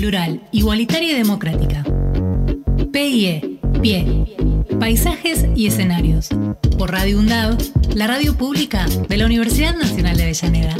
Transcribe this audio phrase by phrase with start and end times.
[0.00, 1.84] plural, igualitaria y democrática.
[2.90, 4.24] PIE, PIE,
[4.78, 6.30] Paisajes y Escenarios.
[6.78, 7.58] Por Radio UNDAV,
[7.94, 10.74] la radio pública de la Universidad Nacional de Avellaneda.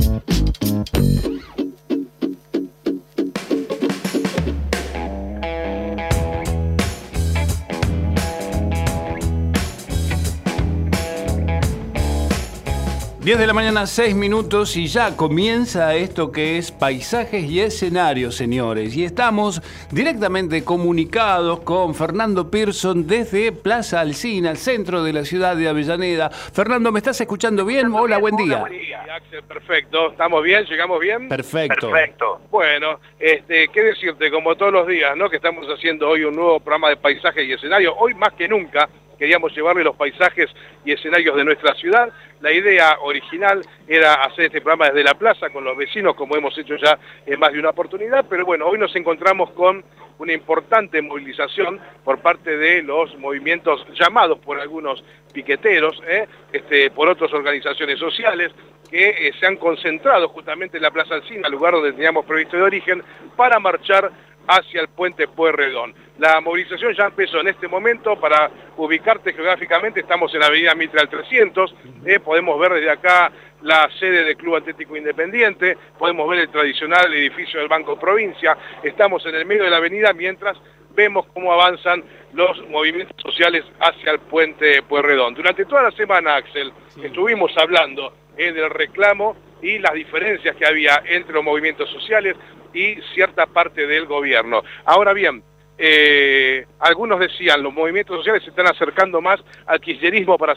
[13.30, 18.34] 10 de la mañana, 6 minutos y ya comienza esto que es paisajes y escenarios,
[18.34, 18.96] señores.
[18.96, 19.62] Y estamos
[19.93, 26.29] directamente comunicados con Fernando Pearson desde Plaza Alcina, el centro de la ciudad de Avellaneda.
[26.30, 27.94] Fernando, ¿me estás escuchando bien?
[27.94, 28.64] Hola, buen día.
[29.11, 30.13] Axel, perfecto.
[30.13, 30.64] ¿Estamos bien?
[30.67, 31.29] ¿Llegamos bien?
[31.29, 31.91] Perfecto.
[31.91, 32.41] Perfecto.
[32.48, 35.28] Bueno, este, qué decirte, como todos los días, ¿no?
[35.28, 37.92] Que estamos haciendo hoy un nuevo programa de paisajes y escenarios.
[37.98, 40.48] Hoy más que nunca queríamos llevarle los paisajes
[40.84, 42.12] y escenarios de nuestra ciudad.
[42.41, 46.56] La idea original era hacer este programa desde la plaza con los vecinos, como hemos
[46.56, 49.84] hecho ya en más de una oportunidad, pero bueno, hoy nos encontramos con
[50.19, 55.02] una importante movilización por parte de los movimientos llamados por algunos
[55.33, 56.27] piqueteros, ¿eh?
[56.52, 58.52] este, por otras organizaciones sociales,
[58.91, 62.62] que eh, se han concentrado justamente en la Plaza Alcina, lugar donde teníamos previsto de
[62.62, 63.02] origen,
[63.36, 64.10] para marchar
[64.46, 65.94] hacia el puente Pueyrredón.
[66.19, 71.08] La movilización ya empezó en este momento, para ubicarte geográficamente, estamos en la avenida Mitral
[71.08, 71.74] 300,
[72.05, 73.30] eh, podemos ver desde acá
[73.62, 79.24] la sede del Club Atlético Independiente, podemos ver el tradicional edificio del Banco Provincia, estamos
[79.27, 80.56] en el medio de la avenida mientras
[80.94, 85.34] vemos cómo avanzan los movimientos sociales hacia el puente Pueyrredón.
[85.34, 91.02] Durante toda la semana, Axel, estuvimos hablando eh, del reclamo y las diferencias que había
[91.06, 92.36] entre los movimientos sociales
[92.72, 94.62] y cierta parte del gobierno.
[94.84, 95.42] Ahora bien,
[95.83, 100.55] eh, algunos decían, los movimientos sociales se están acercando más al kirchnerismo para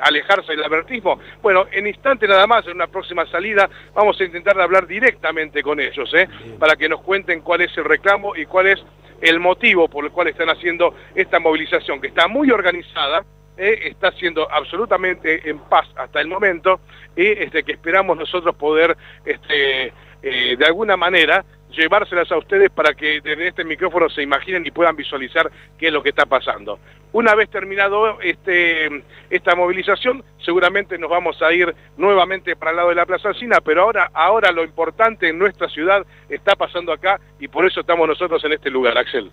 [0.00, 1.18] alejarse del abertismo.
[1.40, 5.80] Bueno, en instante nada más, en una próxima salida, vamos a intentar hablar directamente con
[5.80, 6.28] ellos, ¿eh?
[6.58, 8.84] para que nos cuenten cuál es el reclamo y cuál es
[9.20, 13.24] el motivo por el cual están haciendo esta movilización, que está muy organizada,
[13.56, 13.78] ¿eh?
[13.84, 16.80] está siendo absolutamente en paz hasta el momento,
[17.16, 19.92] y este, que esperamos nosotros poder este,
[20.22, 24.70] eh, de alguna manera llevárselas a ustedes para que desde este micrófono se imaginen y
[24.70, 26.78] puedan visualizar qué es lo que está pasando.
[27.12, 32.88] Una vez terminado este, esta movilización, seguramente nos vamos a ir nuevamente para el lado
[32.90, 37.20] de la Plaza Alcina, pero ahora, ahora lo importante en nuestra ciudad está pasando acá
[37.38, 39.30] y por eso estamos nosotros en este lugar, Axel.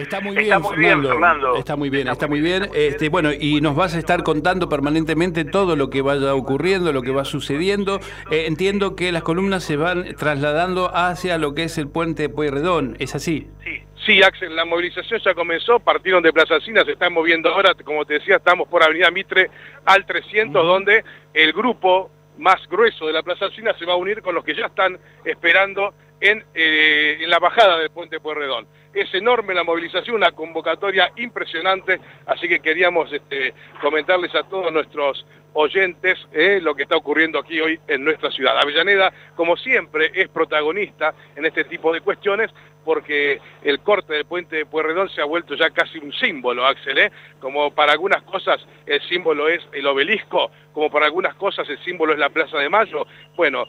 [0.00, 1.56] Está muy bien, Fernando.
[1.56, 2.68] Está muy bien, está muy bien.
[2.74, 7.02] Este, bueno, y nos vas a estar contando permanentemente todo lo que vaya ocurriendo, lo
[7.02, 8.00] que va sucediendo.
[8.30, 12.28] Eh, entiendo que las columnas se van trasladando hacia lo que es el puente de
[12.28, 13.48] Pueyrredón, ¿es así?
[13.64, 13.82] Sí.
[14.06, 18.06] Sí, Axel, la movilización ya comenzó, partieron de Plaza Alcina, se están moviendo ahora, como
[18.06, 19.50] te decía, estamos por Avenida Mitre
[19.84, 24.22] al 300, donde el grupo más grueso de la Plaza Alcina se va a unir
[24.22, 29.12] con los que ya están esperando en, eh, en la bajada del puente Pueyrredón es
[29.14, 36.18] enorme la movilización, una convocatoria impresionante, así que queríamos este, comentarles a todos nuestros oyentes
[36.32, 38.56] eh, lo que está ocurriendo aquí hoy en nuestra ciudad.
[38.58, 42.50] Avellaneda, como siempre, es protagonista en este tipo de cuestiones
[42.84, 46.98] porque el corte del puente de Pueyrredón se ha vuelto ya casi un símbolo, Axel,
[46.98, 47.12] ¿eh?
[47.38, 52.14] como para algunas cosas el símbolo es el obelisco, como para algunas cosas el símbolo
[52.14, 53.06] es la Plaza de Mayo.
[53.36, 53.66] Bueno,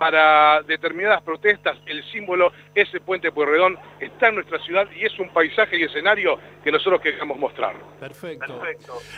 [0.00, 5.28] para determinadas protestas, el símbolo, ese puente Pueyrredón, está en nuestra ciudad y es un
[5.28, 7.76] paisaje y escenario que nosotros queremos mostrar.
[8.00, 8.62] Perfecto.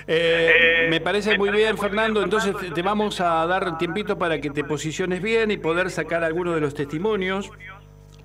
[0.09, 2.21] Eh, me parece muy bien, Fernando.
[2.21, 6.57] Entonces te vamos a dar tiempito para que te posiciones bien y poder sacar algunos
[6.57, 7.49] de los testimonios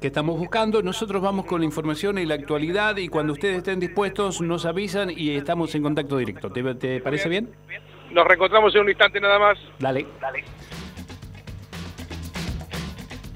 [0.01, 0.81] que estamos buscando.
[0.81, 5.11] Nosotros vamos con la información y la actualidad y cuando ustedes estén dispuestos nos avisan
[5.15, 6.51] y estamos en contacto directo.
[6.51, 7.51] ¿Te, te parece bien?
[8.09, 9.59] Nos reencontramos en un instante nada más.
[9.77, 10.07] Dale.
[10.19, 10.43] Dale.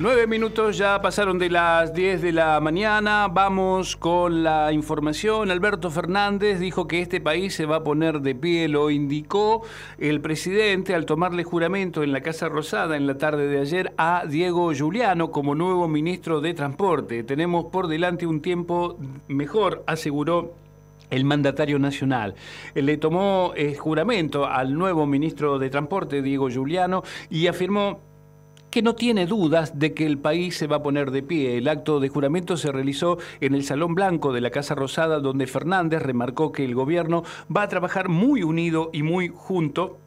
[0.01, 3.27] Nueve minutos ya pasaron de las 10 de la mañana.
[3.27, 5.51] Vamos con la información.
[5.51, 9.61] Alberto Fernández dijo que este país se va a poner de pie, lo indicó
[9.99, 14.23] el presidente al tomarle juramento en la Casa Rosada en la tarde de ayer a
[14.27, 17.21] Diego Giuliano como nuevo ministro de Transporte.
[17.21, 18.97] Tenemos por delante un tiempo
[19.27, 20.55] mejor, aseguró
[21.11, 22.33] el mandatario nacional.
[22.73, 27.99] Le tomó el juramento al nuevo ministro de Transporte, Diego Giuliano, y afirmó
[28.71, 31.57] que no tiene dudas de que el país se va a poner de pie.
[31.57, 35.45] El acto de juramento se realizó en el Salón Blanco de la Casa Rosada, donde
[35.45, 37.23] Fernández remarcó que el gobierno
[37.55, 39.99] va a trabajar muy unido y muy junto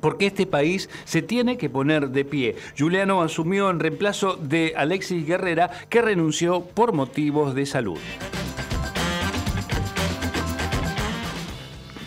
[0.00, 2.56] porque este país se tiene que poner de pie.
[2.78, 7.98] Juliano asumió en reemplazo de Alexis Guerrera, que renunció por motivos de salud.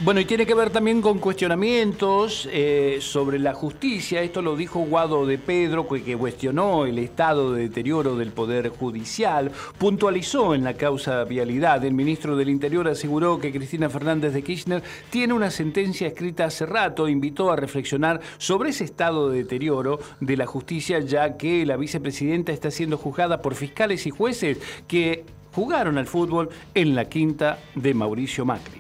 [0.04, 4.24] Bueno, y tiene que ver también con cuestionamientos eh, sobre la justicia.
[4.24, 9.52] Esto lo dijo Guado de Pedro, que cuestionó el estado de deterioro del Poder Judicial.
[9.78, 11.86] Puntualizó en la causa vialidad.
[11.86, 14.82] El ministro del Interior aseguró que Cristina Fernández de Kirchner
[15.12, 17.08] tiene una sentencia escrita hace rato.
[17.08, 22.52] Invitó a reflexionar sobre ese estado de deterioro de la justicia, ya que la vicepresidenta
[22.52, 24.58] está siendo juzgada por fiscales y jueces
[24.88, 28.80] que jugaron al fútbol en la quinta de Mauricio Macri.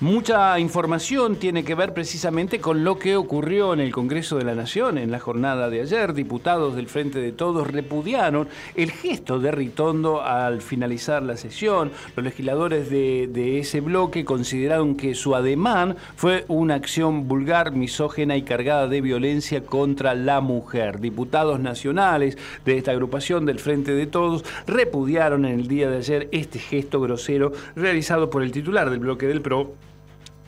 [0.00, 4.54] Mucha información tiene que ver precisamente con lo que ocurrió en el Congreso de la
[4.54, 6.14] Nación en la jornada de ayer.
[6.14, 11.90] Diputados del Frente de Todos repudiaron el gesto de Ritondo al finalizar la sesión.
[12.16, 18.42] Los legisladores de, ese bloque consideraron que su ademán fue una acción vulgar, misógena y
[18.42, 21.00] cargada de violencia contra la mujer.
[21.00, 26.28] Diputados nacionales de esta agrupación del Frente de Todos repudiaron en el día de ayer
[26.32, 29.74] este gesto grosero realizado por el titular del bloque del PRO,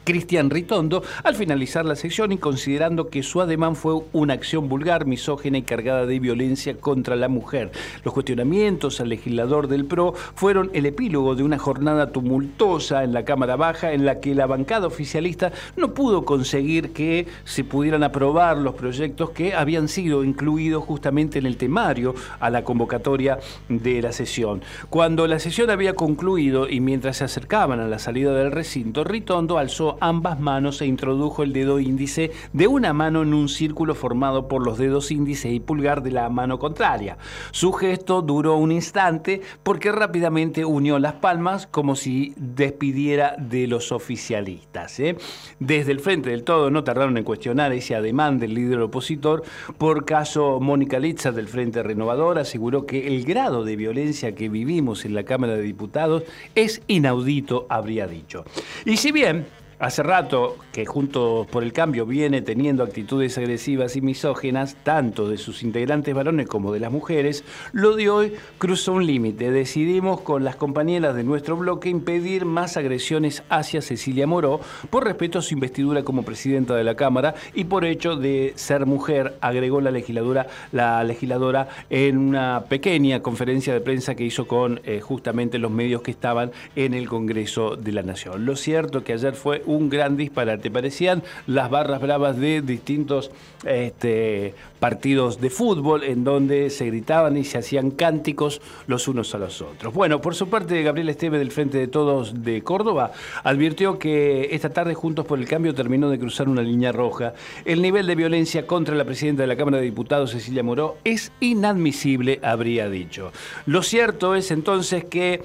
[0.04, 5.06] Cristian Ritondo al finalizar la sesión y considerando que su ademán fue una acción vulgar,
[5.06, 7.70] misógena y cargada de violencia contra la mujer.
[8.04, 13.24] Los cuestionamientos al legislador del PRO fueron el epílogo de una jornada tumultuosa en la
[13.24, 18.58] Cámara Baja en la que la bancada oficialista no pudo conseguir que se pudieran aprobar
[18.58, 23.38] los proyectos que habían sido incluidos justamente en el temario a la convocatoria
[23.68, 24.62] de la sesión.
[24.90, 29.58] Cuando la sesión había concluido y mientras se acercaban a la salida del recinto, Ritondo
[29.58, 34.48] alzó ambas manos e introdujo el dedo índice de una mano en un círculo formado
[34.48, 37.18] por los dedos índice y pulgar de la mano contraria.
[37.50, 43.92] Su gesto duró un instante porque rápidamente unió las palmas como si despidiera de los
[43.92, 44.98] oficialistas.
[45.00, 45.16] ¿eh?
[45.58, 49.42] Desde el frente del todo no tardaron en cuestionar ese ademán del líder opositor.
[49.78, 55.04] Por caso, Mónica Litza del Frente Renovador aseguró que el grado de violencia que vivimos
[55.04, 56.24] en la Cámara de Diputados
[56.54, 58.44] es inaudito, habría dicho.
[58.84, 59.46] Y si bien
[59.82, 65.38] Hace rato que Juntos por el Cambio viene teniendo actitudes agresivas y misógenas, tanto de
[65.38, 67.42] sus integrantes varones como de las mujeres,
[67.72, 69.50] lo de hoy cruzó un límite.
[69.50, 75.40] Decidimos con las compañeras de nuestro bloque impedir más agresiones hacia Cecilia Moró por respeto
[75.40, 79.80] a su investidura como presidenta de la Cámara y por hecho de ser mujer, agregó
[79.80, 85.58] la legisladora, la legisladora en una pequeña conferencia de prensa que hizo con eh, justamente
[85.58, 88.46] los medios que estaban en el Congreso de la Nación.
[88.46, 90.70] Lo cierto que ayer fue un gran disparate.
[90.70, 93.30] Parecían las barras bravas de distintos
[93.64, 99.38] este, partidos de fútbol en donde se gritaban y se hacían cánticos los unos a
[99.38, 99.94] los otros.
[99.94, 103.12] Bueno, por su parte, Gabriel Esteve del Frente de Todos de Córdoba
[103.44, 107.34] advirtió que esta tarde Juntos por el Cambio terminó de cruzar una línea roja.
[107.64, 111.32] El nivel de violencia contra la presidenta de la Cámara de Diputados, Cecilia Moró, es
[111.40, 113.32] inadmisible, habría dicho.
[113.66, 115.42] Lo cierto es entonces que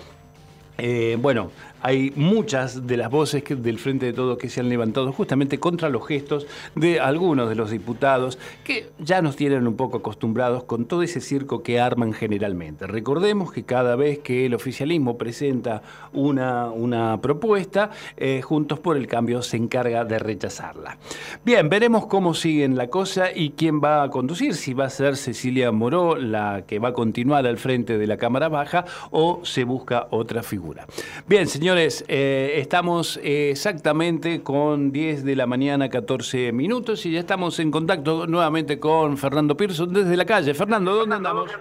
[0.79, 1.51] eh, bueno,
[1.81, 5.89] hay muchas de las voces del Frente de Todos que se han levantado justamente contra
[5.89, 10.85] los gestos de algunos de los diputados que ya nos tienen un poco acostumbrados con
[10.85, 12.87] todo ese circo que arman generalmente.
[12.87, 15.81] Recordemos que cada vez que el oficialismo presenta
[16.13, 20.97] una, una propuesta, eh, Juntos por el Cambio se encarga de rechazarla.
[21.43, 25.17] Bien, veremos cómo siguen la cosa y quién va a conducir, si va a ser
[25.17, 29.63] Cecilia Moró la que va a continuar al frente de la Cámara Baja o se
[29.63, 30.85] busca otra figura.
[31.27, 37.19] Bien, señor Señores, eh, estamos exactamente con 10 de la mañana, 14 minutos, y ya
[37.19, 40.53] estamos en contacto nuevamente con Fernando Pearson desde la calle.
[40.53, 41.51] Fernando, ¿dónde andamos?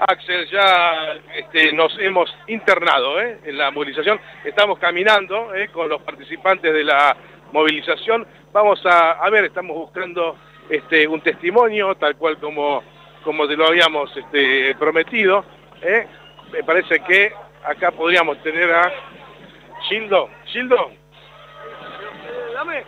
[0.00, 3.38] Axel, ya este, nos hemos internado ¿eh?
[3.44, 5.68] en la movilización, estamos caminando ¿eh?
[5.70, 7.14] con los participantes de la
[7.52, 8.26] movilización.
[8.50, 10.38] Vamos a, ver, estamos buscando
[10.70, 12.82] este, un testimonio, tal cual como,
[13.22, 15.44] como te lo habíamos este, prometido.
[16.50, 17.32] Me parece que
[17.64, 18.92] acá podríamos tener a
[19.88, 20.28] Gildo.
[20.46, 20.90] Gildo.
[22.54, 22.84] Dame.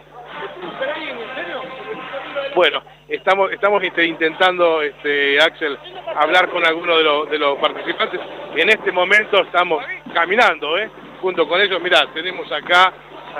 [2.54, 5.76] Bueno, estamos, estamos este, intentando, este, Axel,
[6.16, 8.20] hablar con algunos de los, de los participantes.
[8.54, 10.88] En este momento estamos caminando, ¿eh?
[11.20, 12.92] Junto con ellos, mirá, tenemos acá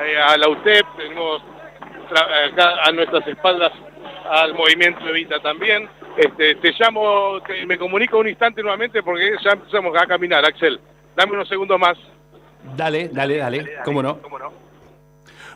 [0.05, 1.43] eh, a la UTEP, tenemos
[2.11, 3.73] acá a nuestras espaldas
[4.31, 5.89] al movimiento Evita también.
[6.17, 10.81] Este, te llamo, me comunico un instante nuevamente porque ya empezamos a caminar, Axel.
[11.17, 11.97] Dame unos segundos más.
[12.77, 14.19] Dale, dale, dale, ¿Cómo, no?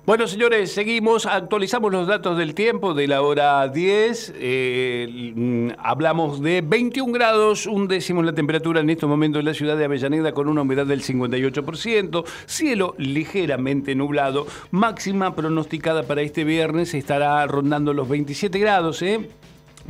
[0.09, 4.35] Bueno, señores, seguimos, actualizamos los datos del tiempo de la hora 10.
[4.37, 9.53] Eh, mm, hablamos de 21 grados, un décimo la temperatura en este momento en la
[9.53, 16.45] ciudad de Avellaneda con una humedad del 58%, cielo ligeramente nublado, máxima pronosticada para este
[16.45, 19.29] viernes estará rondando los 27 grados, ¿eh?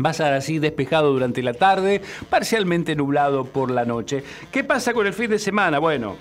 [0.05, 2.01] Va a ser así despejado durante la tarde,
[2.31, 4.23] parcialmente nublado por la noche.
[4.53, 5.81] ¿Qué pasa con el fin de semana?
[5.81, 6.17] Bueno,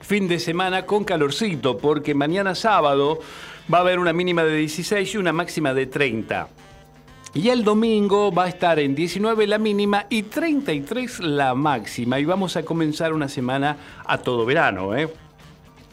[0.00, 3.18] fin de semana con calorcito, porque mañana sábado
[3.72, 6.48] va a haber una mínima de 16 y una máxima de 30.
[7.34, 12.18] Y el domingo va a estar en 19 la mínima y 33 la máxima.
[12.20, 15.08] Y vamos a comenzar una semana a todo verano, ¿eh?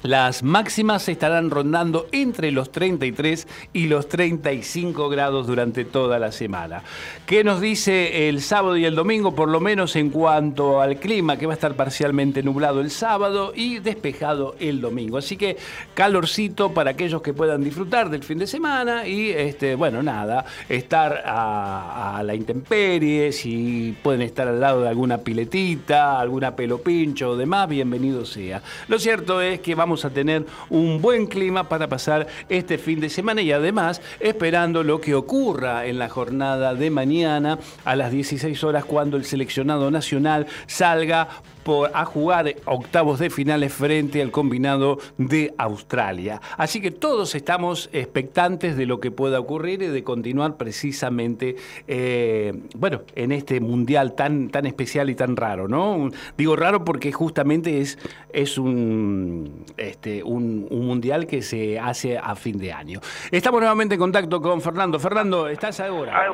[0.03, 6.81] Las máximas estarán rondando entre los 33 y los 35 grados durante toda la semana.
[7.27, 9.35] ¿Qué nos dice el sábado y el domingo?
[9.35, 13.53] Por lo menos en cuanto al clima, que va a estar parcialmente nublado el sábado
[13.55, 15.19] y despejado el domingo.
[15.19, 15.57] Así que
[15.93, 21.21] calorcito para aquellos que puedan disfrutar del fin de semana y, este, bueno, nada, estar
[21.25, 27.37] a, la intemperie, si pueden estar al lado de alguna piletita, alguna pelo pincho o
[27.37, 28.61] demás, bienvenido sea.
[28.87, 33.09] Lo cierto es que vamos a tener un buen clima para pasar este fin de
[33.09, 38.63] semana y además esperando lo que ocurra en la jornada de mañana a las 16
[38.63, 41.27] horas cuando el seleccionado nacional salga
[41.63, 46.41] por, a jugar octavos de finales frente al combinado de Australia.
[46.57, 51.55] Así que todos estamos expectantes de lo que pueda ocurrir y de continuar precisamente,
[51.87, 56.09] eh, bueno, en este mundial tan, tan especial y tan raro, ¿no?
[56.37, 57.97] Digo raro porque justamente es,
[58.33, 62.99] es un, este, un, un mundial que se hace a fin de año.
[63.31, 64.99] Estamos nuevamente en contacto con Fernando.
[64.99, 66.33] Fernando, ¿estás ahora?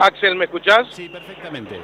[0.00, 0.88] Axel, ¿me escuchás?
[0.90, 1.80] Sí, perfectamente.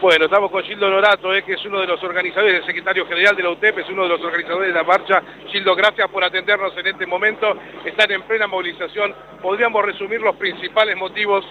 [0.00, 3.36] Bueno, estamos con Gildo Lorato, eh, que es uno de los organizadores, el secretario general
[3.36, 5.22] de la UTEP, es uno de los organizadores de la marcha.
[5.48, 7.54] Gildo, gracias por atendernos en este momento.
[7.84, 9.14] Están en plena movilización.
[9.42, 11.44] ¿Podríamos resumir los principales motivos?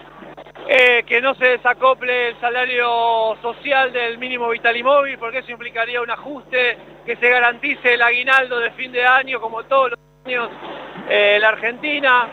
[0.68, 5.52] Eh, que no se desacople el salario social del mínimo vital y móvil, porque eso
[5.52, 6.76] implicaría un ajuste,
[7.06, 10.50] que se garantice el aguinaldo de fin de año, como todos los años
[11.08, 12.28] eh, la Argentina,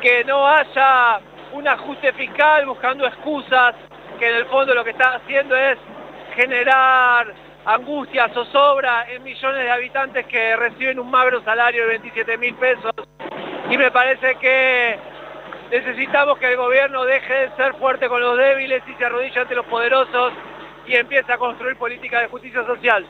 [0.00, 1.20] que no haya
[1.52, 3.76] un ajuste fiscal buscando excusas
[4.22, 5.76] que en el fondo lo que está haciendo es
[6.36, 12.54] generar angustia, zozobra en millones de habitantes que reciben un magro salario de 27 mil
[12.54, 12.92] pesos.
[13.68, 14.96] Y me parece que
[15.72, 19.56] necesitamos que el gobierno deje de ser fuerte con los débiles y se arrodille ante
[19.56, 20.32] los poderosos
[20.86, 23.04] y empiece a construir políticas de justicia social.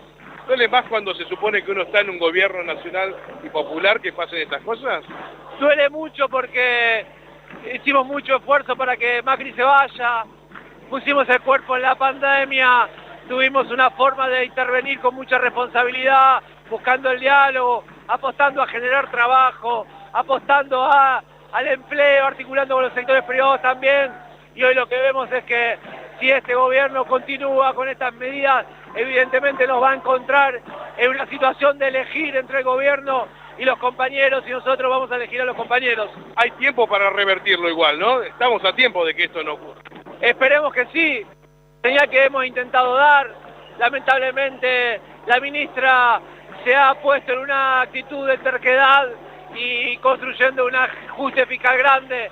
[0.46, 3.14] ¿Duele más cuando se supone que uno está en un gobierno nacional
[3.44, 5.04] y popular que pasen estas cosas?
[5.60, 7.04] Duele mucho porque
[7.74, 10.24] hicimos mucho esfuerzo para que Macri se vaya,
[10.92, 12.86] pusimos el cuerpo en la pandemia,
[13.26, 19.86] tuvimos una forma de intervenir con mucha responsabilidad, buscando el diálogo, apostando a generar trabajo,
[20.12, 24.12] apostando al empleo, articulando con los sectores privados también.
[24.54, 25.78] Y hoy lo que vemos es que
[26.20, 30.60] si este gobierno continúa con estas medidas, evidentemente nos va a encontrar
[30.98, 35.16] en una situación de elegir entre el gobierno y los compañeros y nosotros vamos a
[35.16, 36.10] elegir a los compañeros.
[36.36, 38.20] Hay tiempo para revertirlo igual, ¿no?
[38.20, 40.01] Estamos a tiempo de que esto no ocurra.
[40.22, 41.26] Esperemos que sí.
[41.82, 43.28] Señal que hemos intentado dar.
[43.78, 46.20] Lamentablemente la ministra
[46.64, 49.08] se ha puesto en una actitud de terquedad
[49.54, 52.30] y construyendo un ajuste fiscal grande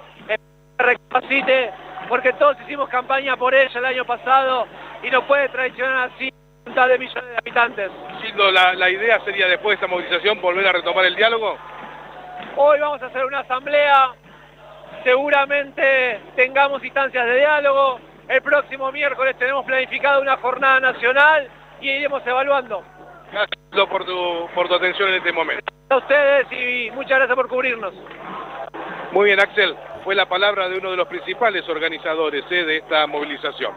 [0.79, 1.71] recapacite
[2.09, 4.67] porque todos hicimos campaña por ella el año pasado
[5.03, 6.33] y no puede traicionar así
[6.77, 7.91] a de millones de habitantes.
[8.53, 11.59] la, la idea sería después de esta movilización volver a retomar el diálogo.
[12.57, 14.13] Hoy vamos a hacer una asamblea
[15.05, 18.01] seguramente tengamos instancias de diálogo.
[18.29, 21.49] El próximo miércoles tenemos planificada una jornada nacional
[21.81, 22.85] y iremos evaluando.
[23.33, 25.65] Gracias por tu, por tu atención en este momento.
[25.91, 27.93] A ustedes y muchas gracias por cubrirnos.
[29.13, 29.77] Muy bien, Axel.
[30.05, 33.73] Fue la palabra de uno de los principales organizadores eh, de esta movilización.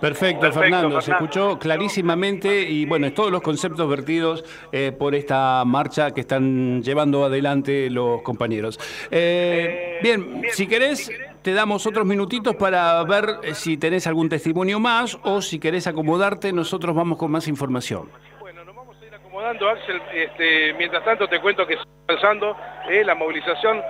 [0.00, 6.10] Perfecto, Fernando, se escuchó clarísimamente y bueno, todos los conceptos vertidos eh, por esta marcha
[6.10, 8.78] que están llevando adelante los compañeros.
[9.10, 11.10] Eh, bien, si querés,
[11.40, 16.52] te damos otros minutitos para ver si tenés algún testimonio más o si querés acomodarte,
[16.52, 18.10] nosotros vamos con más información.
[18.40, 20.02] Bueno, nos vamos a ir acomodando, Axel.
[20.12, 22.56] Este, mientras tanto te cuento que está avanzando
[22.88, 23.82] eh, la movilización,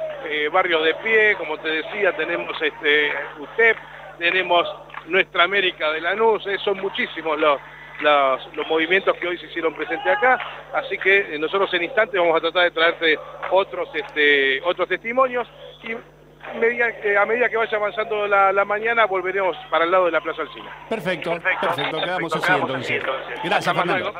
[0.52, 3.76] barrios de pie, como te decía, tenemos este, UTEP,
[4.18, 4.66] tenemos
[5.06, 7.60] nuestra América de Lanús, eh, son muchísimos los,
[8.00, 10.38] los, movimientos que hoy se hicieron presentes acá,
[10.74, 13.18] así que eh, nosotros en instantes vamos a tratar de traerte
[13.50, 15.48] otros, este, otros testimonios
[15.82, 20.20] y eh, a medida que vaya avanzando la, mañana volveremos para el lado de la
[20.20, 20.70] Plaza Alcina.
[20.88, 23.02] Perfecto, perfecto, quedamos así entonces.
[23.44, 24.12] Gracias, Fernando.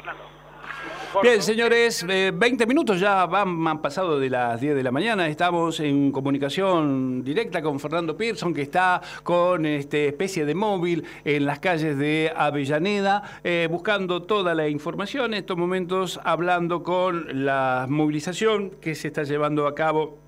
[1.21, 5.29] Bien, señores, 20 eh, minutos ya van, han pasado de las 10 de la mañana.
[5.29, 11.45] Estamos en comunicación directa con Fernando Pearson, que está con este especie de móvil en
[11.45, 15.35] las calles de Avellaneda, eh, buscando toda la información.
[15.35, 20.19] En estos momentos hablando con la movilización que se está llevando a cabo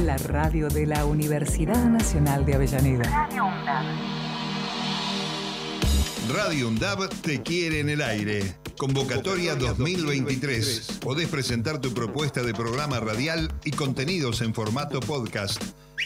[0.04, 3.30] La radio de la Universidad Nacional de Avellaneda.
[6.34, 8.65] Radio UNDAB te quiere en el aire.
[8.78, 11.00] Convocatoria 2023.
[11.00, 15.64] Podés presentar tu propuesta de programa radial y contenidos en formato podcast.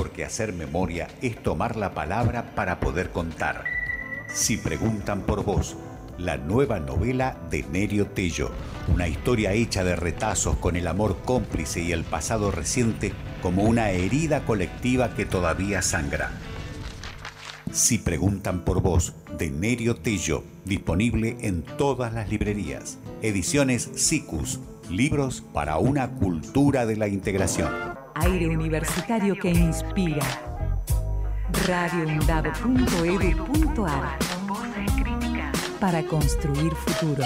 [0.00, 3.64] porque hacer memoria es tomar la palabra para poder contar.
[4.32, 5.76] Si preguntan por vos,
[6.16, 8.50] la nueva novela de Nerio Tello,
[8.88, 13.90] una historia hecha de retazos con el amor cómplice y el pasado reciente como una
[13.90, 16.30] herida colectiva que todavía sangra.
[17.70, 22.96] Si preguntan por vos, de Nerio Tello, disponible en todas las librerías.
[23.20, 27.70] Ediciones SICUS, libros para una cultura de la integración.
[28.14, 30.24] Aire universitario que inspira
[31.66, 34.18] radioundab.edu.ar
[35.80, 37.24] para construir futuro.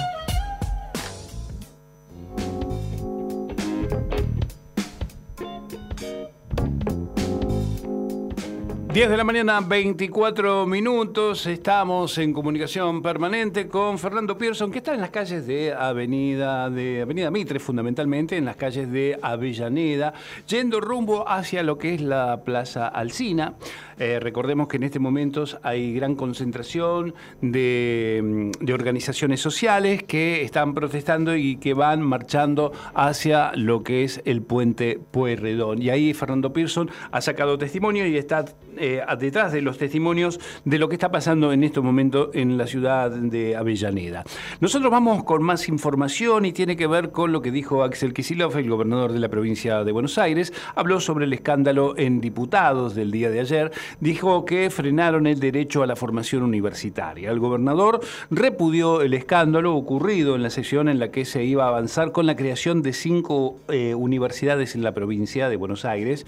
[8.95, 11.49] 10 de la mañana, 24 minutos.
[11.49, 17.03] Estamos en comunicación permanente con Fernando Pearson, que está en las calles de Avenida, de
[17.03, 20.15] Avenida Mitre, fundamentalmente, en las calles de Avellaneda,
[20.47, 23.55] yendo rumbo hacia lo que es la Plaza Alcina.
[23.99, 30.75] Eh, recordemos que en este momento hay gran concentración de, de, organizaciones sociales que están
[30.75, 35.81] protestando y que van marchando hacia lo que es el puente Pueyrredón.
[35.81, 38.45] Y ahí Fernando Pearson ha sacado testimonio y está
[38.85, 42.67] eh, detrás de los testimonios de lo que está pasando en este momento en la
[42.67, 44.25] ciudad de Avellaneda.
[44.61, 48.57] Nosotros vamos con más información y tiene que ver con lo que dijo Axel Kicillof,
[48.57, 50.53] el gobernador de la provincia de Buenos Aires.
[50.75, 53.73] Habló sobre el escándalo en diputados del día de ayer.
[54.01, 57.31] Dijo que frenaron el derecho a la formación universitaria.
[57.31, 61.69] El gobernador repudió el escándalo ocurrido en la sesión en la que se iba a
[61.69, 66.27] avanzar con la creación de cinco eh, universidades en la provincia de Buenos Aires.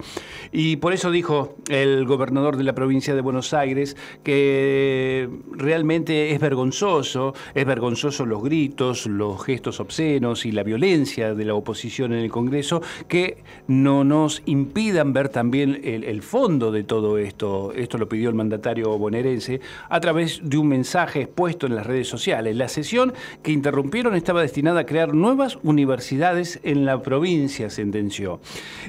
[0.51, 6.39] Y por eso dijo el gobernador de la provincia de Buenos Aires, que realmente es
[6.39, 12.19] vergonzoso, es vergonzoso los gritos, los gestos obscenos y la violencia de la oposición en
[12.19, 17.71] el Congreso, que no nos impidan ver también el, fondo de todo esto.
[17.73, 22.07] Esto lo pidió el mandatario bonaerense a través de un mensaje expuesto en las redes
[22.07, 22.55] sociales.
[22.55, 28.39] La sesión que interrumpieron estaba destinada a crear nuevas universidades en la provincia, sentenció.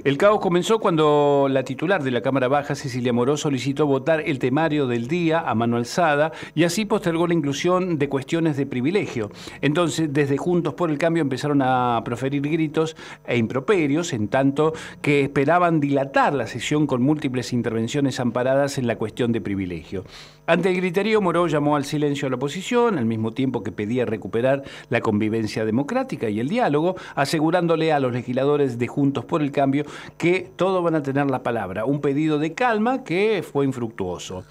[0.05, 4.39] El caos comenzó cuando la titular de la Cámara Baja, Cecilia Moroso, solicitó votar el
[4.39, 9.31] temario del día a mano alzada y así postergó la inclusión de cuestiones de privilegio.
[9.63, 12.95] Entonces, desde Juntos por el Cambio empezaron a proferir gritos
[13.27, 18.97] e improperios, en tanto que esperaban dilatar la sesión con múltiples intervenciones amparadas en la
[18.97, 20.05] cuestión de privilegio.
[20.49, 24.07] Ante el griterío, Moró llamó al silencio a la oposición, al mismo tiempo que pedía
[24.07, 29.53] recuperar la convivencia democrática y el diálogo, asegurándole a los legisladores de Juntos por el
[29.53, 29.85] Cambio
[30.17, 31.85] que todos van a tener la palabra.
[31.85, 34.45] Un pedido de calma que fue infructuoso.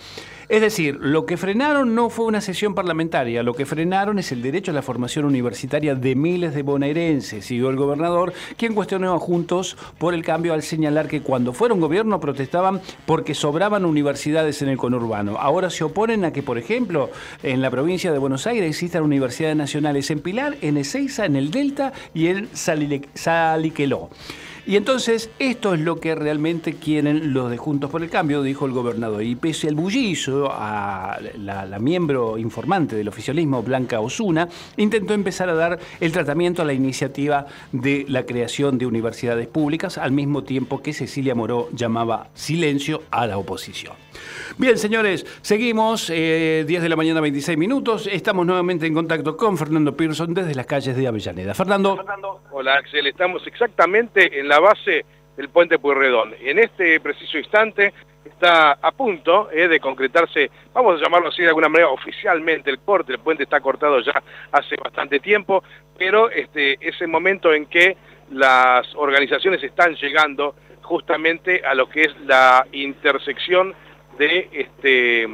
[0.49, 4.41] Es decir, lo que frenaron no fue una sesión parlamentaria, lo que frenaron es el
[4.41, 9.19] derecho a la formación universitaria de miles de bonaerenses, siguió el gobernador, quien cuestionó a
[9.19, 14.69] Juntos por el cambio al señalar que cuando fueron gobierno protestaban porque sobraban universidades en
[14.69, 15.35] el conurbano.
[15.37, 17.09] Ahora se oponen a que, por ejemplo,
[17.43, 21.51] en la provincia de Buenos Aires existan universidades nacionales en Pilar, en Ezeiza, en el
[21.51, 24.09] Delta y en Saliqueló.
[24.67, 28.65] Y entonces esto es lo que realmente quieren los de Juntos por el Cambio, dijo
[28.65, 29.23] el gobernador.
[29.23, 35.53] Y pese al bullizo, a la, miembro informante del oficialismo, Blanca Osuna, intentó empezar a
[35.53, 40.81] dar el tratamiento a la iniciativa de la creación de universidades públicas, al mismo tiempo
[40.81, 43.93] que Cecilia Moró llamaba silencio a la oposición.
[44.59, 48.07] Bien, señores, seguimos, 10 eh, de la mañana, 26 minutos.
[48.07, 51.53] Estamos nuevamente en contacto con Fernando Pearson desde las calles de Avellaneda.
[51.53, 52.03] Fernando.
[52.49, 53.05] Hola, Axel.
[53.05, 55.05] Estamos exactamente en la base
[55.37, 56.33] del puente Pueyrredón.
[56.41, 57.93] En este preciso instante
[58.25, 62.79] está a punto eh, de concretarse, vamos a llamarlo así de alguna manera oficialmente el
[62.79, 65.63] corte, el puente está cortado ya hace bastante tiempo,
[65.97, 67.95] pero este, es el momento en que
[68.31, 73.75] las organizaciones están llegando justamente a lo que es la intersección
[74.17, 75.27] de este,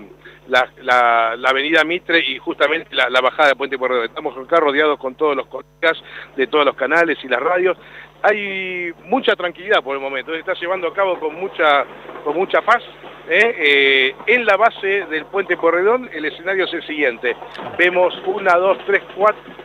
[0.47, 4.03] la, avenida Mitre y justamente la, bajada de Puente Puerto.
[4.03, 6.01] Estamos acá rodeados con todos los colegas
[6.35, 7.77] de todos los canales y las radios.
[8.23, 11.85] Hay mucha tranquilidad por el momento, se está llevando a cabo con mucha,
[12.23, 12.81] con mucha paz
[13.29, 13.55] ¿eh?
[13.57, 17.35] Eh, en la base del puente Porredón el escenario es el siguiente.
[17.77, 19.01] Vemos una, dos, tres,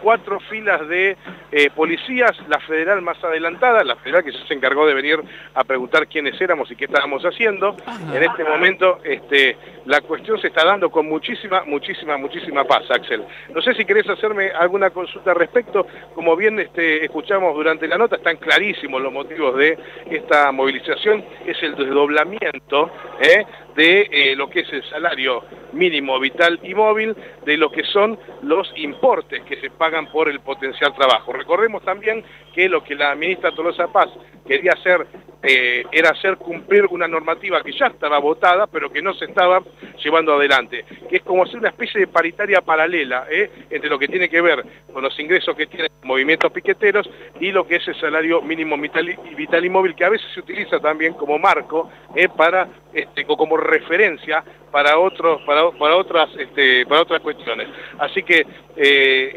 [0.00, 1.16] cuatro, filas de
[1.50, 5.20] eh, policías, la federal más adelantada, la federal que se encargó de venir
[5.54, 7.76] a preguntar quiénes éramos y qué estábamos haciendo.
[8.12, 13.24] En este momento este, la cuestión se está dando con muchísima, muchísima, muchísima paz, Axel.
[13.54, 15.86] No sé si querés hacerme alguna consulta al respecto.
[16.14, 19.78] Como bien este, escuchamos durante la nota, están clarísimos los motivos de
[20.10, 21.22] esta movilización.
[21.44, 23.44] Es el desdoblamiento ¿eh?
[23.78, 27.14] De eh, lo que es el salario mínimo vital y móvil,
[27.44, 31.32] de lo que son los importes que se pagan por el potencial trabajo.
[31.32, 34.08] Recordemos también que lo que la ministra Tolosa Paz
[34.44, 35.06] quería hacer
[35.40, 39.62] eh, era hacer cumplir una normativa que ya estaba votada, pero que no se estaba
[40.02, 43.48] llevando adelante, que es como hacer una especie de paritaria paralela ¿eh?
[43.70, 47.68] entre lo que tiene que ver con los ingresos que tienen movimientos piqueteros y lo
[47.68, 50.80] que es el salario mínimo vital y, vital y móvil, que a veces se utiliza
[50.80, 51.88] también como marco
[52.36, 57.68] para, este, como referencia para otros para, para otras este, para otras cuestiones.
[57.98, 58.44] Así que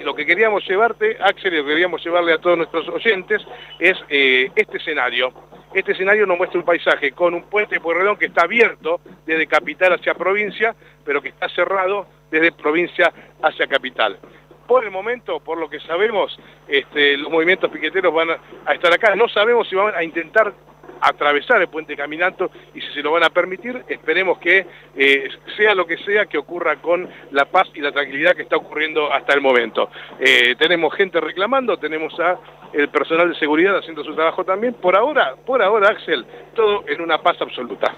[0.04, 3.41] lo que queríamos llevarte, Axel, y lo que queríamos llevarle a todos nuestros oyentes
[3.80, 5.34] es este escenario
[5.74, 9.48] este escenario nos muestra un paisaje con un puente de Pueyrredón que está abierto desde
[9.48, 14.20] capital hacia provincia, pero que está cerrado desde provincia hacia capital.
[14.67, 19.15] Por el momento, por lo que sabemos, este, los movimientos piqueteros van a, estar acá.
[19.15, 20.54] No sabemos si van a intentar
[21.02, 25.76] atravesar el puente caminando y si se lo van a permitir, esperemos que eh, sea
[25.76, 29.34] lo que sea que ocurra con la paz y la tranquilidad que está ocurriendo hasta
[29.34, 29.90] el momento.
[30.20, 32.40] Eh, tenemos gente reclamando, tenemos a
[32.74, 34.74] el personal de seguridad haciendo su trabajo también.
[34.76, 37.94] Por ahora, por ahora, Axel, todo en una paz absoluta.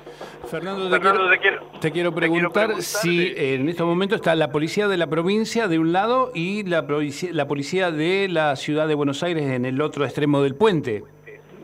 [0.50, 0.90] Fernando,
[1.80, 5.94] te, quiero, preguntar, si en estos momentos está la policía de la provincia de un
[5.94, 6.86] lado y la,
[7.32, 11.04] la policía de la ciudad de Buenos Aires en el otro extremo del puente.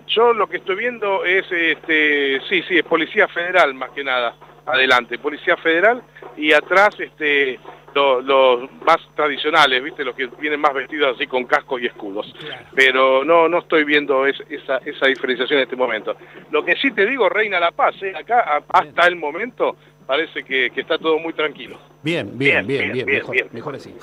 [0.09, 4.35] Yo lo que estoy viendo es, este, sí, sí, es Policía Federal más que nada,
[4.65, 6.01] adelante, Policía Federal
[6.35, 7.59] y atrás este,
[7.93, 10.03] los, más tradicionales, ¿viste?
[10.03, 12.33] Los que vienen más vestidos así con cascos y escudos.
[12.75, 16.15] Pero no, no estoy viendo esa, esa diferenciación en este momento.
[16.51, 18.13] Lo que sí te digo, reina la paz, ¿eh?
[18.15, 19.75] acá hasta el momento
[20.09, 21.77] parece que, está todo muy tranquilo.
[22.01, 23.05] Bien, bien, bien, bien,
[23.51, 23.93] mejor, así.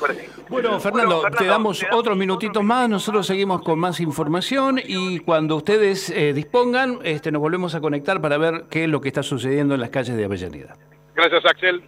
[0.49, 6.11] Bueno, Fernando, te damos otros minutitos más, nosotros seguimos con más información y cuando ustedes
[6.11, 9.75] eh, dispongan, este, nos volvemos a conectar para ver qué es lo que está sucediendo
[9.75, 10.77] en las calles de Avellaneda.
[11.17, 11.83] Gracias, Axel.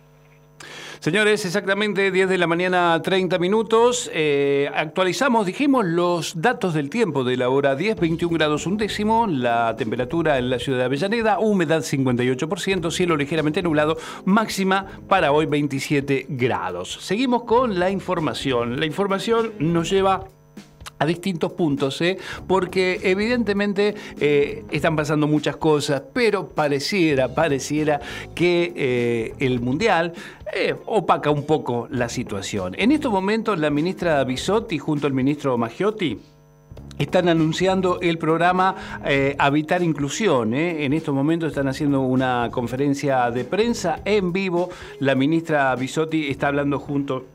[1.00, 4.10] Señores, exactamente 10 de la mañana, 30 minutos.
[4.12, 9.28] Eh, actualizamos, dijimos, los datos del tiempo de la hora 10, 21 grados un décimo,
[9.28, 15.46] la temperatura en la ciudad de Avellaneda, humedad 58%, cielo ligeramente nublado, máxima para hoy
[15.46, 16.98] 27 grados.
[17.00, 18.80] Seguimos con la información.
[18.80, 20.26] La información nos lleva
[20.98, 22.18] a distintos puntos, ¿eh?
[22.46, 28.00] porque evidentemente eh, están pasando muchas cosas, pero pareciera, pareciera
[28.34, 30.12] que eh, el Mundial
[30.86, 32.74] opaca un poco la situación.
[32.78, 36.18] En estos momentos la ministra Bisotti junto al ministro Maggiotti
[36.98, 38.74] están anunciando el programa
[39.38, 40.54] Habitar Inclusión.
[40.54, 44.70] En estos momentos están haciendo una conferencia de prensa en vivo.
[45.00, 47.26] La ministra Bisotti está hablando junto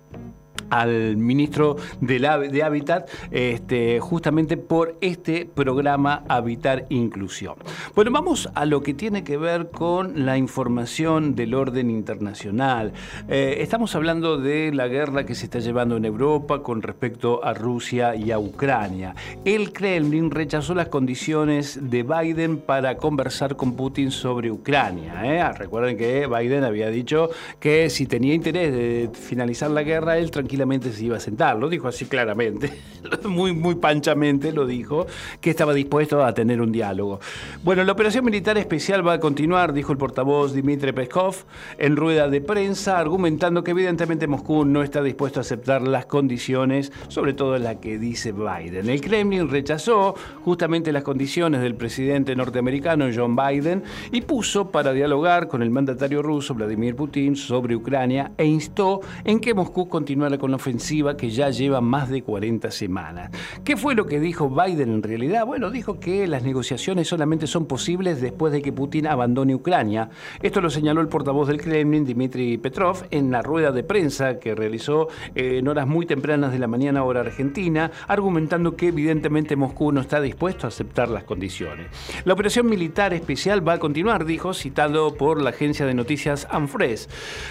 [0.69, 2.19] al ministro de,
[2.52, 7.56] de Hábitat este, justamente por este programa Habitar Inclusión.
[7.95, 12.93] Bueno, vamos a lo que tiene que ver con la información del orden internacional.
[13.28, 17.54] Eh, estamos hablando de la guerra que se está llevando en Europa con respecto a
[17.54, 19.15] Rusia y a Ucrania.
[19.45, 25.23] El Kremlin rechazó las condiciones de Biden para conversar con Putin sobre Ucrania.
[25.26, 25.54] ¿eh?
[25.58, 30.62] Recuerden que Biden había dicho que si tenía interés de finalizar la guerra, él tranquilamente
[30.63, 31.58] tranquilamente se iba a sentar.
[31.58, 32.71] Lo dijo así claramente,
[33.26, 35.08] muy, muy panchamente lo dijo,
[35.41, 37.19] que estaba dispuesto a tener un diálogo.
[37.63, 41.36] Bueno, la operación militar especial va a continuar, dijo el portavoz Dmitry Peskov
[41.78, 46.91] en rueda de prensa, argumentando que evidentemente Moscú no está dispuesto a aceptar las condiciones,
[47.10, 48.89] sobre todo la que dice Biden.
[48.89, 55.47] El Kremlin rechazó justamente las condiciones del presidente norteamericano John Biden y puso para dialogar
[55.47, 60.51] con el mandatario ruso Vladimir Putin sobre Ucrania e instó en que Moscú continuara con
[60.51, 63.32] la ofensiva que ya lleva más de 40 semanas.
[63.63, 65.45] ¿Qué fue lo que dijo Biden en realidad?
[65.45, 70.10] Bueno, dijo que las negociaciones solamente son posibles después de que Putin abandone Ucrania.
[70.41, 74.53] Esto lo señaló el portavoz del Kremlin, Dmitry Petrov, en la rueda de prensa que
[74.53, 79.93] realizó eh, en horas muy tempranas de la mañana hora argentina, argumentando que evidentemente Moscú
[79.93, 81.88] no está dispuesto a aceptar las condiciones.
[82.25, 87.08] La operación militar especial va a continuar, dijo, citado por la agencia de noticias Anfres.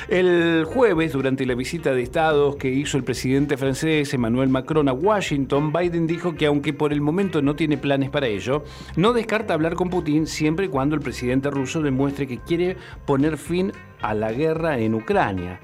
[0.09, 4.93] El jueves, durante la visita de Estados que hizo el presidente francés Emmanuel Macron a
[4.93, 8.65] Washington, Biden dijo que aunque por el momento no tiene planes para ello,
[8.97, 13.39] no descarta hablar con Putin siempre y cuando el presidente ruso demuestre que quiere poner
[13.39, 15.61] fin a la guerra en Ucrania.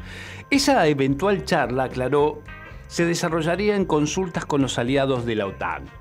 [0.49, 2.43] Esa eventual charla, aclaró,
[2.87, 5.98] se desarrollaría en consultas con los aliados de la OTAN.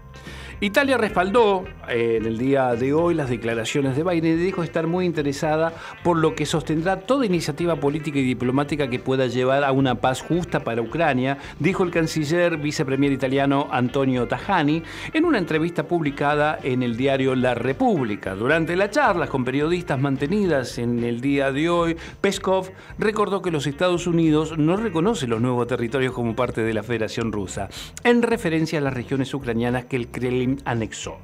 [0.59, 4.87] Italia respaldó eh, en el día de hoy las declaraciones de Biden y dijo estar
[4.87, 5.71] muy interesada
[6.03, 10.21] por lo que sostendrá toda iniciativa política y diplomática que pueda llevar a una paz
[10.21, 14.81] justa para Ucrania, dijo el canciller vicepremier italiano Antonio Tajani
[15.13, 18.33] en una entrevista publicada en el diario La República.
[18.33, 23.67] Durante las charlas con periodistas mantenidas en el día de hoy, Peskov recordó que los
[23.67, 27.69] Estados Unidos no reconocen los nuevos territorios como parte de la Federación Rusa,
[28.03, 31.17] en referencia a las regiones ucranianas que el Kremlin anexó.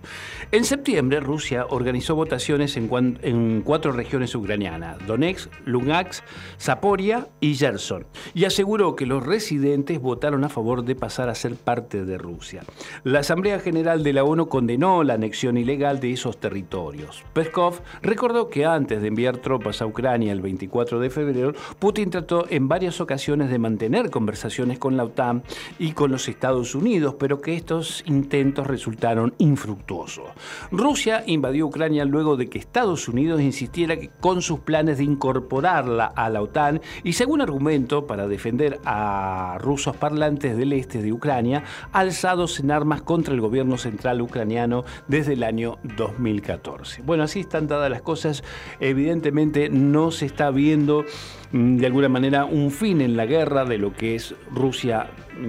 [0.51, 6.23] En septiembre, Rusia organizó votaciones en, cuatro regiones ucranianas, Donetsk, Lugansk,
[6.59, 11.55] Zaporia y Gerson, y aseguró que los residentes votaron a favor de pasar a ser
[11.55, 12.63] parte de Rusia.
[13.03, 17.23] La Asamblea General de la ONU condenó la anexión ilegal de esos territorios.
[17.33, 22.45] Peskov recordó que antes de enviar tropas a Ucrania el 24 de febrero, Putin trató
[22.49, 25.43] en varias ocasiones de mantener conversaciones con la OTAN
[25.79, 30.25] y con los Estados Unidos, pero que estos intentos resultaron infructuosos.
[30.71, 36.29] Rusia invadió Ucrania luego de que Estados Unidos insistiera con sus planes de incorporarla a
[36.29, 42.59] la OTAN y según argumento para defender a rusos parlantes del este de Ucrania alzados
[42.59, 47.01] en armas contra el gobierno central ucraniano desde el año 2014.
[47.03, 48.43] Bueno, así están dadas las cosas.
[48.79, 51.05] Evidentemente no se está viendo
[51.53, 55.07] de alguna manera un fin en la guerra de lo que es Rusia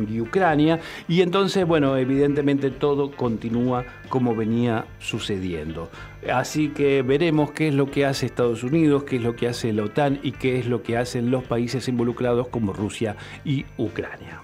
[0.08, 5.90] y Ucrania y entonces, bueno, evidentemente todo continúa como venía sucediendo.
[6.30, 9.72] Así que veremos qué es lo que hace Estados Unidos, qué es lo que hace
[9.72, 14.43] la OTAN y qué es lo que hacen los países involucrados como Rusia y Ucrania.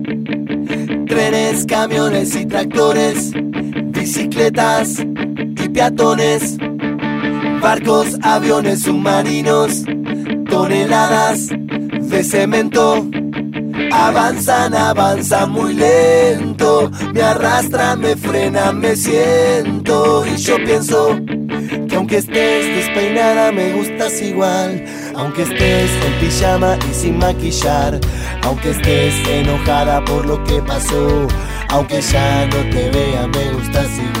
[1.11, 6.55] Trenes, camiones y tractores, bicicletas y peatones,
[7.61, 9.83] barcos, aviones submarinos,
[10.49, 13.05] toneladas de cemento.
[13.91, 21.19] Avanzan, avanzan muy lento, me arrastran, me frenan, me siento y yo pienso
[21.89, 27.99] que aunque estés despeinada me gustas igual, aunque estés en pijama y sin maquillar,
[28.43, 31.27] aunque estés enojada por lo que pasó,
[31.69, 34.20] aunque ya no te vea me gustas igual.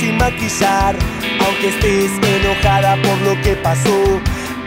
[0.00, 0.96] sin maquillar.
[1.44, 4.20] Aunque estés enojada por lo que pasó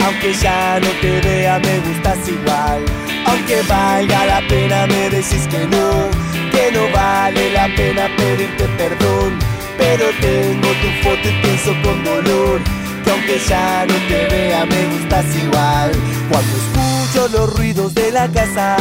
[0.05, 2.83] Aunque ya no te vea me gustas igual.
[3.25, 6.09] Aunque valga la pena me decís que no
[6.51, 9.39] Que no vale la pena pedirte perdón.
[9.77, 12.61] Pero tengo tu foto y pienso con dolor
[13.03, 15.91] que aunque ya no te vea me gustas igual.
[16.29, 18.75] Cuando escucho los ruidos de la casa,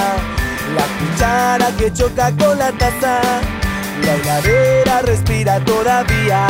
[0.75, 3.20] la cuchara que choca con la taza,
[4.04, 6.46] la heladera respira todavía.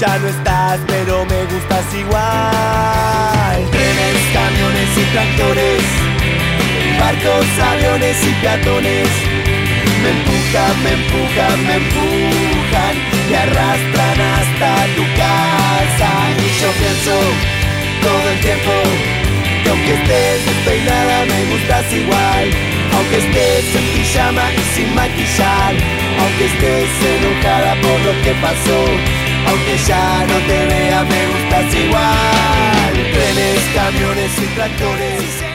[0.00, 3.70] Ya no estás, pero me gustas igual.
[3.70, 5.82] Trenes, camiones y tractores,
[6.98, 9.08] barcos, aviones y peatones.
[10.02, 12.94] Me empujan, me empujan, me empujan,
[13.30, 16.10] me arrastran hasta tu casa.
[16.38, 17.14] Y yo pienso
[18.02, 19.21] todo el tiempo
[19.62, 22.50] que aunque estés despeinada me gustas igual.
[22.94, 25.74] Aunque estés en pijama y sin maquillar,
[26.20, 28.80] aunque estés enojada por lo que pasó,
[29.48, 32.92] aunque ya no te vea me gustas igual.
[33.12, 35.51] Trenes, camiones y tractores.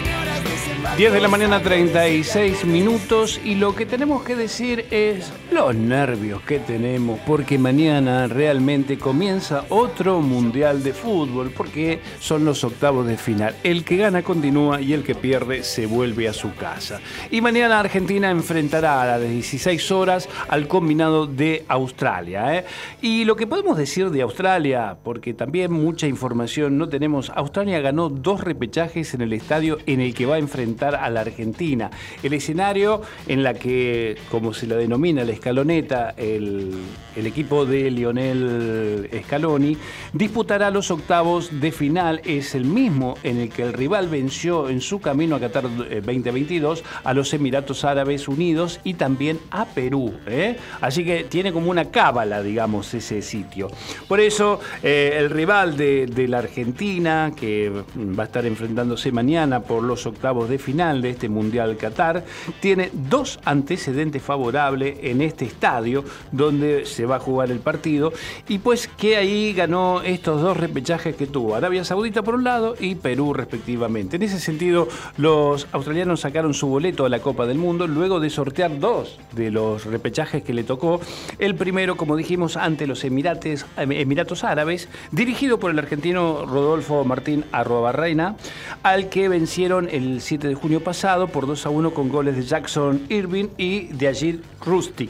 [0.97, 6.41] 10 de la mañana 36 minutos y lo que tenemos que decir es los nervios
[6.41, 13.15] que tenemos porque mañana realmente comienza otro mundial de fútbol porque son los octavos de
[13.15, 13.55] final.
[13.63, 16.99] El que gana continúa y el que pierde se vuelve a su casa.
[17.29, 22.57] Y mañana Argentina enfrentará a las 16 horas al combinado de Australia.
[22.57, 22.65] ¿eh?
[23.03, 28.09] Y lo que podemos decir de Australia, porque también mucha información no tenemos, Australia ganó
[28.09, 31.89] dos repechajes en el estadio en el que va a enfrentar a la Argentina.
[32.23, 36.73] El escenario en la que, como se la denomina la escaloneta, el,
[37.15, 39.75] equipo de Lionel Scaloni
[40.13, 42.21] disputará los octavos de final.
[42.23, 46.83] Es el mismo en el que el rival venció en su camino a Qatar 2022
[47.03, 50.13] a los Emiratos Árabes Unidos y también a Perú.
[50.27, 50.57] ¿eh?
[50.79, 53.69] Así que tiene como una cábala, digamos, ese sitio.
[54.07, 59.83] Por eso, eh, el rival de la Argentina, que va a estar enfrentándose mañana por
[59.83, 62.23] los octavos de final, de este Mundial Qatar,
[62.59, 68.13] tiene dos antecedentes favorables en este estadio donde se va a jugar el partido
[68.47, 72.75] y pues que ahí ganó estos dos repechajes que tuvo Arabia Saudita por un lado
[72.79, 74.17] y Perú respectivamente.
[74.17, 74.87] En ese sentido,
[75.17, 79.49] los australianos sacaron su boleto a la Copa del Mundo luego de sortear dos de
[79.49, 81.01] los repechajes que le tocó.
[81.39, 87.45] El primero, como dijimos, ante los Emirates, Emiratos Árabes, dirigido por el argentino Rodolfo Martín
[87.51, 88.35] Arrobarreina,
[88.83, 92.43] al que vencieron el 7 de junio pasado por 2 a 1 con goles de
[92.43, 95.09] Jackson Irving y de Ajit Rustic.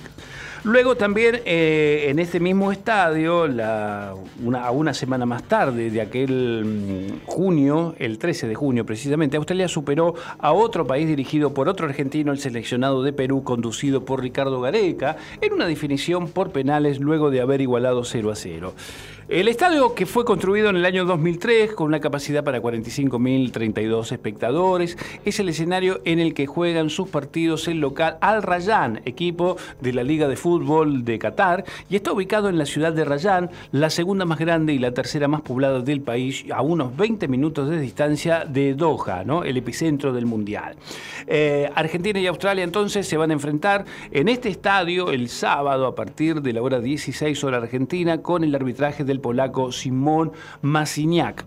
[0.64, 6.64] Luego también eh, en este mismo estadio, la, una, una semana más tarde de aquel
[6.64, 11.88] mm, junio, el 13 de junio precisamente, Australia superó a otro país dirigido por otro
[11.88, 17.32] argentino, el seleccionado de Perú, conducido por Ricardo Gareca, en una definición por penales luego
[17.32, 18.74] de haber igualado 0 a 0.
[19.30, 24.98] El estadio que fue construido en el año 2003 con una capacidad para 45.032 espectadores
[25.26, 29.92] es el escenario en el que juegan sus partidos el local Al Rayyan, equipo de
[29.92, 33.90] la Liga de Fútbol de Qatar, y está ubicado en la ciudad de Rayyan, la
[33.90, 37.82] segunda más grande y la tercera más poblada del país, a unos 20 minutos de
[37.82, 40.78] distancia de Doha, el epicentro del Mundial.
[41.28, 45.96] Eh, Argentina y Australia entonces se van a enfrentar en este estadio el sábado a
[45.96, 51.46] partir de la hora 16 hora argentina con el arbitraje del polaco Simón Masiniak.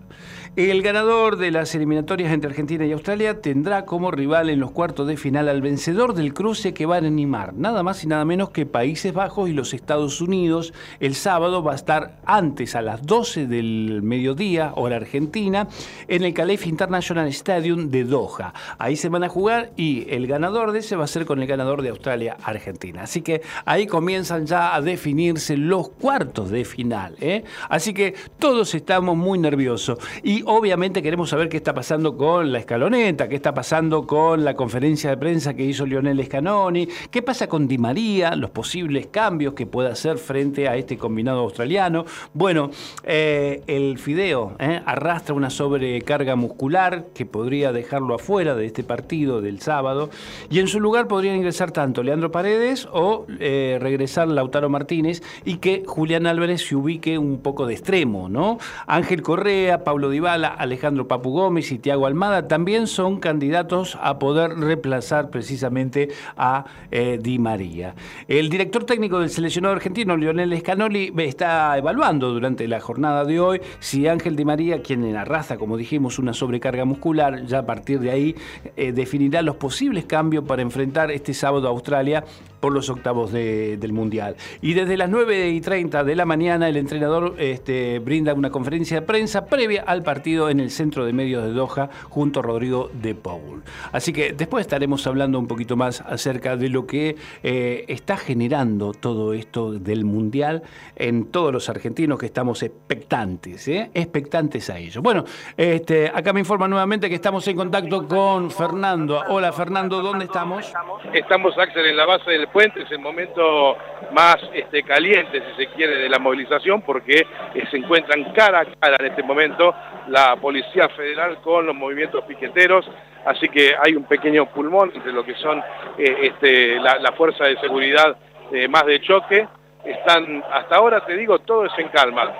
[0.57, 5.07] El ganador de las eliminatorias entre Argentina y Australia tendrá como rival en los cuartos
[5.07, 8.49] de final al vencedor del cruce que va a animar, nada más y nada menos
[8.49, 10.73] que Países Bajos y los Estados Unidos.
[10.99, 15.69] El sábado va a estar antes a las 12 del mediodía, hora argentina,
[16.09, 18.53] en el Calef International Stadium de Doha.
[18.77, 21.47] Ahí se van a jugar y el ganador de ese va a ser con el
[21.47, 23.03] ganador de Australia-Argentina.
[23.03, 27.15] Así que ahí comienzan ya a definirse los cuartos de final.
[27.21, 27.45] ¿eh?
[27.69, 29.97] Así que todos estamos muy nerviosos.
[30.23, 34.55] Y obviamente queremos saber qué está pasando con la escaloneta, qué está pasando con la
[34.55, 39.53] conferencia de prensa que hizo Lionel Scanoni, qué pasa con Di María, los posibles cambios
[39.53, 42.05] que pueda hacer frente a este combinado australiano.
[42.33, 42.71] Bueno,
[43.03, 49.41] eh, el Fideo eh, arrastra una sobrecarga muscular que podría dejarlo afuera de este partido
[49.41, 50.09] del sábado
[50.49, 55.57] y en su lugar podrían ingresar tanto Leandro Paredes o eh, regresar Lautaro Martínez y
[55.57, 58.57] que Julián Álvarez se ubique un poco de extremo, ¿no?
[58.87, 65.29] Ángel Correa, Pablo Alejandro Papu Gómez y Tiago Almada también son candidatos a poder reemplazar
[65.29, 67.95] precisamente a eh, Di María.
[68.27, 73.61] El director técnico del seleccionado argentino, Lionel Scanoli, está evaluando durante la jornada de hoy
[73.79, 78.11] si Ángel Di María, quien arrastra, como dijimos, una sobrecarga muscular, ya a partir de
[78.11, 78.35] ahí
[78.77, 82.23] eh, definirá los posibles cambios para enfrentar este sábado a Australia
[82.59, 84.35] por los octavos de- del Mundial.
[84.61, 88.99] Y desde las 9 y 30 de la mañana el entrenador este, brinda una conferencia
[88.99, 92.91] de prensa previa al partido en el centro de medios de Doha junto a Rodrigo
[92.93, 93.63] de Paul.
[93.91, 98.93] Así que después estaremos hablando un poquito más acerca de lo que eh, está generando
[98.93, 100.61] todo esto del Mundial
[100.95, 103.89] en todos los argentinos que estamos expectantes, ¿eh?
[103.95, 105.01] expectantes a ello.
[105.01, 105.23] Bueno,
[105.57, 109.23] este, acá me informa nuevamente que estamos en contacto con Fernando.
[109.27, 110.71] Hola Fernando, ¿dónde estamos?
[111.13, 113.75] Estamos, Axel, en la base del puente, es el momento
[114.13, 118.65] más este, caliente, si se quiere, de la movilización, porque eh, se encuentran cara a
[118.65, 119.73] cara en este momento
[120.11, 122.85] la Policía Federal con los movimientos piqueteros,
[123.25, 125.59] así que hay un pequeño pulmón entre lo que son
[125.97, 128.17] eh, este, la, fuerza de seguridad
[128.51, 129.47] eh, más de choque.
[129.85, 132.31] Están, hasta ahora te digo, todo es en calma.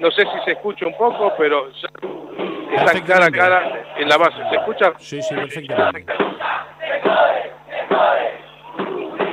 [0.00, 4.36] no sé si se escucha un poco, pero están cara a cara en la base.
[4.50, 4.92] ¿Se escucha?
[4.98, 6.12] Sí, sí, perfectamente.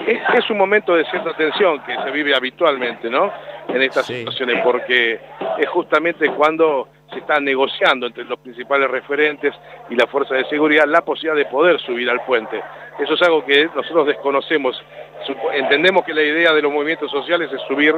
[0.08, 3.32] Es, un momento de cierta tensión que se vive habitualmente, ¿no?
[3.70, 5.20] En estas situaciones, porque
[5.58, 9.54] es justamente cuando se está negociando entre los principales referentes
[9.90, 12.62] y la fuerza de seguridad la posibilidad de poder subir al puente.
[13.00, 14.82] Eso es algo que nosotros desconocemos.
[15.54, 17.96] Entendemos que la idea de los movimientos sociales es subir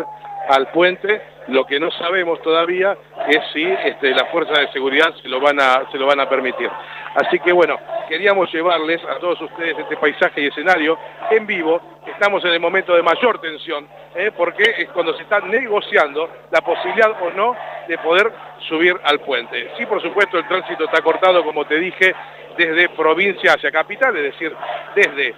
[0.49, 5.27] al puente, lo que no sabemos todavía es si este, la fuerza de seguridad se
[5.29, 6.69] lo, van a, se lo van a permitir.
[7.15, 7.77] Así que bueno,
[8.07, 10.97] queríamos llevarles a todos ustedes este paisaje y escenario
[11.31, 11.81] en vivo.
[12.05, 14.31] Estamos en el momento de mayor tensión, ¿eh?
[14.35, 17.55] porque es cuando se está negociando la posibilidad o no
[17.87, 18.31] de poder
[18.67, 19.71] subir al puente.
[19.77, 22.13] Sí, por supuesto, el tránsito está cortado, como te dije,
[22.57, 24.55] desde provincia hacia capital, es decir,
[24.95, 25.35] desde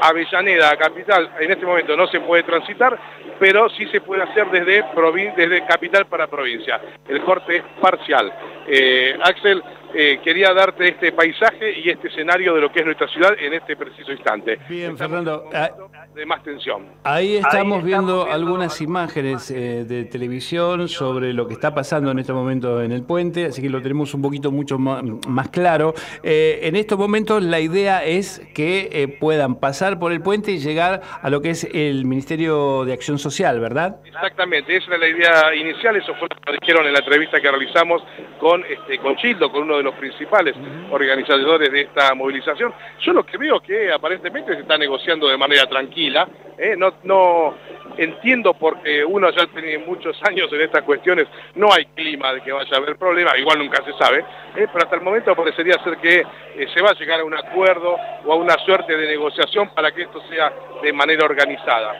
[0.00, 2.98] Avellaneda a capital en este momento no se puede transitar,
[3.38, 6.80] pero sí se puede hacer desde, capital para provincia.
[7.08, 8.32] El corte es parcial.
[8.66, 9.62] Eh, Axel,
[9.94, 13.54] eh, quería darte este paisaje y este escenario de lo que es nuestra ciudad en
[13.54, 14.58] este preciso instante.
[14.68, 15.48] Bien, Fernando.
[15.52, 15.70] Ah,
[16.14, 16.86] de más tensión.
[17.04, 22.32] Ahí estamos, viendo, algunas imágenes eh, de televisión sobre lo que está pasando en este
[22.32, 25.94] momento en el puente, así que lo tenemos un poquito mucho más, claro.
[26.22, 31.00] Eh, en estos momentos la idea es que puedan pasar por el puente y llegar
[31.22, 33.96] a lo que es el Ministerio de Acción Social, ¿verdad?
[34.04, 37.50] Exactamente, esa era la idea inicial, eso fue lo que dijeron en la entrevista que
[37.50, 38.02] realizamos
[38.38, 40.54] con, este, con Childo, con uno de los principales
[40.90, 42.72] organizadores de esta movilización.
[43.00, 46.74] Yo lo que veo es que aparentemente se está negociando de manera tranquila, ¿eh?
[46.76, 47.54] no, no
[47.96, 52.52] entiendo porque uno ya tiene muchos años en estas cuestiones, no hay clima de que
[52.52, 54.18] vaya a haber problemas, igual nunca se sabe,
[54.56, 54.66] ¿eh?
[54.72, 57.96] pero hasta el momento parecería ser que eh, se va a llegar a un acuerdo
[58.24, 60.52] o a una suerte de negociación para que esto sea
[60.82, 61.94] de manera organizada.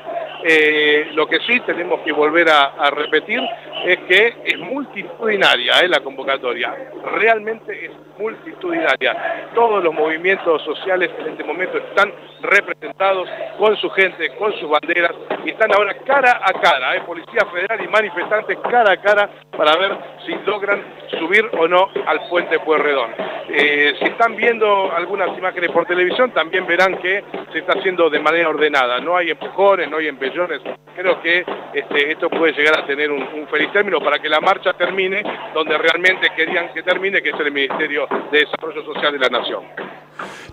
[1.12, 3.40] lo que sí tenemos que volver a repetir
[3.84, 6.74] es que es multitudinaria la convocatoria,
[7.12, 9.50] realmente es multitudinaria.
[9.54, 12.12] Todos los movimientos sociales en este momento están
[12.42, 15.12] representados con su gente, con sus banderas,
[15.44, 17.02] y están ahora cara a cara, ¿eh?
[17.06, 19.96] Policía Federal y manifestantes cara a cara para ver
[20.26, 20.82] si logran
[21.18, 23.12] subir o no al puente Pueyrredón.
[23.48, 28.20] Eh, si están viendo algunas imágenes por televisión, también verán que se está haciendo de
[28.20, 29.00] manera ordenada.
[29.00, 30.60] No hay empujones, no hay empellones.
[30.94, 31.44] Creo que
[31.74, 35.22] este, esto puede llegar a tener un, un feliz término para que la marcha termine
[35.54, 39.64] donde realmente querían que termine, que es el Ministerio de Desarrollo Social de la Nación.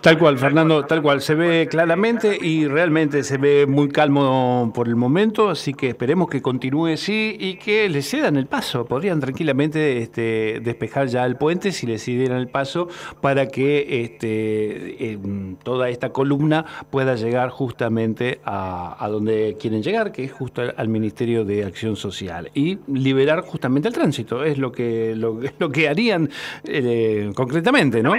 [0.02, 1.22] Tal cual, Fernando, tal cual.
[1.22, 6.30] Se ve claramente y realmente se ve muy calmo por el momento, así que esperemos
[6.30, 8.86] que continúe así y que le cedan el paso.
[8.86, 12.88] Podrían tranquilamente este, despejar ya el puente si le cedieran el paso
[13.22, 15.18] para que este,
[15.64, 21.46] toda esta columna pueda llegar justamente a, donde quieren llegar, que es justo al Ministerio
[21.46, 24.44] de Acción Social, y liberar justamente el tránsito.
[24.44, 26.30] Es lo que, lo, lo que harían
[26.66, 28.14] eh, concretamente, ¿no?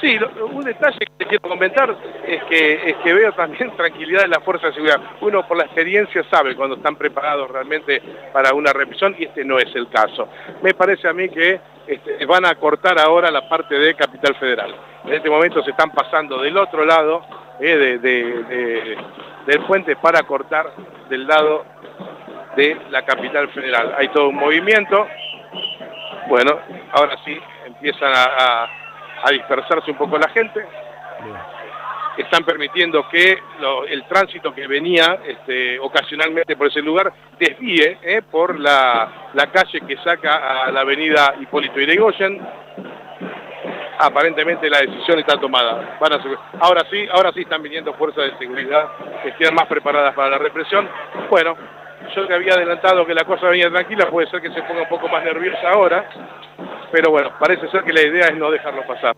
[0.00, 1.94] Sí, un detalle que quiero comentar
[2.26, 5.00] es que, es que veo también tranquilidad en la fuerza de seguridad.
[5.20, 8.02] Uno por la experiencia sabe cuando están preparados realmente
[8.32, 10.28] para una represión y este no es el caso.
[10.62, 14.74] Me parece a mí que este, van a cortar ahora la parte de Capital Federal.
[15.04, 17.24] En este momento se están pasando del otro lado
[17.60, 18.96] eh,
[19.46, 20.72] del puente para cortar
[21.08, 21.64] del lado
[22.56, 23.94] de la Capital Federal.
[23.96, 25.06] Hay todo un movimiento.
[26.28, 26.58] Bueno,
[26.92, 28.68] ahora sí empiezan a
[29.30, 30.64] dispersarse un poco la gente.
[32.16, 33.38] Están permitiendo que
[33.88, 39.96] el tránsito que venía este, ocasionalmente por ese lugar desvíe eh, por la, calle que
[39.98, 42.40] saca a la avenida Hipólito Yrigoyen.
[44.00, 45.98] Aparentemente la decisión está tomada.
[46.00, 48.88] A ahora sí, ahora sí están viniendo fuerzas de seguridad
[49.22, 50.88] que estén más preparadas para la represión.
[51.30, 51.56] Bueno,
[52.14, 54.88] yo que había adelantado que la cosa venía tranquila, puede ser que se ponga un
[54.88, 56.08] poco más nerviosa ahora,
[56.90, 59.16] pero bueno, parece ser que la idea es no dejarlo pasar.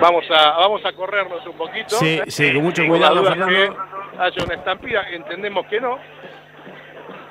[0.00, 1.96] Vamos a vamos a corrernos un poquito.
[1.96, 3.76] Sí, sí, con mucho cuidado, Fernando.
[4.18, 5.98] haya una estampida, entendemos que no.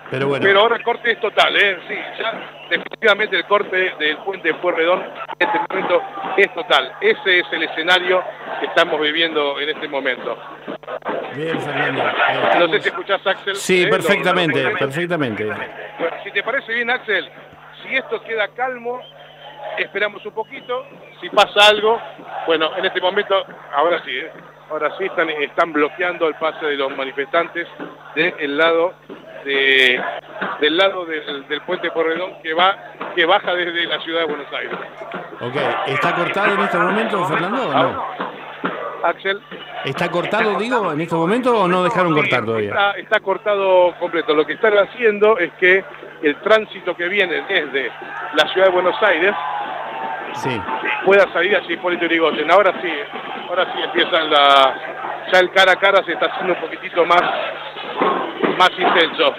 [0.10, 0.44] Pero bueno.
[0.44, 1.78] Pero ahora el corte es total, ¿eh?
[1.88, 5.02] Sí, ya definitivamente el corte del puente de Pueyrredón
[5.40, 6.02] en este momento
[6.38, 6.94] es total.
[7.02, 8.24] Ese es el escenario
[8.60, 10.38] que estamos viviendo en este momento.
[11.36, 12.04] Bien, Fernando.
[12.60, 13.56] No sé si escuchás, Axel.
[13.56, 15.46] Sí, Eh, perfectamente, perfectamente.
[15.46, 17.30] Bueno, si te parece bien, Axel,
[17.84, 19.02] si esto queda calmo,
[19.78, 20.86] esperamos un poquito.
[21.20, 22.02] Si pasa algo,
[22.48, 23.36] bueno, en este momento,
[23.74, 24.32] ahora sí, ¿eh?
[24.70, 27.68] ahora sí están, están bloqueando el pase de los manifestantes
[28.16, 28.94] del lado
[29.46, 30.02] de,
[30.60, 32.76] del lado del, del puente Porredón que va
[33.16, 34.78] que baja desde la ciudad de Buenos Aires.
[35.42, 35.56] Ok,
[35.88, 38.06] ¿está cortado en este momento, Fernando, o no?
[39.04, 39.42] Axel.
[39.84, 42.70] ¿Está cortado, digo, en este momento o no dejaron cortar todavía?
[42.70, 44.34] Está, está cortado completo.
[44.36, 45.84] Lo que están haciendo es que
[46.22, 47.92] el tránsito que viene desde
[48.36, 49.34] la ciudad de Buenos Aires
[50.34, 50.62] Sí.
[51.04, 52.50] pueda salir hacia Hipólito Yrigoyen.
[52.52, 52.90] Ahora sí,
[53.50, 54.76] ahora sí empiezan la...
[55.34, 57.22] Ya el cara a cara se está haciendo un poquitito más,
[58.58, 59.31] más intenso.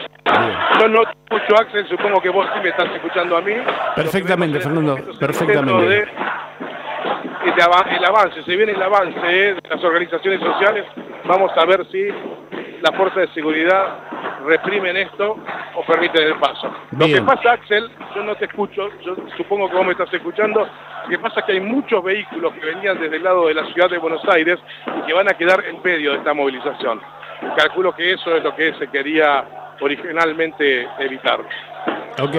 [0.79, 3.53] Yo no te escucho, Axel, supongo que vos sí me estás escuchando a mí.
[3.97, 5.87] Perfectamente, Fernando, perfectamente.
[5.87, 6.09] de
[7.45, 10.87] el, el avance, se viene el avance eh, de las organizaciones sociales,
[11.25, 12.09] vamos a ver si
[12.81, 13.99] las fuerzas de seguridad
[14.45, 15.37] reprimen esto
[15.75, 16.73] o permiten el paso.
[16.93, 17.27] Lo que Bien.
[17.27, 20.61] pasa, Axel, yo no te escucho, yo supongo que vos me estás escuchando,
[21.05, 23.67] lo que pasa es que hay muchos vehículos que venían desde el lado de la
[23.67, 24.59] ciudad de Buenos Aires
[24.99, 27.01] y que van a quedar en medio de esta movilización.
[27.57, 29.45] Calculo que eso es lo que se quería
[29.81, 31.41] originalmente evitar.
[32.21, 32.35] Ok,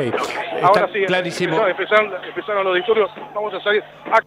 [0.62, 1.68] Ahora está sí, clarísimo.
[1.68, 3.84] empezaron, empezaron- los disturbios, vamos a salir.
[4.12, 4.20] Ah,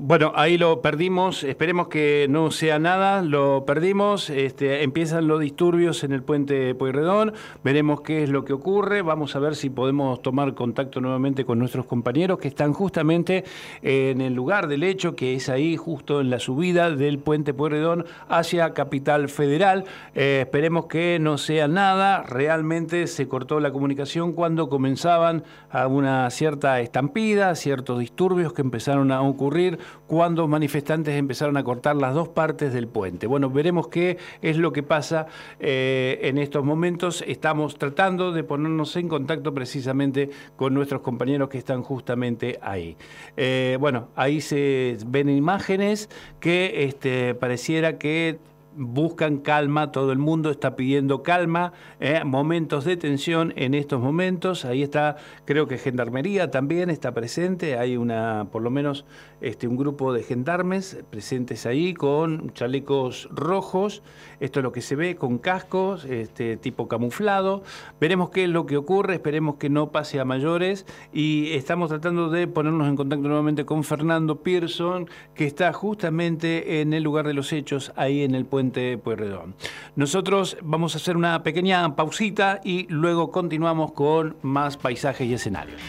[0.00, 6.04] Bueno, ahí lo perdimos, esperemos que no sea nada, lo perdimos, este, empiezan los disturbios
[6.04, 7.32] en el puente Pueyrredón,
[7.64, 11.58] veremos qué es lo que ocurre, vamos a ver si podemos tomar contacto nuevamente con
[11.58, 13.42] nuestros compañeros que están justamente
[13.82, 18.06] en el lugar del hecho, que es ahí justo en la subida del puente Pueyrredón
[18.28, 19.84] hacia Capital Federal.
[20.14, 25.42] Eh, esperemos que no sea nada, realmente se cortó la comunicación cuando comenzaban
[25.72, 31.96] a una cierta estampida, ciertos disturbios que empezaron a ocurrir cuando manifestantes empezaron a cortar
[31.96, 33.26] las dos partes del puente.
[33.26, 35.26] Bueno, veremos qué es lo que pasa
[35.60, 37.22] eh, en estos momentos.
[37.26, 42.96] Estamos tratando de ponernos en contacto precisamente con nuestros compañeros que están justamente ahí.
[43.36, 46.08] Eh, bueno, ahí se ven imágenes
[46.40, 48.38] que este, pareciera que
[48.76, 54.64] buscan calma, todo el mundo está pidiendo calma, eh, momentos de tensión en estos momentos,
[54.64, 59.04] ahí está, creo que Gendarmería también está presente, hay una, por lo menos,
[59.40, 64.02] este, un grupo de gendarmes presentes ahí con chalecos rojos,
[64.40, 67.62] esto es lo que se ve, con cascos, este, tipo camuflado,
[68.00, 70.86] veremos qué es lo que ocurre, esperemos que no pase a mayores.
[71.12, 76.92] Y estamos tratando de ponernos en contacto nuevamente con Fernando Pearson, que está justamente en
[76.92, 79.54] el lugar de los hechos, ahí en el puente Pueyrredón.
[79.94, 85.80] Nosotros vamos a hacer una pequeña pausita y luego continuamos con más paisajes y escenarios.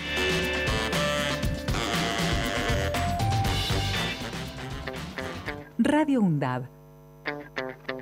[5.80, 6.70] Radio UNDAB.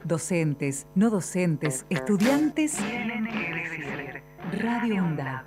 [0.03, 2.77] Docentes, no docentes, estudiantes.
[4.51, 5.45] Radio UNDAB.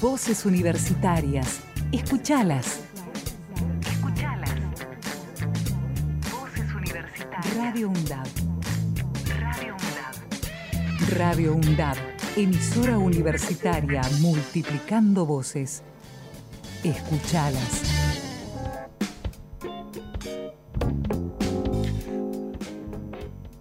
[0.00, 1.64] Voces universitarias.
[1.90, 2.91] Escuchalas.
[7.54, 8.26] Radio UNDAB.
[9.38, 11.16] Radio UNDAB.
[11.16, 11.96] Radio UNDAB.
[12.36, 15.82] Emisora universitaria multiplicando voces.
[16.82, 18.01] Escuchalas.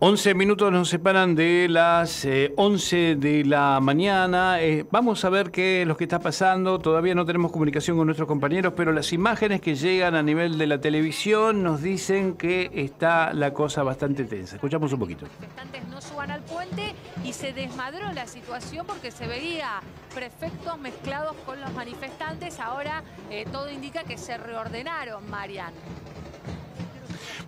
[0.04, 4.60] 11 minutos nos separan de las eh, 11 de la mañana.
[4.60, 6.80] Eh, vamos a ver qué es lo que está pasando.
[6.80, 10.66] Todavía no tenemos comunicación con nuestros compañeros, pero las imágenes que llegan a nivel de
[10.66, 14.56] la televisión nos dicen que está la cosa bastante tensa.
[14.56, 15.28] Escuchamos un poquito.
[15.40, 19.82] manifestantes no suban al puente y se desmadró la situación porque se veía
[20.16, 22.60] prefectos mezclados con los manifestantes.
[22.60, 25.72] Ahora eh, todo indica que se reordenaron, Marian.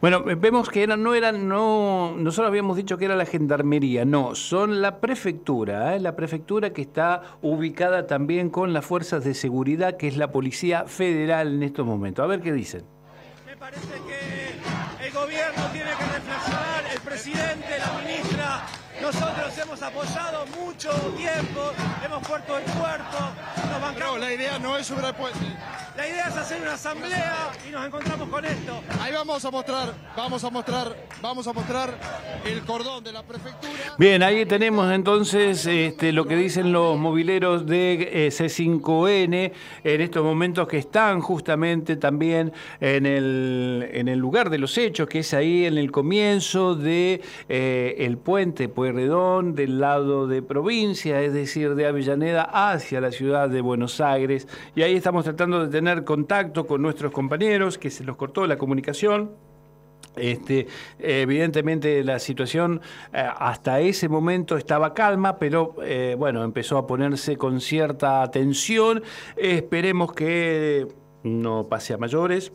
[0.01, 4.05] Bueno, eh, vemos que eran, no eran, no, nosotros habíamos dicho que era la gendarmería,
[4.05, 5.99] no, son la prefectura, ¿eh?
[5.99, 10.85] la prefectura que está ubicada también con las fuerzas de seguridad, que es la Policía
[10.85, 12.23] Federal en estos momentos.
[12.23, 12.83] A ver qué dicen.
[13.45, 18.82] Me parece que el gobierno tiene que reflexionar, el presidente, la ministra.
[19.03, 21.73] Nosotros hemos apoyado mucho tiempo,
[22.05, 23.17] hemos puesto el cuerpo,
[23.69, 24.19] nos bancamos.
[24.21, 25.39] la idea no es subir al puente.
[25.97, 28.81] La idea es hacer una asamblea y nos encontramos con esto.
[28.99, 31.93] Ahí vamos a mostrar, vamos a mostrar, vamos a mostrar
[32.45, 33.95] el cordón de la prefectura.
[33.99, 39.51] Bien, ahí tenemos entonces este, lo que dicen los mobileros de eh, C5N
[39.83, 45.07] en estos momentos que están justamente también en el, en el lugar de los hechos,
[45.07, 51.19] que es ahí en el comienzo de eh, el puente Pueyrredón del lado de provincia,
[51.21, 54.47] es decir, de Avellaneda hacia la ciudad de Buenos Aires.
[54.75, 58.55] Y ahí estamos tratando de tener contacto con nuestros compañeros, que se nos cortó la
[58.55, 59.31] comunicación.
[60.15, 60.67] Este,
[60.99, 62.81] evidentemente la situación
[63.11, 69.01] eh, hasta ese momento estaba calma, pero eh, bueno, empezó a ponerse con cierta tensión.
[69.35, 70.87] esperemos que
[71.23, 72.51] no pase a mayores.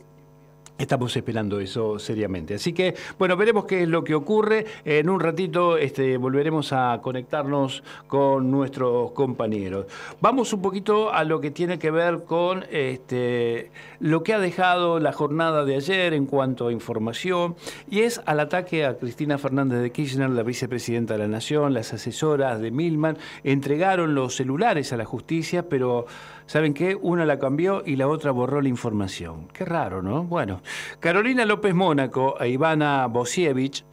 [0.79, 2.55] Estamos esperando eso seriamente.
[2.55, 4.64] Así que, bueno, veremos qué es lo que ocurre.
[4.85, 9.87] En un ratito este, volveremos a conectarnos con nuestros compañeros.
[10.20, 15.01] Vamos un poquito a lo que tiene que ver con este, lo que ha dejado
[15.01, 17.57] la jornada de ayer en cuanto a información,
[17.91, 21.93] y es al ataque a Cristina Fernández de Kirchner, la vicepresidenta de la Nación, las
[21.93, 26.07] asesoras de Milman, entregaron los celulares a la justicia, pero
[26.49, 26.96] ¿saben qué?
[27.01, 29.46] Una la cambió y la otra borró la información.
[29.53, 30.24] Qué raro, ¿no?
[30.24, 30.62] Bueno.
[30.99, 33.84] Carolina López Mónaco e Ivana Bosievich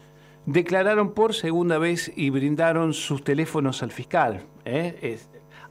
[0.48, 4.46] declararon por segunda vez y brindaron sus teléfonos al fiscal.
[4.64, 5.20] ¿eh?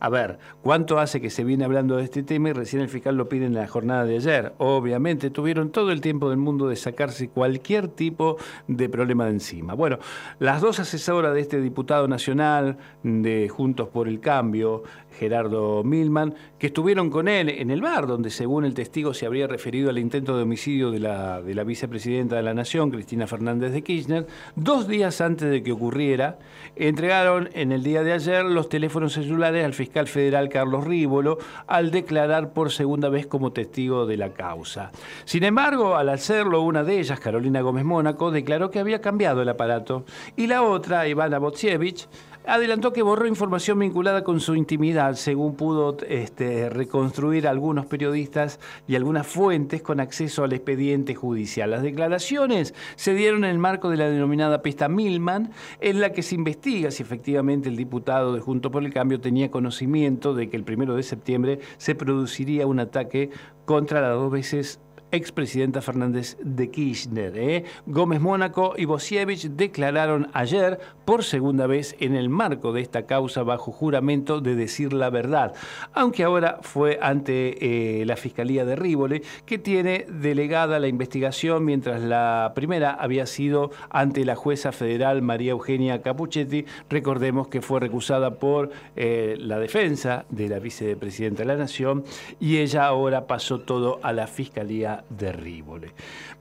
[0.01, 3.17] a ver, ¿cuánto hace que se viene hablando de este tema y recién el fiscal
[3.17, 4.53] lo pide en la jornada de ayer?
[4.59, 8.37] Obviamente tuvieron todo el tiempo del mundo de sacarse cualquier tipo
[8.69, 9.73] de problema de encima.
[9.73, 9.99] Bueno,
[10.41, 14.83] las dos asesoras de este diputado nacional de Juntos por el Cambio,
[15.19, 19.47] Gerardo Milman, que estuvieron con él en el bar, donde según el testigo se habría
[19.47, 23.73] referido al intento de homicidio de la, de la vicepresidenta de la Nación, Cristina Fernández
[23.73, 26.39] de Kirchner, dos días antes de que ocurriera,
[26.77, 31.91] entregaron en el día de ayer los teléfonos celulares al fiscal federal Carlos Rívolo al
[31.91, 34.91] declarar por segunda vez como testigo de la causa.
[35.25, 39.49] Sin embargo, al hacerlo, una de ellas, Carolina Gómez Mónaco, declaró que había cambiado el
[39.49, 40.05] aparato
[40.37, 42.09] y la otra, Ivana Botsievich,
[42.47, 48.97] adelantó que borró información vinculada con su intimidad, según pudo este, reconstruir algunos periodistas y
[48.97, 51.71] algunas fuentes con acceso al expediente judicial.
[51.71, 56.23] Las declaraciones se dieron en el marco de la denominada pista Milman, en la que
[56.23, 60.57] se investiga si efectivamente el diputado de Junto por el Cambio tenía conocimiento de que
[60.57, 63.31] el primero de septiembre se produciría un ataque
[63.65, 64.81] contra las dos veces
[65.15, 67.37] expresidenta Fernández de Kirchner.
[67.37, 67.65] ¿eh?
[67.87, 73.43] Gómez Mónaco y Bosievich declararon ayer por segunda vez en el marco de esta causa
[73.43, 75.55] bajo juramento de decir la verdad,
[75.93, 82.03] aunque ahora fue ante eh, la Fiscalía de Rívole, que tiene delegada la investigación, mientras
[82.03, 88.39] la primera había sido ante la jueza federal María Eugenia Capuchetti, recordemos que fue recusada
[88.39, 92.05] por eh, la defensa de la vicepresidenta de la Nación,
[92.41, 95.93] y ella ahora pasó todo a la Fiscalía de Rívole.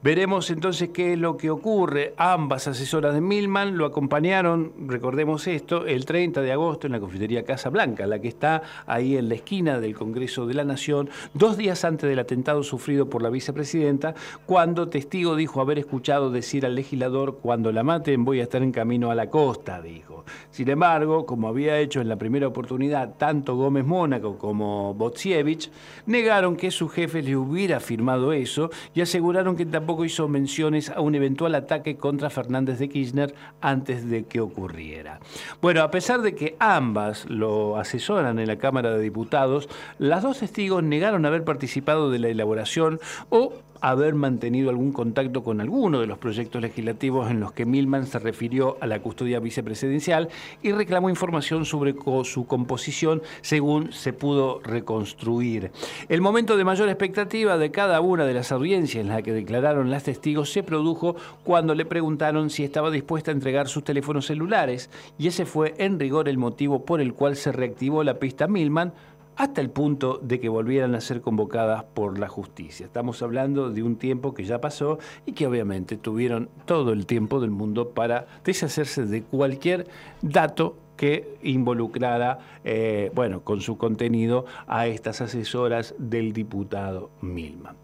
[0.02, 2.14] Veremos entonces qué es lo que ocurre.
[2.18, 7.44] Ambas asesoras de Milman lo acompañaron, recordemos esto, el 30 de agosto en la confitería
[7.44, 11.58] Casa Blanca, la que está ahí en la esquina del Congreso de la Nación, dos
[11.58, 16.76] días antes del atentado sufrido por la vicepresidenta, cuando testigo dijo haber escuchado decir al
[16.76, 20.26] legislador, cuando la maten voy a estar en camino a la costa, dijo.
[20.52, 25.70] Sin embargo, como había hecho en la primera oportunidad tanto Gómez Mónaco como Botsievich,
[26.06, 28.53] negaron que su jefe le hubiera firmado eso
[28.94, 34.10] y aseguraron que tampoco hizo menciones a un eventual ataque contra Fernández de Kirchner antes
[34.10, 35.20] de que ocurriera.
[35.62, 40.40] Bueno, a pesar de que ambas lo asesoran en la Cámara de Diputados, las dos
[40.40, 43.00] testigos negaron haber participado de la elaboración
[43.30, 43.54] o
[43.84, 48.18] haber mantenido algún contacto con alguno de los proyectos legislativos en los que Milman se
[48.18, 50.30] refirió a la custodia vicepresidencial
[50.62, 55.72] y reclamó información sobre su composición según se pudo reconstruir.
[56.08, 59.92] El momento de mayor expectativa de cada una de las audiencias en la que declararon
[59.92, 64.90] las testigos se produjo cuando le preguntaron si estaba dispuesta a entregar sus teléfonos celulares
[65.20, 68.94] y ese fue en rigor el motivo por el cual se reactivó la pista Milman
[69.36, 72.86] hasta el punto de que volvieran a ser convocadas por la justicia.
[72.86, 77.40] Estamos hablando de un tiempo que ya pasó y que obviamente tuvieron todo el tiempo
[77.40, 79.88] del mundo para deshacerse de cualquier
[80.22, 87.76] dato que involucrara, eh, bueno, con su contenido a estas asesoras del diputado Milman.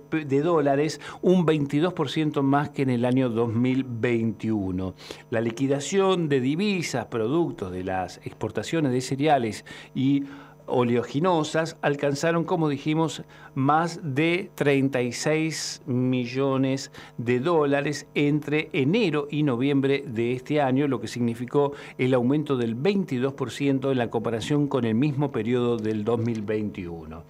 [0.42, 4.96] dólares, un 22% más que en el año 2021.
[5.30, 10.24] La liquidación de divisas, productos de las exportaciones de cereales y
[10.70, 13.24] oleaginosas alcanzaron, como dijimos,
[13.56, 21.08] más de 36 millones de dólares entre enero y noviembre de este año, lo que
[21.08, 27.24] significó el aumento del 22% en la comparación con el mismo periodo del 2021.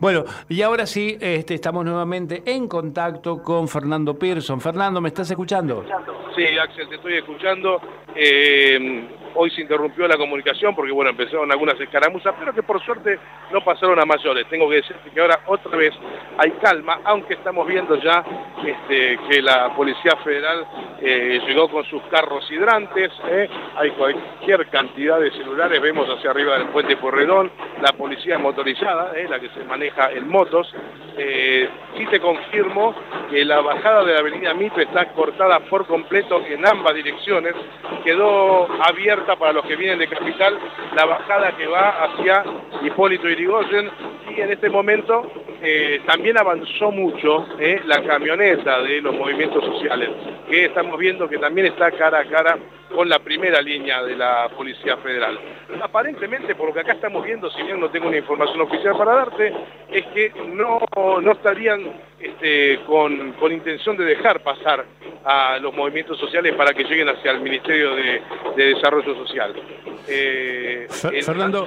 [0.00, 4.60] Bueno, y ahora sí, este, estamos nuevamente en contacto con Fernando Pearson.
[4.60, 5.84] Fernando, ¿me estás escuchando?
[6.34, 7.80] Sí, Axel, te estoy escuchando.
[8.14, 13.18] Eh, hoy se interrumpió la comunicación porque, bueno, empezaron algunas escaramuzas, pero que por suerte
[13.52, 14.46] no pasaron a mayores.
[14.48, 15.94] Tengo que decirte que ahora otra vez
[16.38, 18.24] hay calma, aunque estamos viendo ya
[18.64, 20.66] este, que la Policía Federal
[21.00, 23.48] eh, llegó con sus carros hidrantes, ¿eh?
[23.76, 27.50] hay cualquier cantidad de celulares, vemos hacia arriba del puente Porredón,
[27.82, 29.26] la policía motorizada, ¿eh?
[29.28, 30.72] la que se maneja en motos.
[31.16, 32.94] sí te confirmo
[33.30, 37.54] que la bajada de la avenida Mito está cortada por completo en ambas direcciones,
[38.04, 40.58] quedó abierta para los que vienen de Capital
[40.94, 42.44] la bajada que va hacia
[42.82, 43.90] Hipólito Irigoyen
[44.36, 45.22] y en este momento
[45.62, 50.10] eh, también avanzó mucho eh, la camioneta de los movimientos sociales,
[50.48, 52.58] que estamos viendo que también está cara a cara
[52.94, 55.38] con la primera línea de la Policía Federal.
[55.82, 59.14] Aparentemente, por lo que acá estamos viendo, si bien no tengo una información oficial para
[59.14, 59.52] darte,
[59.90, 60.80] es que no,
[61.20, 61.80] no estarían
[62.20, 64.84] este, con, con, intención de dejar pasar
[65.24, 68.22] a los movimientos sociales para que lleguen hacia el Ministerio de,
[68.56, 69.54] Desarrollo Social.
[70.08, 70.86] Eh,
[71.24, 71.66] Fernando,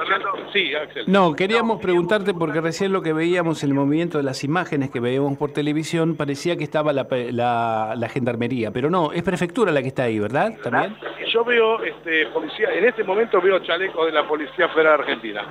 [0.53, 1.05] sí, Axel.
[1.07, 4.99] No, queríamos preguntarte porque recién lo que veíamos en el movimiento de las imágenes que
[4.99, 7.07] veíamos por televisión parecía que estaba la,
[7.95, 10.53] la, gendarmería, pero no, es prefectura la que está ahí, ¿verdad?
[10.63, 10.95] ¿También?
[11.31, 15.45] Yo veo este, policía, en este momento veo chalecos de la Policía Federal Argentina.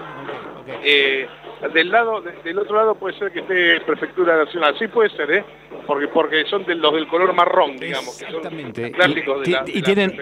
[0.82, 1.26] Eh,
[1.72, 5.44] del lado, del otro lado puede ser que esté Prefectura Nacional, sí puede ser, ¿eh?
[5.86, 9.82] Porque, porque son de los del color marrón, digamos, que son clásicos de la, y
[9.82, 10.18] tienen,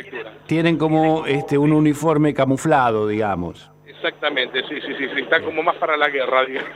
[0.47, 3.74] tienen como este un uniforme camuflado, digamos.
[4.05, 6.69] Exactamente, sí, sí, sí, está como más para la guerra, digamos,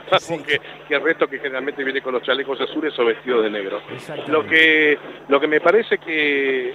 [0.47, 0.59] que,
[0.89, 3.81] el resto que generalmente viene con los chalecos azules o vestidos de negro.
[4.29, 6.73] Lo que, lo que me parece que,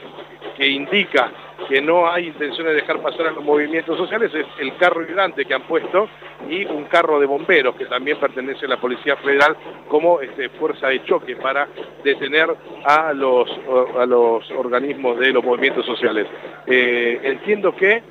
[0.57, 1.32] que indica
[1.68, 5.44] que no hay intención de dejar pasar a los movimientos sociales es el carro hidrante
[5.44, 6.09] que han puesto
[6.48, 9.57] y un carro de bomberos que también pertenece a la Policía Federal
[9.88, 11.66] como este, fuerza de choque para
[12.05, 12.48] detener
[12.84, 13.50] a los,
[13.98, 16.28] a los organismos de los movimientos sociales.
[16.68, 18.02] Eh, entiendo que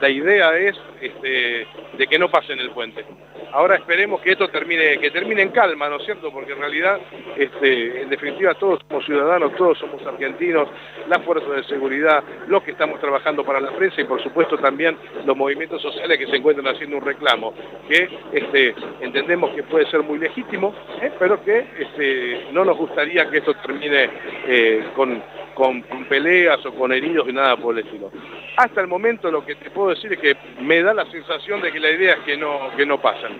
[0.00, 1.66] la idea es este,
[1.96, 3.04] de que no pasen el puente.
[3.52, 6.32] Ahora esperemos que esto termine, que termine en calma, ¿no es cierto?
[6.32, 6.98] Porque en realidad,
[7.36, 10.68] este, en definitiva, todos somos ciudadanos, todos somos argentinos,
[11.08, 14.96] las fuerzas de seguridad, los que estamos trabajando para la prensa y por supuesto también
[15.24, 17.54] los movimientos sociales que se encuentran haciendo un reclamo,
[17.88, 21.12] que este, entendemos que puede ser muy legítimo, ¿eh?
[21.18, 24.10] pero que este, no nos gustaría que esto termine
[24.48, 25.22] eh, con,
[25.54, 28.10] con, peleas o con heridos y nada por el estilo.
[28.56, 31.72] Hasta el momento lo que te puedo decir es que me da la sensación de
[31.72, 33.32] que la idea es que no, que no pasan.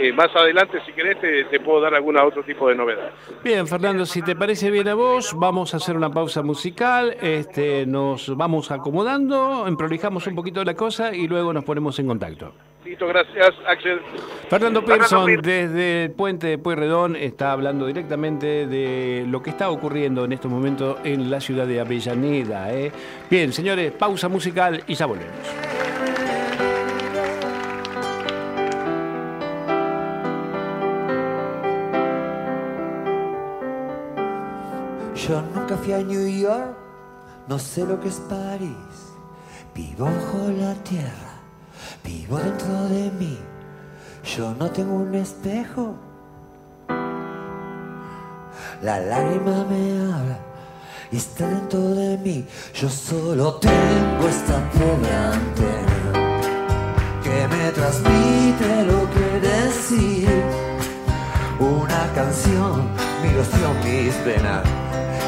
[0.00, 3.10] Eh, más adelante, si querés, te, puedo dar algún otro tipo de novedad.
[3.42, 7.84] Bien, Fernando, si te parece bien a vos, vamos a hacer una pausa musical, este,
[7.86, 12.54] nos vamos acomodando, emprolijamos un poquito la cosa y luego nos ponemos en contacto.
[12.84, 14.00] Listo, gracias, Axel.
[14.50, 20.24] Fernando Pearson, desde el puente de Pueyrredón, está hablando directamente de lo que está ocurriendo
[20.24, 22.72] en estos momentos en la ciudad de Avellaneda.
[22.74, 22.92] ¿eh?
[23.30, 25.34] Bien, señores, pausa musical y ya volvemos.
[35.26, 36.76] Yo nunca fui a New York,
[37.48, 39.14] no sé lo que es París.
[39.74, 41.33] Vivo bajo la tierra,
[42.04, 43.38] vivo dentro de mí.
[44.36, 45.96] Yo no tengo un espejo.
[48.82, 50.38] La lágrima me habla
[51.10, 52.46] y está dentro de mí.
[52.74, 55.14] Yo solo tengo esta pobre
[57.22, 60.28] que me transmite lo que decir.
[61.58, 62.88] Una canción,
[63.22, 64.62] mi ilusión, mis penas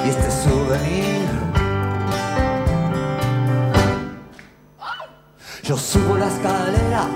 [0.05, 1.46] y este souvenir.
[5.67, 7.09] Yo subo la escalera,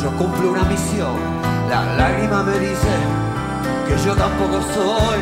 [0.00, 1.16] yo cumplo una misión.
[1.68, 2.94] La lágrima me dice
[3.88, 5.18] que yo tampoco soy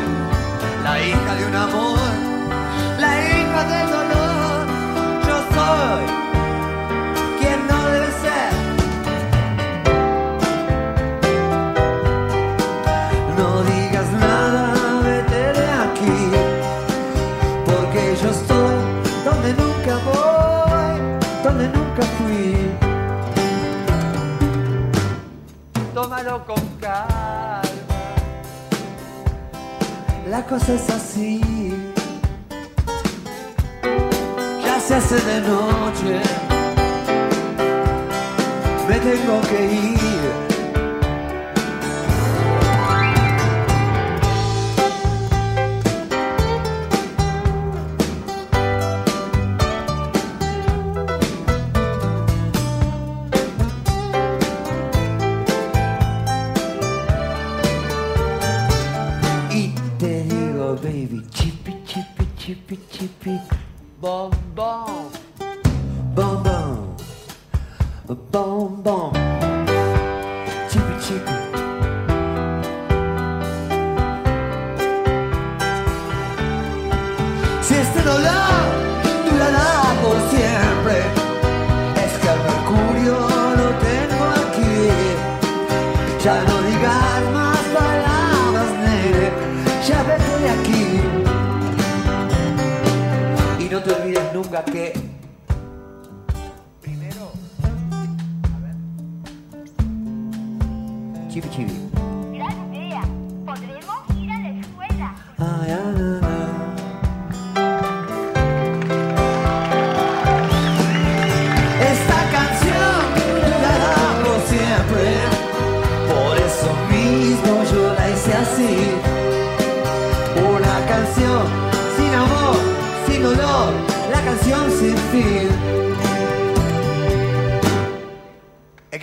[0.83, 1.97] la hija de un amor,
[2.99, 4.67] la hija del dolor.
[5.27, 6.22] Yo soy
[26.41, 27.61] con calma.
[30.27, 31.41] La cosa es así.
[34.65, 36.21] Ya se hace de noche.
[38.89, 40.12] Me tengo que ir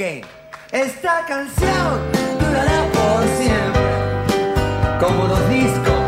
[0.01, 2.01] Esta canción
[2.41, 3.83] durará por siempre,
[4.99, 6.01] como los discos.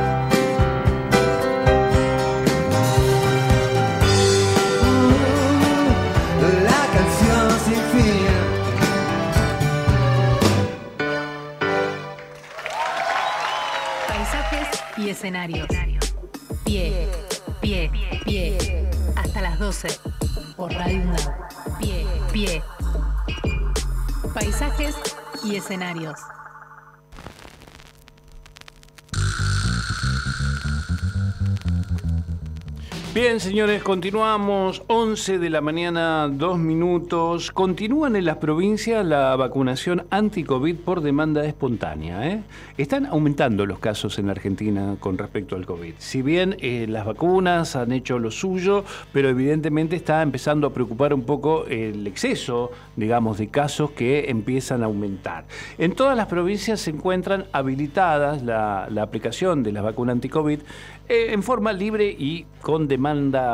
[6.64, 8.26] La canción sin fin.
[14.08, 15.68] Paisajes y escenarios.
[16.64, 17.08] Pie,
[17.60, 17.90] pie,
[18.24, 18.88] pie.
[19.16, 19.88] Hasta las 12.
[20.56, 21.02] Por Radio.
[21.78, 22.62] Pie, pie.
[24.34, 24.96] Paisajes
[25.44, 26.18] y escenarios.
[33.14, 34.84] Bien, señores, continuamos.
[34.86, 37.52] 11 de la mañana, dos minutos.
[37.52, 42.26] Continúan en las provincias la vacunación anti-COVID por demanda espontánea.
[42.26, 42.42] ¿eh?
[42.78, 45.92] Están aumentando los casos en la Argentina con respecto al COVID.
[45.98, 48.82] Si bien eh, las vacunas han hecho lo suyo,
[49.12, 54.82] pero evidentemente está empezando a preocupar un poco el exceso, digamos, de casos que empiezan
[54.82, 55.44] a aumentar.
[55.76, 60.60] En todas las provincias se encuentran habilitadas la, aplicación de la vacuna anti-COVID
[61.10, 63.01] eh, en forma libre y con demanda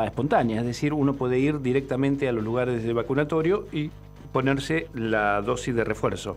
[0.04, 3.90] espontánea, es decir, uno puede ir directamente a los lugares de vacunatorio y
[4.32, 6.36] ponerse la dosis de refuerzo.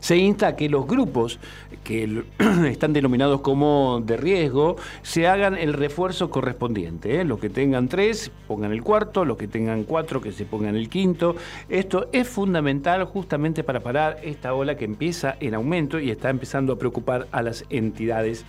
[0.00, 1.38] Se insta a que los grupos
[1.84, 2.24] que
[2.68, 7.20] están denominados como de riesgo se hagan el refuerzo correspondiente.
[7.20, 7.24] ¿eh?
[7.24, 10.88] Los que tengan tres, pongan el cuarto, los que tengan cuatro, que se pongan el
[10.88, 11.36] quinto.
[11.68, 16.72] Esto es fundamental justamente para parar esta ola que empieza en aumento y está empezando
[16.72, 18.44] a preocupar a las entidades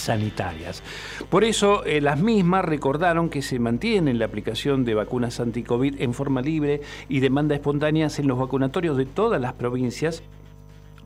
[0.00, 0.82] sanitarias.
[1.28, 6.14] Por eso, eh, las mismas recordaron que se mantiene la aplicación de vacunas anti-COVID en
[6.14, 10.22] forma libre y demanda espontáneas en los vacunatorios de todas las provincias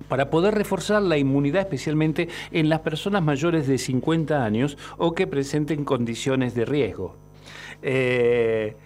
[0.09, 5.27] para poder reforzar la inmunidad especialmente en las personas mayores de 50 años o que
[5.27, 7.17] presenten condiciones de riesgo.
[7.83, 8.77] Eh,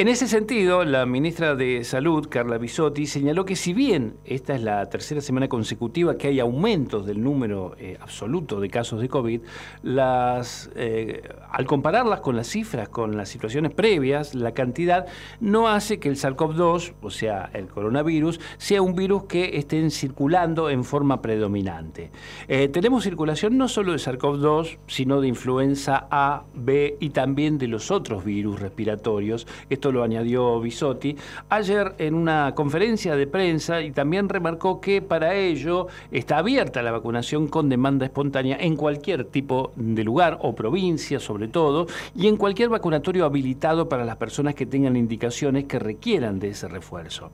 [0.00, 4.62] en ese sentido, la ministra de Salud, Carla Bisotti, señaló que si bien esta es
[4.62, 9.42] la tercera semana consecutiva que hay aumentos del número eh, absoluto de casos de COVID,
[9.84, 15.04] eh, al compararlas con las cifras, con las situaciones previas, la cantidad
[15.38, 20.70] no hace que el SARS-CoV-2, o sea, el coronavirus, sea un virus que esté circulando
[20.70, 22.10] en forma predominante.
[22.48, 27.68] Eh, tenemos circulación no solo de SARS-CoV-2, sino de influenza A, B y también de
[27.68, 29.46] los otros virus respiratorios.
[29.68, 31.16] Esto lo añadió Bisotti
[31.48, 36.92] ayer en una conferencia de prensa y también remarcó que para ello está abierta la
[36.92, 42.36] vacunación con demanda espontánea en cualquier tipo de lugar o provincia sobre todo y en
[42.36, 47.30] cualquier vacunatorio habilitado para las personas que tengan indicaciones que requieran de ese refuerzo.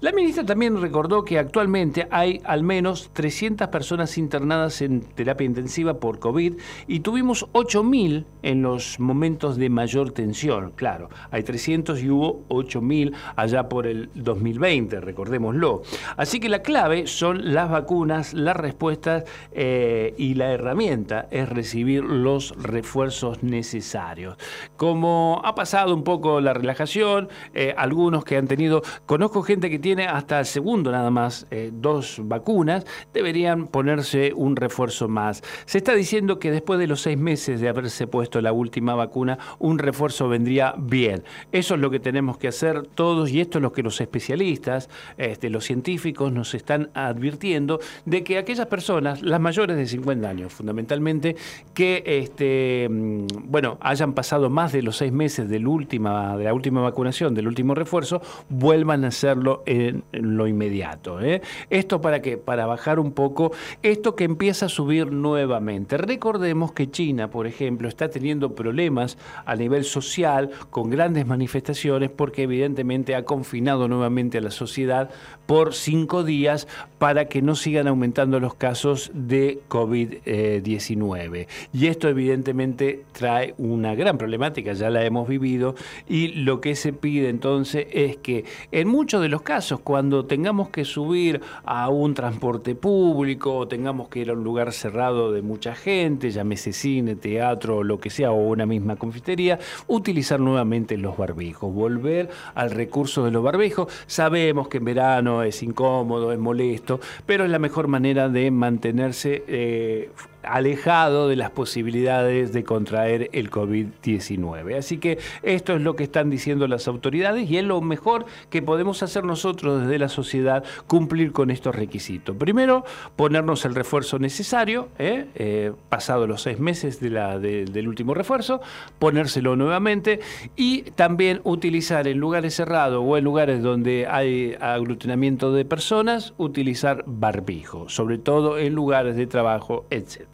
[0.00, 5.94] La ministra también recordó que actualmente hay al menos 300 personas internadas en terapia intensiva
[5.94, 6.54] por COVID
[6.86, 10.72] y tuvimos 8.000 en los momentos de mayor tensión.
[10.74, 15.82] Claro, hay 300 y hubo 8.000 allá por el 2020, recordémoslo.
[16.16, 22.04] Así que la clave son las vacunas, las respuestas eh, y la herramienta es recibir
[22.04, 24.36] los refuerzos necesarios.
[24.76, 29.78] Como ha pasado un poco la relajación, eh, algunos que han tenido, conozco gente que
[29.78, 35.42] tiene hasta el segundo nada más eh, dos vacunas, deberían ponerse un refuerzo más.
[35.66, 39.38] Se está diciendo que después de los seis meses de haberse puesto la última vacuna,
[39.58, 41.24] un refuerzo vendría bien.
[41.52, 44.90] Eso es lo que tenemos que hacer todos y esto es lo que los especialistas,
[45.16, 50.52] este, los científicos nos están advirtiendo de que aquellas personas, las mayores de 50 años
[50.52, 51.36] fundamentalmente,
[51.72, 57.34] que este, mm, bueno, hayan pasado más de los seis meses de la última vacunación,
[57.34, 58.20] del último refuerzo,
[58.50, 61.20] vuelvan a hacerlo en, en lo inmediato.
[61.20, 61.40] ¿eh?
[61.70, 62.36] ¿Esto para qué?
[62.36, 63.52] Para bajar un poco
[63.82, 65.96] esto que empieza a subir nuevamente.
[65.96, 69.16] Recordemos que China, por ejemplo, está teniendo problemas
[69.46, 71.69] a nivel social con grandes manifestaciones
[72.16, 75.10] porque evidentemente ha confinado nuevamente a la sociedad
[75.46, 76.68] por cinco días
[76.98, 81.48] para que no sigan aumentando los casos de COVID-19.
[81.72, 85.74] Y esto evidentemente trae una gran problemática, ya la hemos vivido,
[86.08, 90.70] y lo que se pide entonces es que en muchos de los casos, cuando tengamos
[90.70, 95.42] que subir a un transporte público o tengamos que ir a un lugar cerrado de
[95.42, 99.58] mucha gente, llámese cine, teatro lo que sea, o una misma confitería,
[99.88, 103.92] utilizar nuevamente los barbijos, volver al recurso de los barbijos.
[104.06, 109.44] Sabemos que en verano es incómodo, es molesto, pero es la mejor manera de mantenerse
[109.46, 110.10] eh,
[110.42, 114.76] alejado de las posibilidades de contraer el COVID-19.
[114.78, 118.62] Así que esto es lo que están diciendo las autoridades y es lo mejor que
[118.62, 122.36] podemos hacer nosotros desde la sociedad, cumplir con estos requisitos.
[122.36, 122.84] Primero,
[123.16, 125.26] ponernos el refuerzo necesario, ¿eh?
[125.34, 128.60] Eh, pasado los seis meses del último refuerzo,
[128.98, 130.20] ponérselo nuevamente
[130.56, 137.04] y también utilizar en lugares cerrados o en lugares donde hay aglutinamiento de personas, utilizar
[137.06, 140.26] barbijo, sobre todo en lugares de trabajo, etc.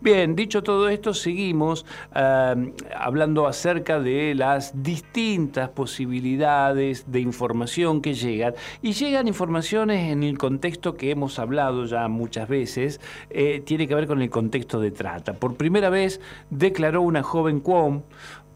[0.00, 8.14] Bien, dicho todo esto, seguimos eh, hablando acerca de las distintas posibilidades de información que
[8.14, 8.54] llegan.
[8.82, 13.94] Y llegan informaciones en el contexto que hemos hablado ya muchas veces, eh, tiene que
[13.94, 15.34] ver con el contexto de trata.
[15.34, 16.20] Por primera vez
[16.50, 18.02] declaró una joven Cuom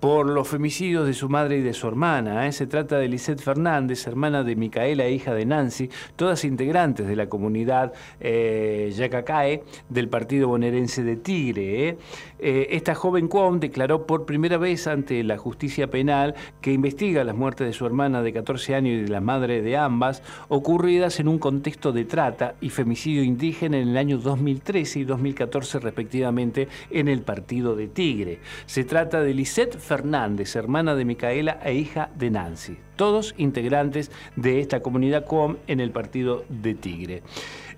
[0.01, 2.47] por los femicidios de su madre y de su hermana.
[2.47, 2.53] ¿eh?
[2.53, 7.29] Se trata de Lisette Fernández, hermana de Micaela, hija de Nancy, todas integrantes de la
[7.29, 11.99] comunidad eh, Yacacae del partido bonaerense de Tigre.
[12.39, 17.37] Eh, esta joven Cuom declaró por primera vez ante la justicia penal que investiga las
[17.37, 21.29] muertes de su hermana de 14 años y de la madre de ambas, ocurridas en
[21.29, 27.09] un contexto de trata y femicidio indígena en el año 2013 y 2014 respectivamente en
[27.09, 28.39] el partido de Tigre.
[28.65, 34.61] Se trata de Lisette Fernández, hermana de Micaela e hija de Nancy, todos integrantes de
[34.61, 37.25] esta comunidad COM en el partido de Tigre.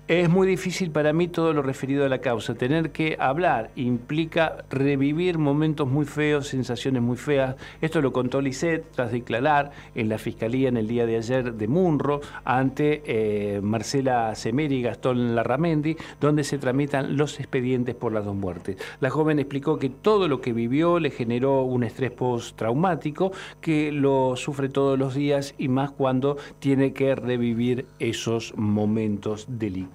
[0.09, 2.55] Es muy difícil para mí todo lo referido a la causa.
[2.55, 7.55] Tener que hablar implica revivir momentos muy feos, sensaciones muy feas.
[7.79, 11.67] Esto lo contó Lisette tras declarar en la fiscalía en el día de ayer de
[11.69, 18.25] Munro ante eh, Marcela Semeri y Gastón Larramendi, donde se tramitan los expedientes por las
[18.25, 18.75] dos muertes.
[18.99, 23.31] La joven explicó que todo lo que vivió le generó un estrés postraumático
[23.61, 29.92] que lo sufre todos los días y más cuando tiene que revivir esos momentos delicados.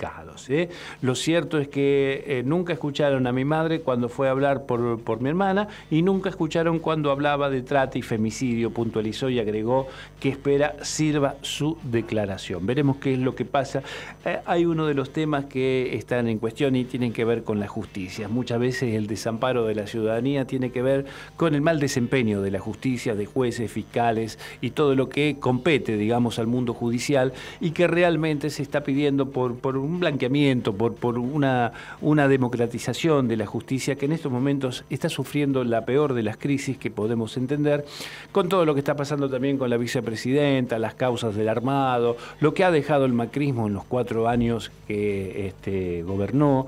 [0.48, 0.68] ¿Eh?
[1.02, 5.00] Lo cierto es que eh, nunca escucharon a mi madre cuando fue a hablar por,
[5.00, 9.88] por, mi hermana y nunca escucharon cuando hablaba de trata y femicidio, puntualizó y agregó
[10.20, 12.66] que espera sirva su declaración.
[12.66, 13.82] Veremos qué es lo que pasa.
[14.24, 17.58] Eh, hay uno de los temas que están en cuestión y tienen que ver con
[17.58, 18.28] la justicia.
[18.28, 22.50] Muchas veces el desamparo de la ciudadanía tiene que ver con el mal desempeño de
[22.50, 27.70] la justicia, de jueces, fiscales y todo lo que compete, digamos, al mundo judicial y
[27.72, 33.36] que realmente se está pidiendo por, por un blanqueamiento, por, por una, una democratización de
[33.36, 37.36] la justicia que en estos momentos está sufriendo la peor de las crisis que podemos
[37.36, 37.84] entender,
[38.32, 42.54] con todo lo que está pasando también con la vicepresidenta, las causas del armado, lo
[42.54, 46.66] que ha dejado el macrismo en los cuatro años que este, gobernó.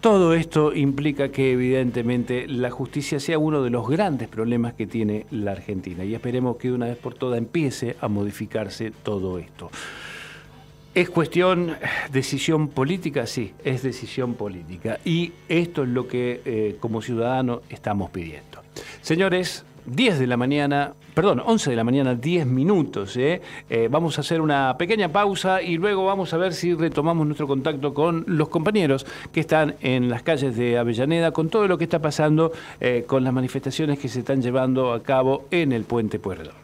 [0.00, 5.24] Todo esto implica que evidentemente la justicia sea uno de los grandes problemas que tiene
[5.30, 9.70] la Argentina y esperemos que de una vez por todas empiece a modificarse todo esto.
[10.94, 11.74] ¿Es cuestión
[12.12, 13.26] decisión política?
[13.26, 15.00] Sí, es decisión política.
[15.04, 18.60] Y esto es lo que eh, como ciudadanos estamos pidiendo.
[19.02, 23.16] Señores, 10 de la mañana, perdón, 11 de la mañana, 10 minutos.
[23.16, 23.42] ¿eh?
[23.68, 27.48] Eh, vamos a hacer una pequeña pausa y luego vamos a ver si retomamos nuestro
[27.48, 31.84] contacto con los compañeros que están en las calles de Avellaneda con todo lo que
[31.84, 36.20] está pasando eh, con las manifestaciones que se están llevando a cabo en el Puente
[36.20, 36.63] Puerto.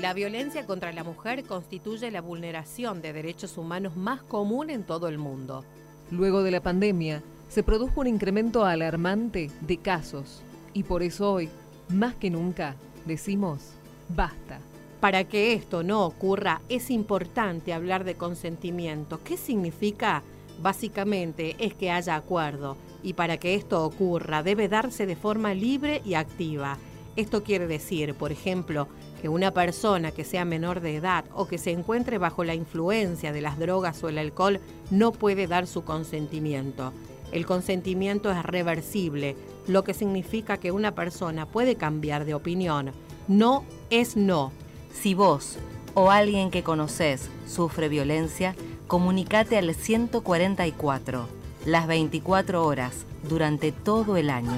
[0.00, 5.08] La violencia contra la mujer constituye la vulneración de derechos humanos más común en todo
[5.08, 5.64] el mundo.
[6.10, 10.42] Luego de la pandemia, se produjo un incremento alarmante de casos
[10.74, 11.48] y por eso hoy,
[11.88, 12.76] más que nunca,
[13.06, 13.70] decimos,
[14.10, 14.60] basta.
[15.00, 19.20] Para que esto no ocurra, es importante hablar de consentimiento.
[19.24, 20.22] ¿Qué significa?
[20.60, 26.02] Básicamente es que haya acuerdo y para que esto ocurra debe darse de forma libre
[26.04, 26.76] y activa.
[27.16, 28.88] Esto quiere decir, por ejemplo,
[29.20, 33.32] que una persona que sea menor de edad o que se encuentre bajo la influencia
[33.32, 34.60] de las drogas o el alcohol
[34.90, 36.92] no puede dar su consentimiento.
[37.32, 39.36] El consentimiento es reversible,
[39.66, 42.92] lo que significa que una persona puede cambiar de opinión.
[43.28, 44.52] No es no.
[44.92, 45.58] Si vos
[45.94, 48.54] o alguien que conoces sufre violencia,
[48.86, 51.28] comunicate al 144,
[51.64, 54.56] las 24 horas, durante todo el año.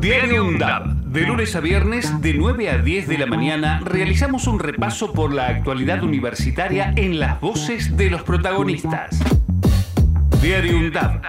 [0.00, 0.94] Diario UNDAB.
[1.06, 5.34] De lunes a viernes, de 9 a 10 de la mañana, realizamos un repaso por
[5.34, 9.18] la actualidad universitaria en las voces de los protagonistas.
[10.40, 11.22] Diario UNDAB.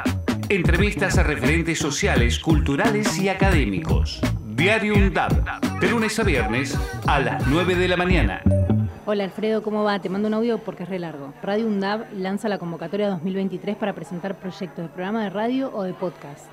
[0.50, 4.22] Entrevistas a referentes sociales, culturales y académicos.
[4.46, 5.80] Diario UNDAB.
[5.80, 8.44] De lunes a viernes, a las 9 de la mañana.
[9.08, 10.00] Hola Alfredo, ¿cómo va?
[10.00, 11.34] Te mando un audio porque es re largo.
[11.42, 15.94] Radio UNDAB lanza la convocatoria 2023 para presentar proyectos de programa de radio o de
[15.94, 16.46] podcast.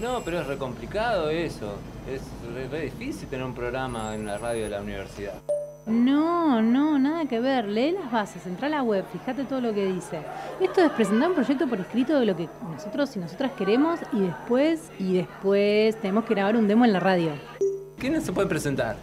[0.00, 1.74] No, pero es re complicado eso.
[2.10, 2.22] Es
[2.52, 5.34] re, re difícil tener un programa en la radio de la universidad.
[5.86, 7.66] No, no, nada que ver.
[7.66, 10.20] Lee las bases, entra a la web, fíjate todo lo que dice.
[10.60, 14.20] Esto es presentar un proyecto por escrito de lo que nosotros y nosotras queremos y
[14.22, 17.32] después, y después tenemos que grabar un demo en la radio.
[17.98, 18.96] ¿Qué no se puede presentar?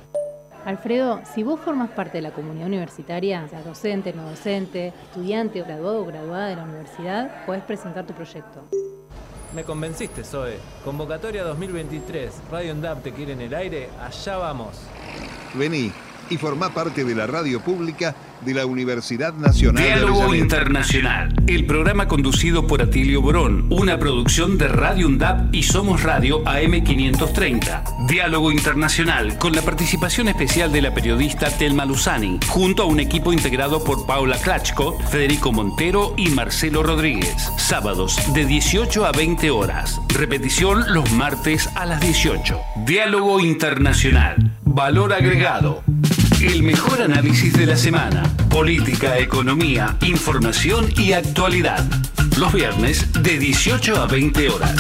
[0.66, 6.02] Alfredo, si vos formas parte de la comunidad universitaria, sea docente, no docente, estudiante, graduado
[6.02, 8.62] o graduada de la universidad, podés presentar tu proyecto.
[9.54, 10.58] Me convenciste, Zoe.
[10.86, 12.34] Convocatoria 2023.
[12.52, 13.90] Radio UNDAP te quiere en el aire.
[14.00, 14.78] Allá vamos.
[15.54, 15.92] Vení
[16.32, 20.34] y formá parte de la radio pública de la Universidad Nacional Diálogo.
[20.34, 26.44] Internacional, el programa conducido por Atilio Borón, una producción de Radio UNDAP y Somos Radio
[26.46, 28.08] AM530.
[28.08, 33.34] Diálogo Internacional, con la participación especial de la periodista Telma Luzani, junto a un equipo
[33.34, 37.36] integrado por Paula Klachko, Federico Montero y Marcelo Rodríguez.
[37.58, 40.00] Sábados de 18 a 20 horas.
[40.08, 42.60] Repetición los martes a las 18.
[42.86, 44.58] Diálogo Internacional.
[44.64, 45.84] Valor agregado.
[46.44, 48.24] El mejor análisis de la semana.
[48.50, 51.86] Política, economía, información y actualidad.
[52.40, 54.76] Los viernes de 18 a 20 horas.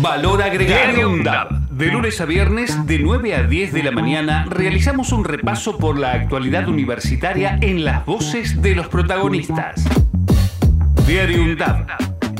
[0.00, 0.84] Valor agregado.
[0.84, 1.50] Diario UNDAP.
[1.72, 5.98] De lunes a viernes, de 9 a 10 de la mañana, realizamos un repaso por
[5.98, 9.84] la actualidad universitaria en las voces de los protagonistas.
[11.08, 11.90] Diario UNDAP.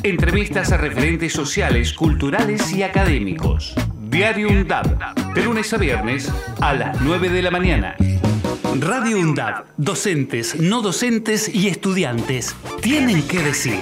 [0.04, 3.74] Entrevistas a referentes sociales, culturales y académicos.
[3.98, 5.34] Diario UNDAP.
[5.34, 7.96] De lunes a viernes, a las 9 de la mañana.
[8.78, 9.66] Radio UNDAP.
[9.76, 13.80] Docentes, no docentes y estudiantes tienen que decir.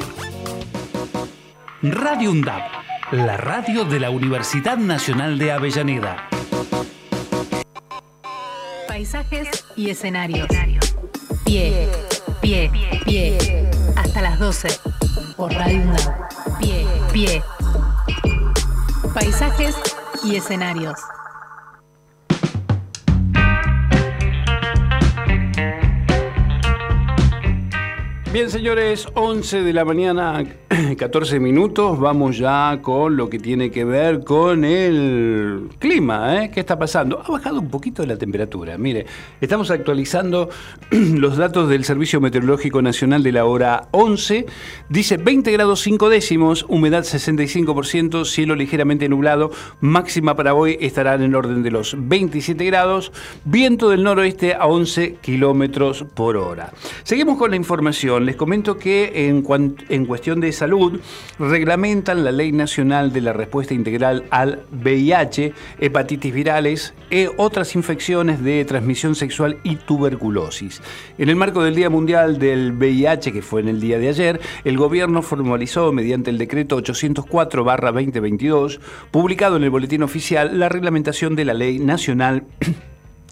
[1.83, 2.63] Radio UNDAP.
[3.13, 6.29] La radio de la Universidad Nacional de Avellaneda.
[8.87, 10.49] Paisajes y escenarios.
[11.45, 11.89] Pie,
[12.41, 12.71] pie,
[13.05, 13.71] pie.
[13.97, 14.69] Hasta las 12.
[15.37, 16.59] Por Radio UNDAB.
[16.61, 17.43] Pie, pie.
[19.13, 19.77] Paisajes
[20.25, 20.99] y escenarios.
[28.31, 30.45] Bien, señores, 11 de la mañana,
[30.99, 31.99] 14 minutos.
[31.99, 36.45] Vamos ya con lo que tiene que ver con el clima.
[36.45, 36.51] ¿eh?
[36.51, 37.23] ¿Qué está pasando?
[37.25, 38.77] Ha bajado un poquito la temperatura.
[38.77, 39.07] Mire,
[39.41, 40.51] estamos actualizando
[40.91, 44.47] los datos del Servicio Meteorológico Nacional de la hora 11.
[44.91, 49.51] Dice 20 grados 5 décimos, humedad 65%, cielo ligeramente nublado.
[49.81, 53.13] Máxima para hoy estará en el orden de los 27 grados.
[53.45, 56.73] Viento del noroeste a 11 kilómetros por hora.
[57.05, 58.27] Seguimos con la información.
[58.27, 59.45] Les comento que en,
[59.89, 61.01] en cuestión de salud
[61.39, 68.43] reglamentan la Ley Nacional de la Respuesta Integral al VIH, hepatitis virales e otras infecciones
[68.43, 70.83] de transmisión sexual y tuberculosis.
[71.17, 74.41] En el marco del Día Mundial del VIH, que fue en el día de ayer,
[74.65, 78.81] el gobierno formalizó mediante el decreto 804-2022,
[79.11, 82.45] publicado en el Boletín Oficial, la reglamentación de la Ley Nacional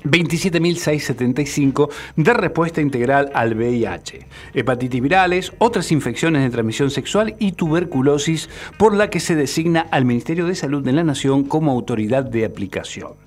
[0.05, 8.49] 27.675 de respuesta integral al VIH, hepatitis virales, otras infecciones de transmisión sexual y tuberculosis,
[8.79, 12.45] por la que se designa al Ministerio de Salud de la Nación como autoridad de
[12.45, 13.26] aplicación.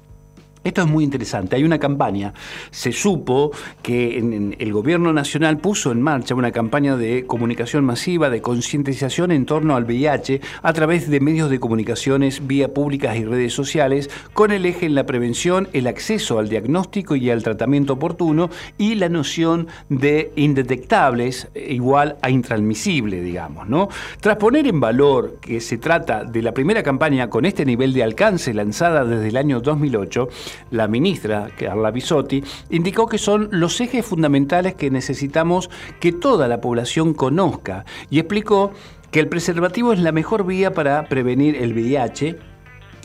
[0.61, 1.56] Esto es muy interesante.
[1.56, 2.34] Hay una campaña.
[2.69, 8.41] Se supo que el gobierno nacional puso en marcha una campaña de comunicación masiva, de
[8.41, 13.53] concientización en torno al VIH a través de medios de comunicaciones vía públicas y redes
[13.53, 18.49] sociales, con el eje en la prevención, el acceso al diagnóstico y al tratamiento oportuno
[18.77, 23.88] y la noción de indetectables igual a intransmisible, digamos, ¿no?
[24.19, 28.03] Tras poner en valor que se trata de la primera campaña con este nivel de
[28.03, 30.27] alcance lanzada desde el año 2008,
[30.71, 35.69] la ministra, Carla Bisotti, indicó que son los ejes fundamentales que necesitamos
[35.99, 38.71] que toda la población conozca y explicó
[39.11, 42.48] que el preservativo es la mejor vía para prevenir el VIH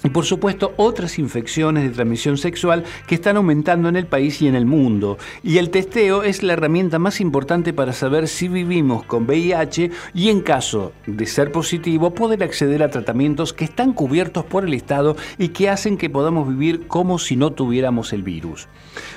[0.04, 4.46] y por supuesto otras infecciones de transmisión sexual que están aumentando en el país y
[4.46, 5.18] en el mundo.
[5.42, 10.28] Y el testeo es la herramienta más importante para saber si vivimos con VIH y
[10.28, 15.16] en caso de ser positivo poder acceder a tratamientos que están cubiertos por el Estado
[15.38, 18.68] y que hacen que podamos vivir como si no tuviéramos el virus.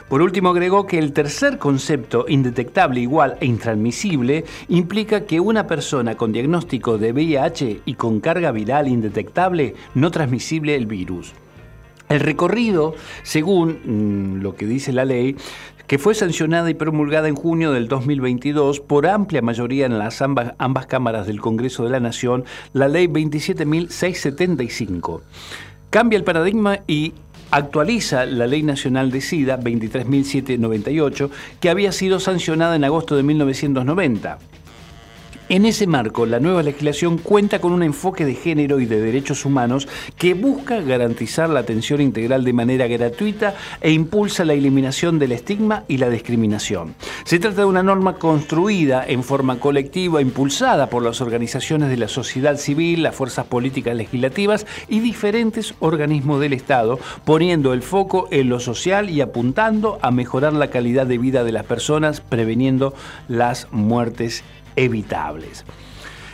[0.10, 6.16] Por último agregó que el tercer concepto, indetectable igual e intransmisible, implica que una persona
[6.16, 11.34] con diagnóstico de VIH y con carga viral indetectable no transmisible el virus.
[12.08, 15.36] El recorrido, según mm, lo que dice la ley,
[15.88, 20.54] que fue sancionada y promulgada en junio del 2022 por amplia mayoría en las ambas,
[20.58, 25.20] ambas cámaras del Congreso de la Nación, la ley 27.675.
[25.90, 27.14] Cambia el paradigma y
[27.52, 31.30] actualiza la Ley Nacional de SIDA 23.798,
[31.60, 34.38] que había sido sancionada en agosto de 1990.
[35.50, 39.46] En ese marco, la nueva legislación cuenta con un enfoque de género y de derechos
[39.46, 39.88] humanos
[40.18, 45.86] que busca garantizar la atención integral de manera gratuita e impulsa la eliminación del estigma
[45.88, 46.96] y la discriminación.
[47.24, 52.10] Se trata de una norma construida en forma colectiva, impulsada por las organizaciones de la
[52.10, 58.50] sociedad civil, las fuerzas políticas legislativas y diferentes organismos del Estado, poniendo el foco en
[58.50, 62.94] lo social y apuntando a mejorar la calidad de vida de las personas, preveniendo
[63.30, 64.44] las muertes
[64.78, 65.66] evitables.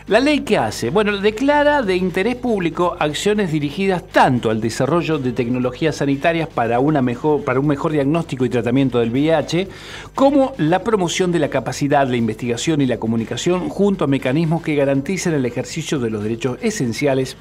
[0.07, 0.89] ¿La ley qué hace?
[0.89, 7.01] Bueno, declara de interés público acciones dirigidas tanto al desarrollo de tecnologías sanitarias para, una
[7.01, 9.69] mejor, para un mejor diagnóstico y tratamiento del VIH,
[10.13, 14.75] como la promoción de la capacidad, la investigación y la comunicación junto a mecanismos que
[14.75, 17.37] garanticen el ejercicio de los derechos esenciales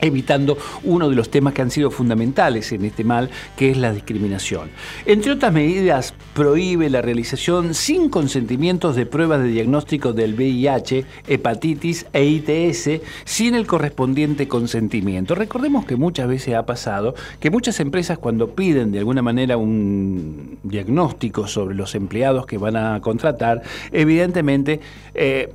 [0.00, 3.92] evitando uno de los temas que han sido fundamentales en este mal, que es la
[3.92, 4.70] discriminación.
[5.04, 12.06] Entre otras medidas, prohíbe la realización sin consentimientos de pruebas de diagnóstico del VIH, hepatitis
[12.12, 15.34] e ITS sin el correspondiente consentimiento.
[15.34, 20.58] Recordemos que muchas veces ha pasado que muchas empresas cuando piden de alguna manera un
[20.62, 23.62] diagnóstico sobre los empleados que van a contratar,
[23.92, 24.80] evidentemente...
[25.14, 25.52] Eh,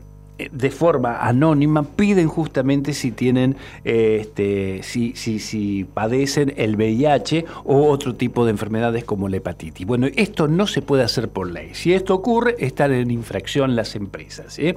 [0.51, 7.45] de forma anónima piden justamente si tienen eh, este si, si, si padecen el VIH
[7.65, 9.85] o otro tipo de enfermedades como la hepatitis.
[9.85, 11.71] Bueno, esto no se puede hacer por ley.
[11.73, 14.57] Si esto ocurre, están en infracción las empresas.
[14.59, 14.75] ¿eh?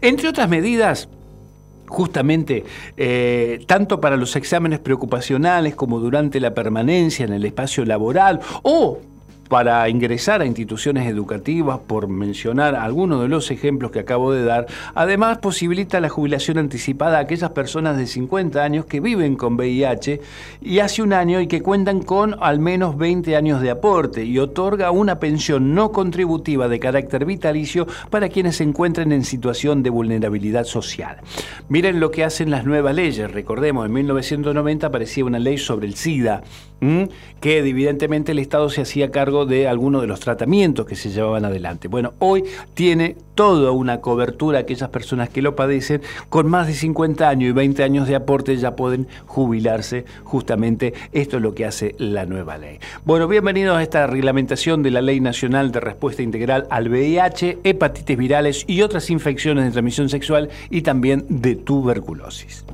[0.00, 1.08] Entre otras medidas,
[1.86, 2.64] justamente
[2.96, 8.98] eh, tanto para los exámenes preocupacionales como durante la permanencia en el espacio laboral o
[9.48, 14.66] para ingresar a instituciones educativas, por mencionar algunos de los ejemplos que acabo de dar.
[14.94, 20.20] Además, posibilita la jubilación anticipada a aquellas personas de 50 años que viven con VIH
[20.60, 24.38] y hace un año y que cuentan con al menos 20 años de aporte y
[24.38, 29.90] otorga una pensión no contributiva de carácter vitalicio para quienes se encuentren en situación de
[29.90, 31.18] vulnerabilidad social.
[31.68, 33.30] Miren lo que hacen las nuevas leyes.
[33.30, 36.42] Recordemos, en 1990 aparecía una ley sobre el SIDA.
[36.80, 41.44] Que evidentemente el Estado se hacía cargo de algunos de los tratamientos que se llevaban
[41.44, 41.88] adelante.
[41.88, 42.44] Bueno, hoy
[42.74, 47.52] tiene toda una cobertura aquellas personas que lo padecen, con más de 50 años y
[47.52, 50.04] 20 años de aporte ya pueden jubilarse.
[50.24, 52.78] Justamente esto es lo que hace la nueva ley.
[53.04, 58.16] Bueno, bienvenidos a esta reglamentación de la Ley Nacional de Respuesta Integral al VIH, hepatitis
[58.16, 62.64] virales y otras infecciones de transmisión sexual y también de tuberculosis.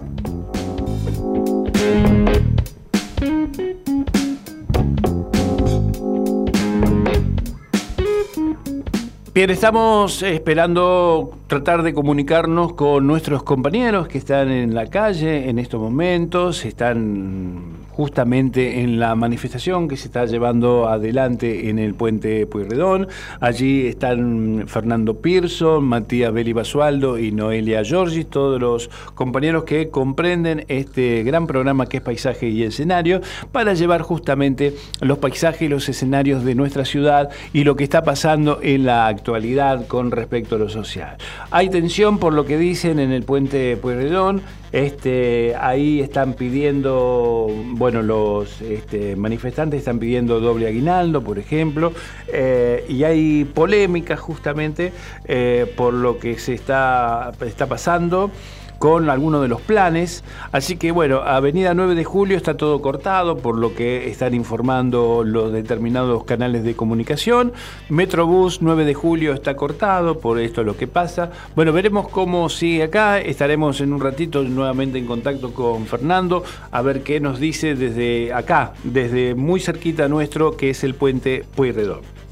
[9.35, 15.59] Bien, estamos esperando tratar de comunicarnos con nuestros compañeros que están en la calle en
[15.59, 22.47] estos momentos, están justamente en la manifestación que se está llevando adelante en el puente
[22.47, 23.09] Pueyrredón.
[23.41, 30.65] Allí están Fernando Pearson, Matías Beli Basualdo y Noelia Giorgi, todos los compañeros que comprenden
[30.69, 33.21] este gran programa que es Paisaje y Escenario,
[33.53, 38.03] para llevar justamente los paisajes y los escenarios de nuestra ciudad y lo que está
[38.03, 41.17] pasando en la actualidad con respecto a lo social.
[41.51, 44.43] Hay tensión por lo que dicen en el puente Pueyrredón.
[44.73, 51.93] Este, ahí están pidiendo, bueno, los este, manifestantes están pidiendo doble aguinaldo, por ejemplo,
[52.27, 54.93] eh, y hay polémica justamente
[55.27, 58.33] eh, por lo que se está, está pasando
[58.79, 60.25] con algunos de los planes.
[60.53, 65.23] Así que bueno, Avenida 9 de Julio está todo cortado, por lo que están informando
[65.25, 67.53] los determinados canales de comunicación.
[67.89, 71.31] Metrobús 9 de Julio está cortado, por esto es lo que pasa.
[71.55, 73.21] Bueno, veremos cómo sigue acá.
[73.21, 78.33] Estaremos en un ratito nuevamente en contacto con Fernando, a ver qué nos dice desde
[78.33, 82.24] acá, desde muy cerquita nuestro, que es el puente Pueyrredón.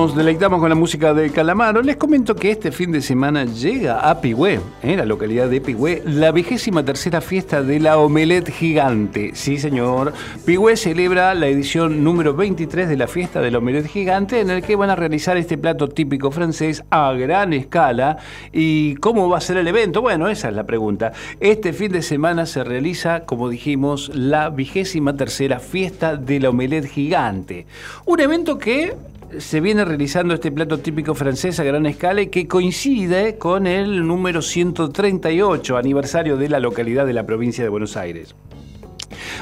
[0.00, 4.00] Nos deleitamos con la música de Calamaro, les comento que este fin de semana llega
[4.00, 9.32] a Pigüé, en la localidad de Pigüé, la vigésima tercera fiesta de la Omelette Gigante.
[9.34, 10.14] Sí, señor.
[10.46, 14.62] Pigüé celebra la edición número 23 de la fiesta de la Omelette Gigante, en el
[14.62, 18.16] que van a realizar este plato típico francés a gran escala.
[18.54, 20.00] ¿Y cómo va a ser el evento?
[20.00, 21.12] Bueno, esa es la pregunta.
[21.40, 26.88] Este fin de semana se realiza, como dijimos, la vigésima tercera fiesta de la Omelette
[26.88, 27.66] Gigante.
[28.06, 28.94] Un evento que
[29.38, 34.06] se viene realizando este plato típico francés a gran escala y que coincide con el
[34.06, 38.34] número 138 aniversario de la localidad de la provincia de Buenos Aires.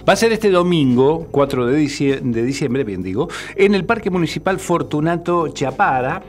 [0.08, 5.48] Va a ser este domingo, 4 de diciembre, bien digo, en el Parque Municipal Fortunato
[5.48, 6.22] Chapara,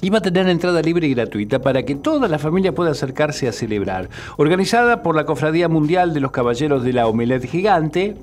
[0.00, 3.46] y va a tener entrada libre y gratuita para que toda la familia pueda acercarse
[3.46, 4.08] a celebrar.
[4.36, 8.16] Organizada por la Cofradía Mundial de los Caballeros de la Omelette Gigante,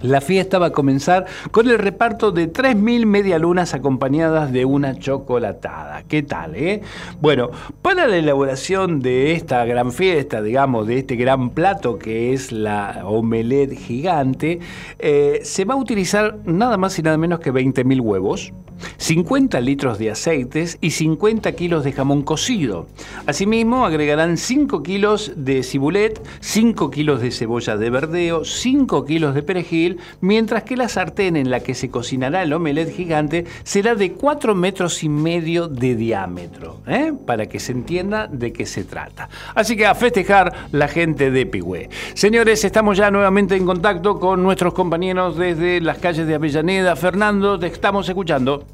[0.00, 6.02] la fiesta va a comenzar con el reparto de 3.000 medialunas acompañadas de una chocolatada.
[6.08, 6.82] ¿Qué tal, eh?
[7.20, 7.50] Bueno,
[7.82, 13.02] para la elaboración de esta gran fiesta, digamos, de este gran plato que es la
[13.04, 14.60] omelette gigante,
[14.98, 18.52] eh, se va a utilizar nada más y nada menos que 20.000 huevos,
[18.98, 22.86] 50 litros de aceites y 50 kilos de jamón cocido.
[23.26, 29.42] Asimismo, agregarán 5 kilos de cibulet, 5 kilos de cebolla de verdeo, 5 kilos de
[29.42, 34.12] perejil, mientras que la sartén en la que se cocinará el omelette gigante será de
[34.12, 37.12] 4 metros y medio de diámetro, ¿eh?
[37.26, 39.28] para que se entienda de qué se trata.
[39.54, 41.88] Así que a festejar la gente de Pigüé.
[42.14, 46.96] Señores, estamos ya nuevamente en contacto con nuestros compañeros desde las calles de Avellaneda.
[46.96, 48.65] Fernando, te estamos escuchando.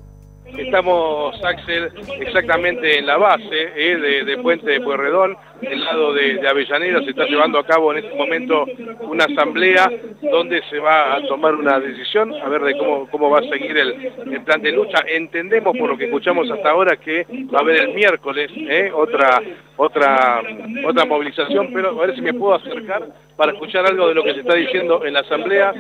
[0.57, 6.35] Estamos, Axel, exactamente en la base eh, de, de Puente de Pueyrredón, del lado de,
[6.35, 7.03] de Avellaneda.
[7.03, 8.67] Se está llevando a cabo en este momento
[9.03, 9.91] una asamblea
[10.21, 13.77] donde se va a tomar una decisión, a ver de cómo, cómo va a seguir
[13.77, 14.99] el, el plan de lucha.
[15.07, 19.41] Entendemos por lo que escuchamos hasta ahora que va a haber el miércoles eh, otra,
[19.77, 20.43] otra,
[20.85, 23.07] otra movilización, pero a ver si me puedo acercar
[23.37, 25.73] para escuchar algo de lo que se está diciendo en la asamblea,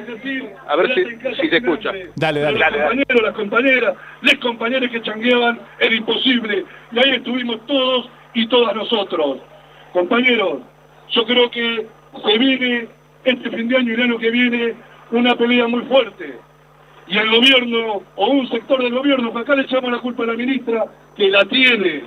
[0.66, 1.04] a ver si,
[1.40, 1.92] si se escucha.
[2.16, 2.58] Dale, dale.
[2.58, 2.94] Dale, dale.
[2.94, 6.64] compañeros, las compañeras, les compañeros que changueaban, era imposible.
[6.92, 9.38] Y ahí estuvimos todos y todas nosotros.
[9.92, 10.60] Compañeros,
[11.10, 11.86] yo creo que
[12.24, 12.88] se viene
[13.24, 14.74] este fin de año y el año que viene
[15.10, 16.38] una pelea muy fuerte.
[17.06, 20.28] Y el gobierno, o un sector del gobierno, que acá le echamos la culpa a
[20.28, 20.84] la ministra,
[21.16, 22.04] que la tiene,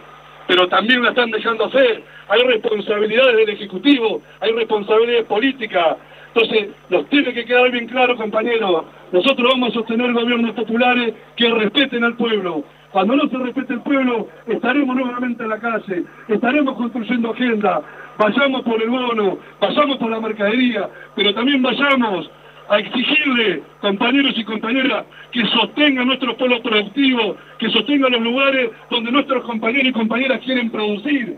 [0.48, 2.04] pero también la están dejando hacer.
[2.30, 5.98] Hay responsabilidades del Ejecutivo, hay responsabilidades políticas.
[6.34, 11.50] Entonces, nos tiene que quedar bien claro, compañeros, nosotros vamos a sostener gobiernos populares que
[11.50, 12.64] respeten al pueblo.
[12.96, 17.82] Cuando no se respete el pueblo, estaremos nuevamente en la calle, estaremos construyendo agenda,
[18.18, 22.32] vayamos por el bono, vayamos por la mercadería, pero también vayamos
[22.70, 25.04] a exigirle, compañeros y compañeras,
[25.34, 30.70] que sostengan nuestros polos productivos, que sostengan los lugares donde nuestros compañeros y compañeras quieren
[30.70, 31.36] producir.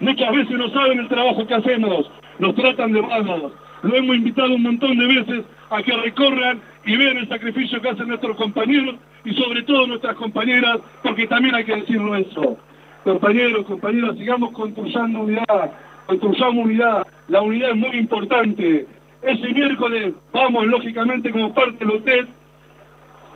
[0.00, 3.54] Muchas veces no saben el trabajo que hacemos, nos tratan de vagos.
[3.82, 7.88] Lo hemos invitado un montón de veces a que recorran y vean el sacrificio que
[7.88, 8.96] hacen nuestros compañeros
[9.28, 12.56] y sobre todo nuestras compañeras, porque también hay que decirlo eso.
[13.04, 15.72] Compañeros, compañeras, sigamos construyendo unidad,
[16.06, 17.06] construyamos unidad.
[17.28, 18.86] La unidad es muy importante.
[19.20, 22.28] Ese miércoles vamos, lógicamente, como parte del hotel,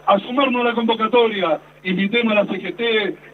[0.06, 1.60] a sumarnos a la convocatoria.
[1.84, 2.80] Invitemos a la CGT,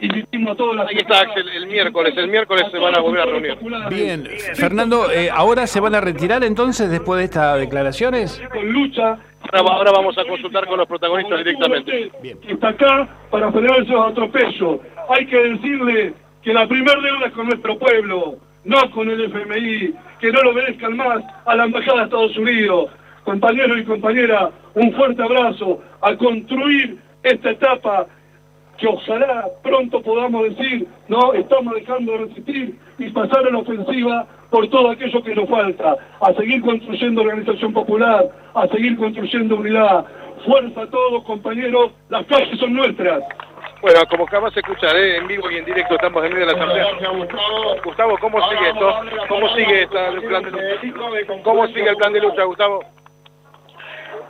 [0.00, 0.88] invitemos a todas las...
[0.88, 3.58] Ahí está Axel, el miércoles, el miércoles se van a volver a reunir.
[3.90, 8.42] Bien, Fernando, eh, ¿ahora se van a retirar entonces después de estas declaraciones?
[8.52, 9.18] Con lucha,
[9.52, 12.10] Ahora, vamos a consultar con los protagonistas directamente.
[12.48, 14.80] está acá para frenar esos atropellos.
[15.08, 19.94] Hay que decirle que la primer deuda es con nuestro pueblo, no con el FMI,
[20.20, 22.90] que no lo obedezcan más a la Embajada de Estados Unidos.
[23.24, 28.06] Compañeros y compañeras, un fuerte abrazo a construir esta etapa
[28.78, 34.26] que ojalá pronto podamos decir, no, estamos dejando de resistir y pasar a la ofensiva
[34.50, 40.04] por todo aquello que nos falta, a seguir construyendo organización popular, a seguir construyendo unidad.
[40.46, 43.22] Fuerza a todos, compañeros, las calles son nuestras.
[43.82, 45.16] Bueno, como acabas de escuchar, ¿eh?
[45.18, 46.86] en vivo y en directo estamos en medio de la asamblea.
[47.84, 48.94] Gustavo, ¿cómo sigue esto?
[49.28, 51.42] ¿Cómo sigue esta- el plan de lucha?
[51.44, 52.80] ¿Cómo sigue el plan de lucha, Gustavo?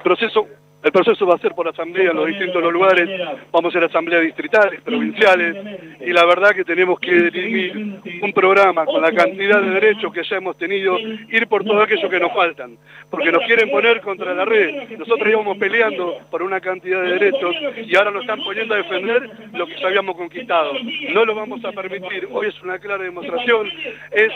[0.03, 0.47] proceso
[0.83, 3.09] el proceso va a ser por asamblea en los distintos lugares,
[3.51, 5.57] vamos a hacer asambleas distritales, provinciales,
[6.01, 10.23] y la verdad que tenemos que dirimir un programa con la cantidad de derechos que
[10.23, 12.79] ya hemos tenido, ir por todo aquello que nos faltan,
[13.11, 14.97] porque nos quieren poner contra la red.
[14.97, 19.31] Nosotros íbamos peleando por una cantidad de derechos y ahora nos están poniendo a defender
[19.53, 20.73] lo que ya habíamos conquistado.
[21.13, 23.69] No lo vamos a permitir, hoy es una clara demostración,
[24.13, 24.33] es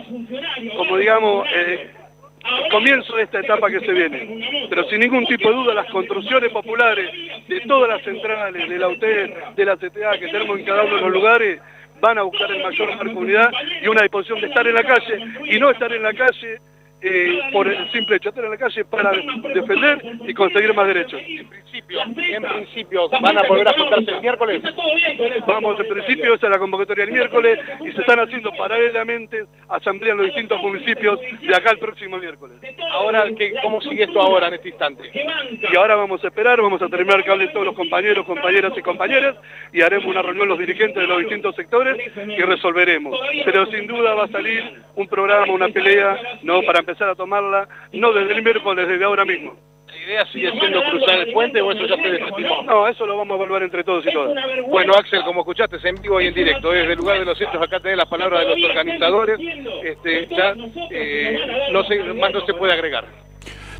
[0.77, 1.47] como digamos...
[1.55, 1.90] eh,
[2.70, 4.69] comienzo de esta etapa que se viene.
[4.69, 7.10] Pero sin ningún tipo de duda, las construcciones populares
[7.48, 10.97] de todas las centrales, de la UTE, de la CTA, que tenemos en cada uno
[10.97, 11.60] de los lugares,
[12.01, 13.51] van a buscar el mayor marco unidad
[13.82, 16.59] y una disposición de estar en la calle y no estar en la calle
[17.03, 19.11] eh, por el simple hecho de estar en la calle para
[19.53, 21.20] defender y conseguir más derechos.
[21.20, 24.62] En principio, ¿van a volver a juntarse el miércoles?
[25.47, 30.12] Vamos, en principio, esa es la convocatoria del miércoles y se están haciendo paralelamente asambleas
[30.12, 32.59] en los distintos municipios de acá el próximo miércoles.
[32.93, 35.11] Ahora, ¿qué, ¿cómo sigue esto ahora en este instante?
[35.73, 38.83] Y ahora vamos a esperar, vamos a terminar que hablen todos los compañeros, compañeras y
[38.83, 39.35] compañeras
[39.73, 43.19] y haremos una reunión los dirigentes de los distintos sectores y resolveremos.
[43.45, 47.69] Pero sin duda va a salir un programa, una pelea, no para empezar a tomarla,
[47.93, 49.55] no desde el miércoles, desde ahora mismo.
[49.86, 52.62] ¿La idea sigue siendo cruzar el puente o eso ya se desestimó?
[52.62, 54.35] No, eso lo vamos a evaluar entre todos y todas.
[54.69, 57.40] Bueno, Axel, como escuchaste, es en vivo y en directo, desde el lugar de los
[57.40, 59.39] hechos, acá tenés las palabras de los organizadores,
[59.85, 60.55] este, ya
[60.90, 63.22] eh, no se, más no se puede agregar.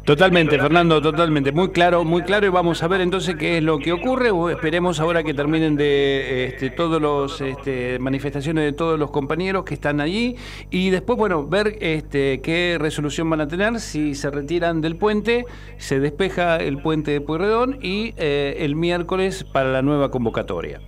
[0.05, 1.53] Totalmente, Fernando, totalmente.
[1.53, 2.45] Muy claro, muy claro.
[2.47, 4.33] Y vamos a ver entonces qué es lo que ocurre.
[4.33, 9.65] O esperemos ahora que terminen de este, todos los este, manifestaciones de todos los compañeros
[9.65, 10.35] que están allí.
[10.71, 13.79] Y después, bueno, ver este, qué resolución van a tener.
[13.79, 15.47] Si se retiran del puente,
[15.79, 20.81] se despeja el puente de Pueyrredón y eh, el miércoles para la nueva convocatoria.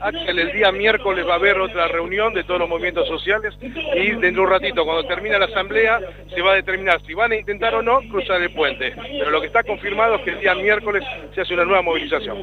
[0.00, 4.10] Axel, el día miércoles va a haber otra reunión de todos los movimientos sociales y
[4.10, 6.00] dentro de un ratito, cuando termine la asamblea,
[6.34, 8.94] se va a determinar si van a intentar o no cruzar el puente.
[8.96, 11.02] Pero lo que está confirmado es que el día miércoles
[11.34, 12.38] se hace una nueva movilización.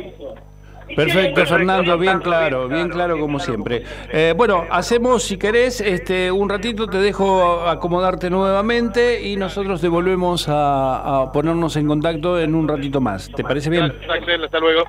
[0.96, 3.84] Perfecto, Fernando, bien claro, bien claro como siempre.
[4.12, 9.88] Eh, bueno, hacemos, si querés, este, un ratito, te dejo acomodarte nuevamente y nosotros te
[9.88, 13.32] volvemos a, a ponernos en contacto en un ratito más.
[13.32, 13.94] ¿Te parece bien?
[14.10, 14.84] Axel, hasta luego.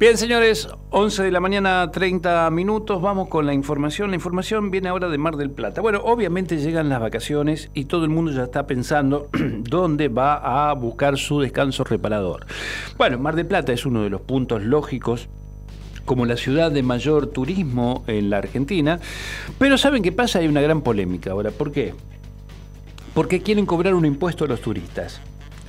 [0.00, 3.02] Bien, señores, 11 de la mañana, 30 minutos.
[3.02, 4.08] Vamos con la información.
[4.08, 5.82] La información viene ahora de Mar del Plata.
[5.82, 9.28] Bueno, obviamente llegan las vacaciones y todo el mundo ya está pensando
[9.58, 12.46] dónde va a buscar su descanso reparador.
[12.96, 15.28] Bueno, Mar del Plata es uno de los puntos lógicos
[16.06, 19.00] como la ciudad de mayor turismo en la Argentina.
[19.58, 20.38] Pero ¿saben qué pasa?
[20.38, 21.50] Hay una gran polémica ahora.
[21.50, 21.92] ¿Por qué?
[23.12, 25.20] Porque quieren cobrar un impuesto a los turistas.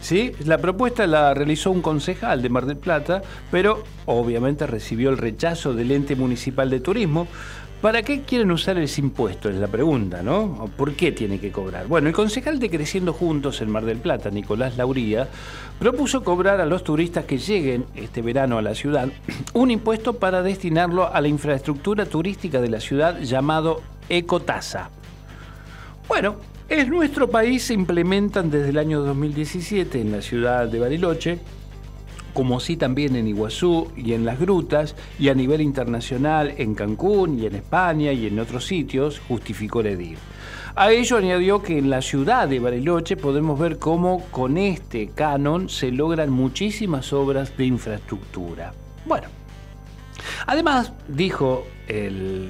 [0.01, 0.31] ¿Sí?
[0.45, 3.21] La propuesta la realizó un concejal de Mar del Plata,
[3.51, 7.27] pero obviamente recibió el rechazo del ente municipal de turismo.
[7.81, 9.49] ¿Para qué quieren usar ese impuesto?
[9.49, 10.69] Es la pregunta, ¿no?
[10.77, 11.87] ¿Por qué tiene que cobrar?
[11.87, 15.27] Bueno, el concejal de Creciendo Juntos en Mar del Plata, Nicolás Lauría,
[15.79, 19.09] propuso cobrar a los turistas que lleguen este verano a la ciudad
[19.53, 24.91] un impuesto para destinarlo a la infraestructura turística de la ciudad llamado Ecotasa.
[26.07, 26.35] Bueno,
[26.71, 31.37] en nuestro país se implementan desde el año 2017 en la ciudad de Bariloche,
[32.33, 37.37] como sí también en Iguazú y en las grutas, y a nivel internacional en Cancún
[37.37, 40.17] y en España y en otros sitios, justificó el edil.
[40.73, 45.67] A ello añadió que en la ciudad de Bariloche podemos ver cómo con este canon
[45.67, 48.71] se logran muchísimas obras de infraestructura.
[49.05, 49.27] Bueno,
[50.47, 52.47] además dijo el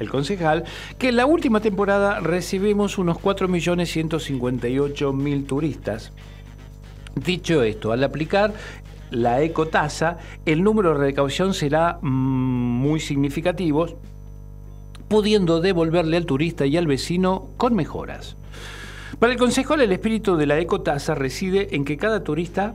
[0.00, 0.64] el concejal,
[0.98, 6.10] que en la última temporada recibimos unos 4.158.000 turistas.
[7.14, 8.52] Dicho esto, al aplicar
[9.10, 13.86] la ecotasa, el número de recaudación será mm, muy significativo,
[15.08, 18.36] pudiendo devolverle al turista y al vecino con mejoras.
[19.18, 22.74] Para el concejal, el espíritu de la ecotasa reside en que cada turista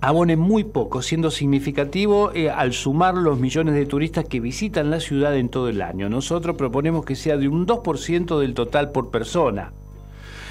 [0.00, 5.00] abone muy poco, siendo significativo eh, al sumar los millones de turistas que visitan la
[5.00, 6.08] ciudad en todo el año.
[6.08, 9.72] Nosotros proponemos que sea de un 2% del total por persona.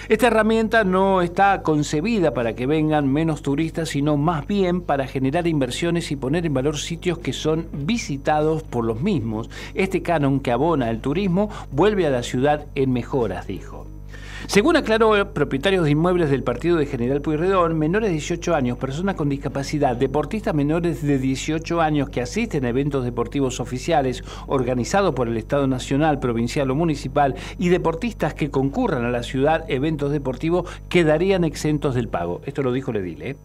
[0.09, 5.47] Esta herramienta no está concebida para que vengan menos turistas, sino más bien para generar
[5.47, 9.49] inversiones y poner en valor sitios que son visitados por los mismos.
[9.73, 13.96] Este canon que abona el turismo vuelve a la ciudad en mejoras, dijo.
[14.47, 19.15] Según aclaró propietarios de inmuebles del partido de General Pueyrredón, menores de 18 años, personas
[19.15, 25.27] con discapacidad, deportistas menores de 18 años que asisten a eventos deportivos oficiales organizados por
[25.27, 30.71] el Estado Nacional, Provincial o Municipal y deportistas que concurran a la ciudad eventos deportivos
[30.87, 32.39] quedarían exentos del pago.
[32.45, 33.31] Esto lo dijo Ledile.
[33.31, 33.35] ¿eh?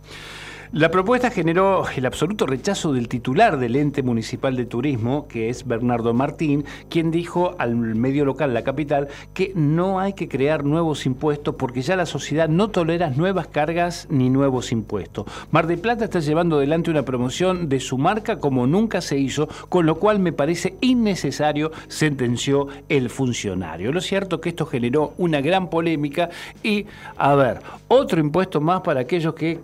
[0.75, 5.67] La propuesta generó el absoluto rechazo del titular del ente municipal de turismo, que es
[5.67, 11.05] Bernardo Martín, quien dijo al medio local La Capital que no hay que crear nuevos
[11.05, 15.27] impuestos porque ya la sociedad no tolera nuevas cargas ni nuevos impuestos.
[15.51, 19.51] Mar de Plata está llevando adelante una promoción de su marca como nunca se hizo,
[19.69, 23.93] con lo cual me parece innecesario, sentenció el funcionario.
[23.93, 26.31] Lo cierto es que esto generó una gran polémica
[26.63, 26.87] y,
[27.19, 29.61] a ver, otro impuesto más para aquellos que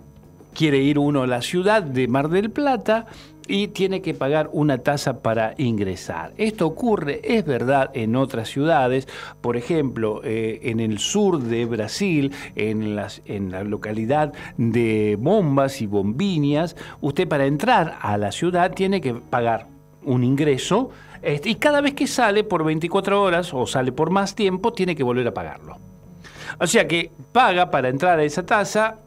[0.53, 3.05] quiere ir uno a la ciudad de Mar del Plata
[3.49, 6.33] y tiene que pagar una tasa para ingresar.
[6.37, 9.07] Esto ocurre, es verdad, en otras ciudades,
[9.41, 16.75] por ejemplo, eh, en el sur de Brasil, en, la localidad de Bombas y Bombiñas,
[17.01, 19.65] usted para entrar a la ciudad tiene que pagar
[20.03, 24.35] un ingreso este, y cada vez que sale por 24 horas o sale por más
[24.35, 25.77] tiempo, tiene que volver a pagarlo.
[26.59, 28.99] O sea que paga para entrar a esa tasa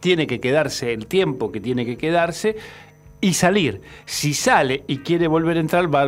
[0.00, 2.56] tiene que quedarse el tiempo que tiene que quedarse
[3.20, 3.80] y salir.
[4.04, 6.02] Si sale y quiere volver a entrar, va,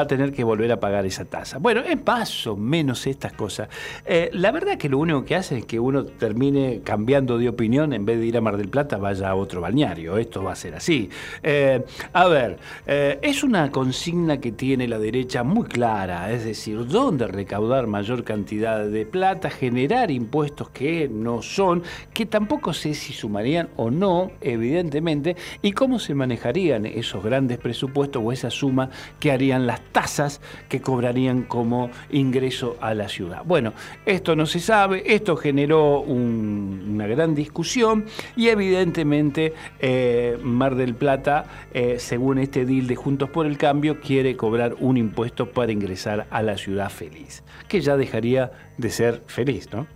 [0.00, 1.58] a tener que volver a pagar esa tasa.
[1.58, 3.68] Bueno, es más o menos estas cosas.
[4.04, 7.92] Eh, la verdad que lo único que hace es que uno termine cambiando de opinión,
[7.92, 10.18] en vez de ir a Mar del Plata, vaya a otro balneario.
[10.18, 11.10] Esto va a ser así.
[11.42, 16.86] Eh, a ver, eh, es una consigna que tiene la derecha muy clara, es decir,
[16.86, 21.82] dónde recaudar mayor cantidad de plata, generar impuestos que no son,
[22.14, 26.14] que tampoco sé si sumarían o no, evidentemente, y cómo se
[26.52, 32.76] manejaría esos grandes presupuestos o esa suma que harían las tasas que cobrarían como ingreso
[32.80, 33.42] a la ciudad.
[33.44, 33.72] Bueno,
[34.04, 38.04] esto no se sabe, esto generó una gran discusión
[38.36, 44.00] y evidentemente eh, Mar del Plata, eh, según este deal de Juntos por el Cambio,
[44.00, 49.22] quiere cobrar un impuesto para ingresar a la ciudad feliz, que ya dejaría de ser
[49.26, 49.86] feliz, ¿no?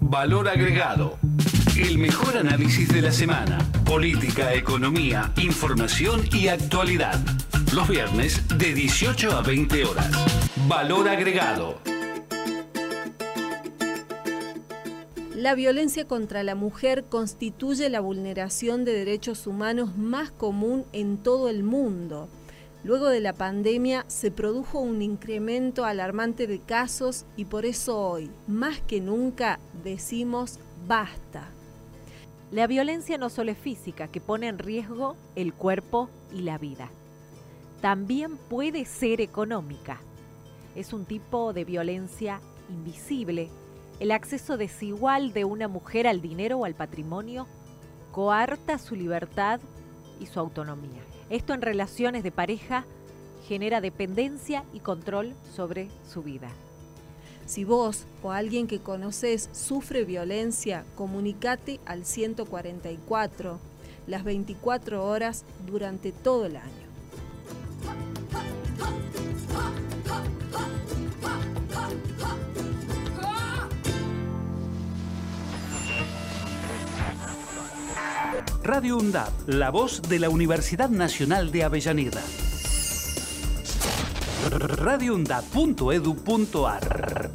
[0.00, 1.18] Valor agregado.
[1.76, 3.58] El mejor análisis de la semana.
[3.86, 7.18] Política, economía, información y actualidad.
[7.74, 10.10] Los viernes de 18 a 20 horas.
[10.68, 11.80] Valor agregado.
[15.34, 21.48] La violencia contra la mujer constituye la vulneración de derechos humanos más común en todo
[21.48, 22.28] el mundo.
[22.84, 28.30] Luego de la pandemia se produjo un incremento alarmante de casos y por eso hoy,
[28.46, 31.51] más que nunca, decimos basta.
[32.52, 36.90] La violencia no solo es física, que pone en riesgo el cuerpo y la vida.
[37.80, 40.00] También puede ser económica.
[40.76, 43.48] Es un tipo de violencia invisible.
[44.00, 47.46] El acceso desigual de una mujer al dinero o al patrimonio
[48.10, 49.58] coarta su libertad
[50.20, 51.00] y su autonomía.
[51.30, 52.84] Esto en relaciones de pareja
[53.48, 56.50] genera dependencia y control sobre su vida.
[57.46, 63.58] Si vos o alguien que conoces sufre violencia, comunicate al 144
[64.06, 66.82] las 24 horas durante todo el año.
[78.64, 82.22] Radio UNDAP, la voz de la Universidad Nacional de Avellaneda.
[84.50, 87.30] radioundap.edu.ar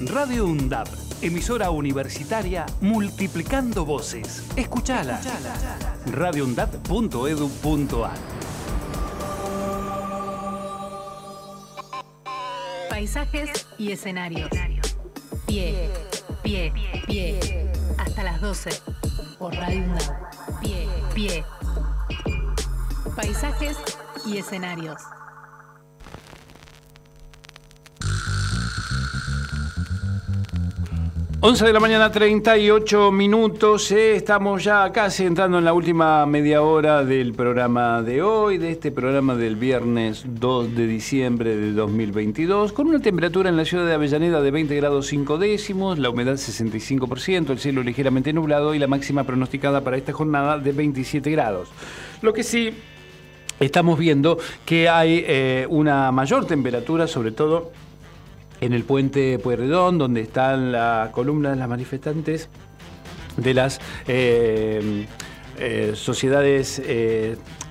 [0.00, 0.88] Radio UNDAP,
[1.22, 4.42] emisora universitaria multiplicando voces.
[4.56, 5.20] Escuchala.
[6.06, 8.16] radioundap.edu.ar
[12.90, 14.50] Paisajes y escenarios.
[15.46, 15.88] Pie,
[16.42, 16.72] pie,
[17.06, 17.70] pie.
[17.98, 18.70] Hasta las 12
[19.38, 20.60] por Radio UNDAP.
[20.60, 21.44] Pie, pie.
[23.14, 23.76] Paisajes
[24.26, 25.00] y escenarios.
[31.38, 33.92] 11 de la mañana, 38 minutos.
[33.92, 38.72] eh, Estamos ya casi entrando en la última media hora del programa de hoy, de
[38.72, 43.86] este programa del viernes 2 de diciembre de 2022, con una temperatura en la ciudad
[43.86, 48.80] de Avellaneda de 20 grados 5 décimos, la humedad 65%, el cielo ligeramente nublado y
[48.80, 51.68] la máxima pronosticada para esta jornada de 27 grados.
[52.22, 52.72] Lo que sí
[53.60, 57.72] estamos viendo que hay eh, una mayor temperatura, sobre todo
[58.60, 62.48] en el puente Pueyrredón, donde están las columnas de las manifestantes
[63.36, 65.06] de las eh,
[65.58, 66.80] eh, sociedades,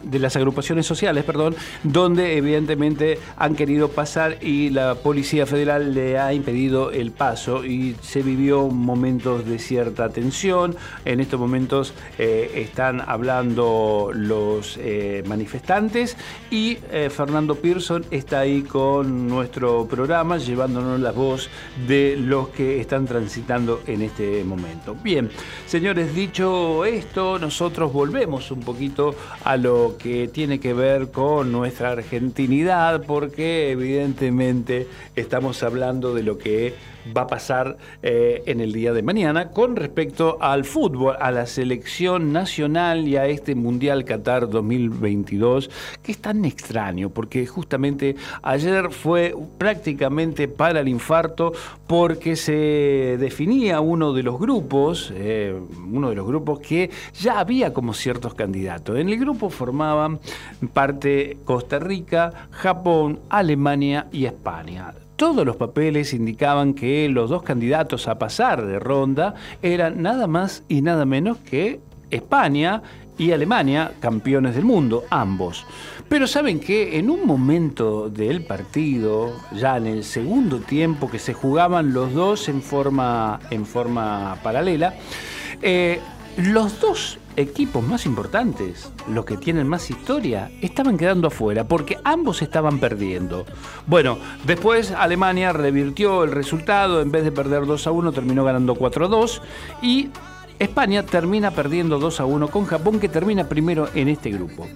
[0.06, 6.19] de las agrupaciones sociales, perdón, donde evidentemente han querido pasar y la Policía Federal le
[6.19, 10.76] ha impedido el paso y se vivió momentos de cierta tensión.
[11.03, 16.18] En estos momentos eh, están hablando los eh, manifestantes
[16.49, 21.49] y eh, Fernando Pearson está ahí con nuestro programa llevándonos la voz
[21.88, 24.95] de los que están transitando en este momento.
[25.03, 25.30] Bien,
[25.65, 31.92] señores, dicho esto, nosotros volvemos un poquito a lo que tiene que ver con nuestra
[31.92, 36.74] argentinidad, porque evidentemente estamos hablando de lo que
[37.16, 41.46] va a pasar eh, en el día de mañana con respecto al fútbol, a la
[41.46, 45.70] selección nacional y a este Mundial Qatar 2022,
[46.02, 51.54] que es tan extraño, porque justamente ayer fue prácticamente para el infarto,
[51.88, 55.56] porque se definía uno de los grupos, eh,
[55.92, 56.90] uno de los grupos que
[57.20, 58.98] ya había como ciertos candidatos.
[58.98, 60.19] En el grupo formaban
[60.73, 64.93] parte Costa Rica, Japón, Alemania y España.
[65.18, 70.64] Todos los papeles indicaban que los dos candidatos a pasar de ronda eran nada más
[70.69, 72.81] y nada menos que España
[73.18, 75.65] y Alemania, campeones del mundo, ambos.
[76.07, 81.34] Pero saben que en un momento del partido, ya en el segundo tiempo que se
[81.34, 84.93] jugaban los dos en forma, en forma paralela,
[85.61, 85.99] eh,
[86.38, 92.41] los dos equipos más importantes, los que tienen más historia, estaban quedando afuera porque ambos
[92.41, 93.45] estaban perdiendo.
[93.88, 98.76] Bueno, después Alemania revirtió el resultado, en vez de perder 2 a 1 terminó ganando
[98.76, 99.41] 4 a 2
[99.82, 100.10] y
[100.60, 104.68] España termina perdiendo 2 a 1 con Japón que termina primero en este grupo.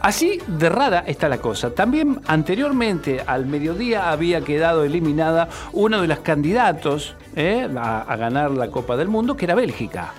[0.00, 1.74] Así de rara está la cosa.
[1.74, 8.50] También anteriormente al mediodía había quedado eliminada uno de los candidatos eh, a, a ganar
[8.50, 10.12] la Copa del Mundo, que era Bélgica.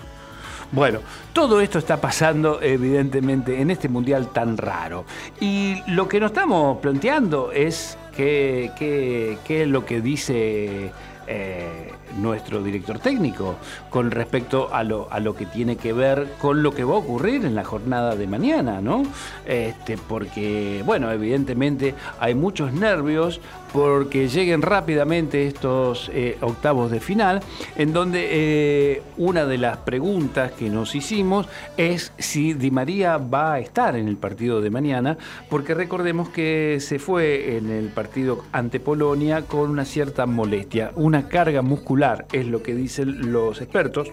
[0.74, 1.02] Bueno,
[1.34, 5.06] todo esto está pasando evidentemente en este mundial tan raro.
[5.40, 10.92] Y lo que nos estamos planteando es qué, es lo que dice
[11.28, 13.58] eh, nuestro director técnico
[13.92, 16.98] con respecto a lo, a lo que tiene que ver con lo que va a
[16.98, 19.04] ocurrir en la jornada de mañana, ¿no?
[19.46, 23.42] Este, porque, bueno, evidentemente hay muchos nervios
[23.74, 27.42] porque lleguen rápidamente estos eh, octavos de final,
[27.76, 33.54] en donde eh, una de las preguntas que nos hicimos es si Di María va
[33.54, 35.18] a estar en el partido de mañana,
[35.50, 41.28] porque recordemos que se fue en el partido ante Polonia con una cierta molestia, una
[41.28, 44.12] carga muscular, es lo que dicen los expertos.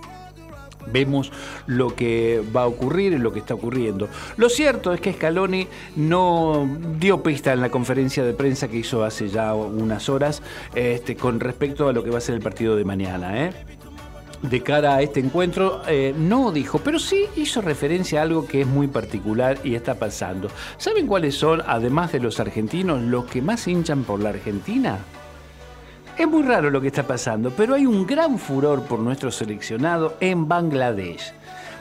[0.86, 1.32] Vemos
[1.66, 4.08] lo que va a ocurrir y lo que está ocurriendo.
[4.36, 5.66] Lo cierto es que Scaloni
[5.96, 10.42] no dio pista en la conferencia de prensa que hizo hace ya unas horas
[10.74, 13.46] este, con respecto a lo que va a ser el partido de mañana.
[13.46, 13.52] ¿eh?
[14.42, 18.62] de cara a este encuentro, eh, no dijo, pero sí hizo referencia a algo que
[18.62, 20.48] es muy particular y está pasando.
[20.78, 24.98] ¿Saben cuáles son, además de los argentinos, los que más hinchan por la Argentina?
[26.16, 30.16] Es muy raro lo que está pasando, pero hay un gran furor por nuestro seleccionado
[30.20, 31.32] en Bangladesh.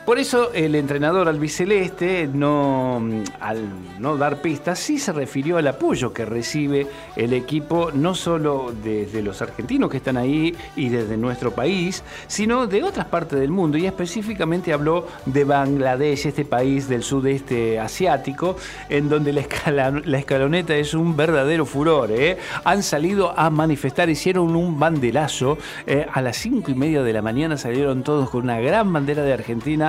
[0.05, 2.99] Por eso el entrenador albiceleste, no,
[3.39, 3.69] al
[3.99, 9.21] no dar pistas, sí se refirió al apoyo que recibe el equipo, no solo desde
[9.21, 13.77] los argentinos que están ahí y desde nuestro país, sino de otras partes del mundo.
[13.77, 18.55] Y específicamente habló de Bangladesh, este país del sudeste asiático,
[18.89, 22.11] en donde la, la escaloneta es un verdadero furor.
[22.11, 22.37] ¿eh?
[22.63, 25.57] Han salido a manifestar, hicieron un banderazo.
[25.85, 29.21] Eh, a las cinco y media de la mañana salieron todos con una gran bandera
[29.23, 29.88] de Argentina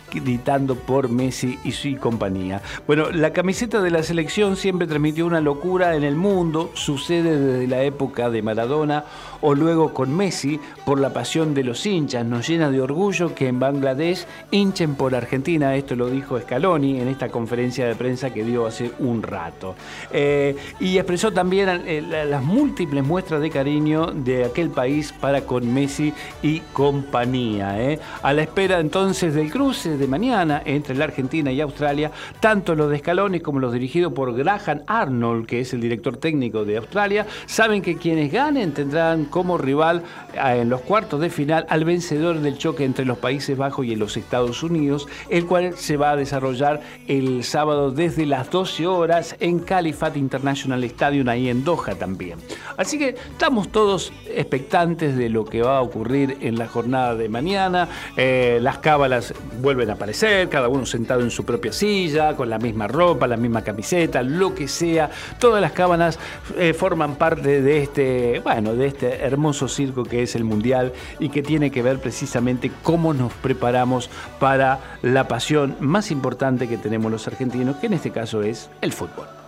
[0.13, 2.61] gritando por Messi y su compañía.
[2.87, 7.67] Bueno, la camiseta de la selección siempre transmitió una locura en el mundo, sucede desde
[7.67, 9.05] la época de Maradona
[9.41, 12.25] o luego con Messi por la pasión de los hinchas.
[12.25, 17.07] Nos llena de orgullo que en Bangladesh hinchen por Argentina, esto lo dijo Scaloni en
[17.07, 19.75] esta conferencia de prensa que dio hace un rato.
[20.11, 25.73] Eh, y expresó también eh, las múltiples muestras de cariño de aquel país para con
[25.73, 27.81] Messi y compañía.
[27.81, 27.99] Eh.
[28.21, 32.89] A la espera entonces del cruce de mañana entre la Argentina y Australia, tanto los
[32.89, 37.25] de Scaloni como los dirigidos por Graham Arnold, que es el director técnico de Australia,
[37.45, 40.03] saben que quienes ganen tendrán como rival
[40.33, 43.95] eh, en los cuartos de final al vencedor del choque entre los Países Bajos y
[43.95, 49.35] los Estados Unidos, el cual se va a desarrollar el sábado desde las 12 horas
[49.39, 52.39] en Califat International Stadium, ahí en Doha también.
[52.77, 57.29] Así que estamos todos expectantes de lo que va a ocurrir en la jornada de
[57.29, 57.87] mañana.
[58.17, 62.87] Eh, las cábalas vuelven aparecer, cada uno sentado en su propia silla, con la misma
[62.87, 65.09] ropa, la misma camiseta, lo que sea.
[65.39, 66.19] Todas las cábalas
[66.57, 71.29] eh, forman parte de este, bueno, de este hermoso circo que es el Mundial y
[71.29, 74.09] que tiene que ver precisamente cómo nos preparamos
[74.39, 78.91] para la pasión más importante que tenemos los argentinos, que en este caso es el
[78.91, 79.40] fútbol.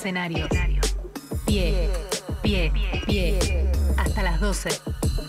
[0.00, 0.48] Escenarios.
[1.44, 1.90] Pie,
[2.40, 2.72] pie,
[3.04, 3.70] pie.
[3.98, 4.70] Hasta las 12.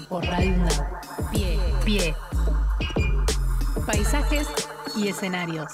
[0.07, 0.55] Por Radio.
[1.29, 2.15] Pie, pie.
[3.85, 4.47] Paisajes
[4.95, 5.73] y escenarios.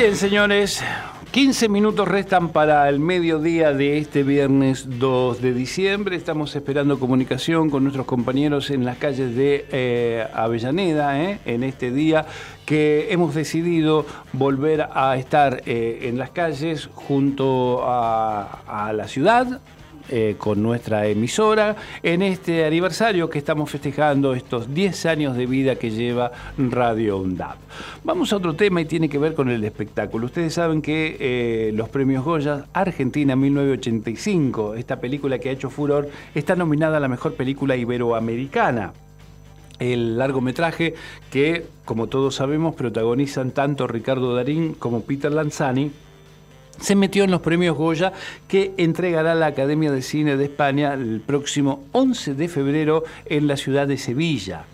[0.00, 0.80] Bien, señores,
[1.32, 6.14] 15 minutos restan para el mediodía de este viernes 2 de diciembre.
[6.14, 11.90] Estamos esperando comunicación con nuestros compañeros en las calles de eh, Avellaneda eh, en este
[11.90, 12.26] día
[12.64, 19.60] que hemos decidido volver a estar eh, en las calles junto a, a la ciudad,
[20.08, 25.76] eh, con nuestra emisora en este aniversario que estamos festejando estos 10 años de vida
[25.76, 27.56] que lleva Radio UNDAP.
[28.04, 30.26] Vamos a otro tema y tiene que ver con el espectáculo.
[30.26, 36.08] Ustedes saben que eh, los premios Goya Argentina 1985, esta película que ha hecho furor,
[36.34, 38.92] está nominada a la mejor película iberoamericana
[39.78, 40.94] el largometraje
[41.30, 45.92] que, como todos sabemos, protagonizan tanto Ricardo Darín como Peter Lanzani,
[46.80, 48.12] se metió en los premios Goya
[48.46, 53.56] que entregará la Academia de Cine de España el próximo 11 de febrero en la
[53.56, 54.64] ciudad de Sevilla.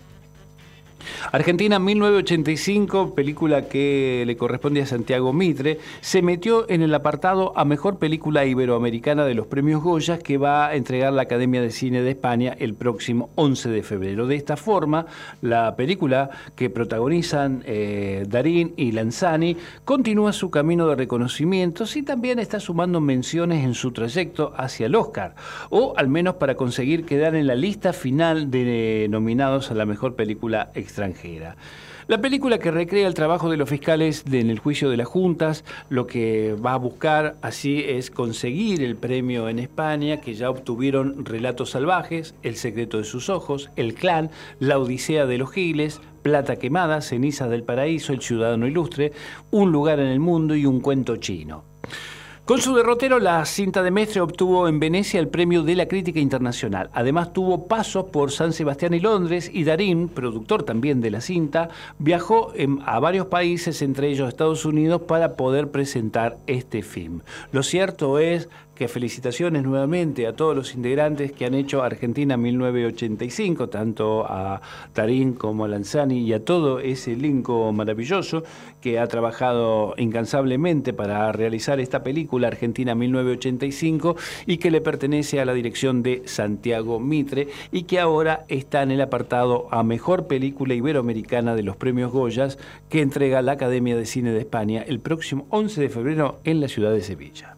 [1.31, 7.65] Argentina 1985, película que le corresponde a Santiago Mitre, se metió en el apartado a
[7.65, 12.01] Mejor Película Iberoamericana de los Premios Goya que va a entregar la Academia de Cine
[12.01, 14.27] de España el próximo 11 de febrero.
[14.27, 15.05] De esta forma,
[15.41, 22.39] la película que protagonizan eh, Darín y Lanzani continúa su camino de reconocimientos y también
[22.39, 25.35] está sumando menciones en su trayecto hacia el Oscar,
[25.69, 30.15] o al menos para conseguir quedar en la lista final de nominados a la Mejor
[30.15, 30.94] Película Extranjera.
[32.07, 35.65] La película que recrea el trabajo de los fiscales en el juicio de las juntas,
[35.89, 41.25] lo que va a buscar así es conseguir el premio en España, que ya obtuvieron
[41.25, 46.57] Relatos Salvajes, El secreto de sus ojos, El clan, La Odisea de los Giles, Plata
[46.57, 49.11] quemada, Cenizas del paraíso, El ciudadano ilustre,
[49.49, 51.74] Un lugar en el mundo y Un cuento chino.
[52.45, 56.19] Con su derrotero, la cinta de Mestre obtuvo en Venecia el premio de la crítica
[56.19, 56.91] internacional.
[56.93, 61.69] Además, tuvo pasos por San Sebastián y Londres, y Darín, productor también de la cinta,
[61.97, 62.53] viajó
[62.85, 67.21] a varios países, entre ellos Estados Unidos, para poder presentar este film.
[67.51, 73.69] Lo cierto es que felicitaciones nuevamente a todos los integrantes que han hecho Argentina 1985,
[73.69, 74.61] tanto a
[74.93, 78.43] Tarín como a Lanzani y a todo ese elenco maravilloso
[78.81, 84.15] que ha trabajado incansablemente para realizar esta película Argentina 1985
[84.45, 88.91] y que le pertenece a la dirección de Santiago Mitre y que ahora está en
[88.91, 92.57] el apartado a Mejor Película Iberoamericana de los Premios Goyas
[92.89, 96.67] que entrega la Academia de Cine de España el próximo 11 de febrero en la
[96.67, 97.54] ciudad de Sevilla.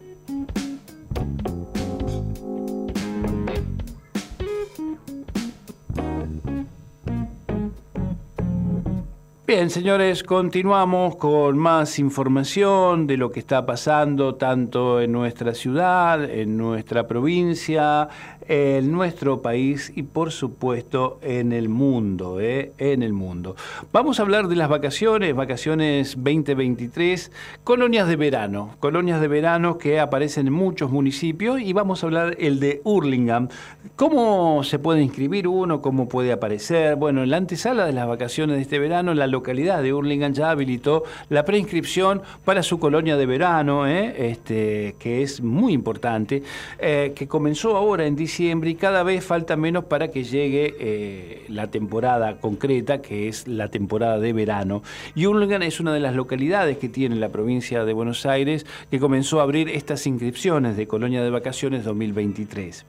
[9.48, 16.22] Bien, señores, continuamos con más información de lo que está pasando tanto en nuestra ciudad,
[16.22, 18.10] en nuestra provincia,
[18.48, 22.72] en nuestro país y por supuesto en el mundo, ¿eh?
[22.78, 23.54] en el mundo.
[23.92, 27.30] Vamos a hablar de las vacaciones, vacaciones 2023,
[27.62, 32.36] colonias de verano, colonias de verano que aparecen en muchos municipios y vamos a hablar
[32.38, 33.48] el de Hurlingham.
[33.96, 35.82] ¿Cómo se puede inscribir uno?
[35.82, 36.96] ¿Cómo puede aparecer?
[36.96, 40.50] Bueno, en la antesala de las vacaciones de este verano, la localidad de Hurlingham ya
[40.50, 44.30] habilitó la preinscripción para su colonia de verano, ¿eh?
[44.30, 46.42] este, que es muy importante,
[46.78, 51.44] eh, que comenzó ahora en diciembre y cada vez falta menos para que llegue eh,
[51.48, 54.82] la temporada concreta, que es la temporada de verano.
[55.14, 59.00] Y Hurlingham es una de las localidades que tiene la provincia de Buenos Aires que
[59.00, 62.86] comenzó a abrir estas inscripciones de Colonia de Vacaciones 2023.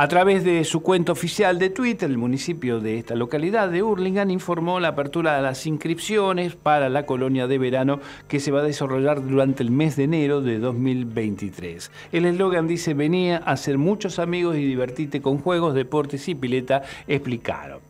[0.00, 4.30] A través de su cuenta oficial de Twitter, el municipio de esta localidad de Hurlingham
[4.30, 7.98] informó la apertura de las inscripciones para la colonia de verano
[8.28, 11.90] que se va a desarrollar durante el mes de enero de 2023.
[12.12, 16.82] El eslogan dice, venía a ser muchos amigos y divertirte con juegos, deportes y pileta,
[17.08, 17.80] explicaron.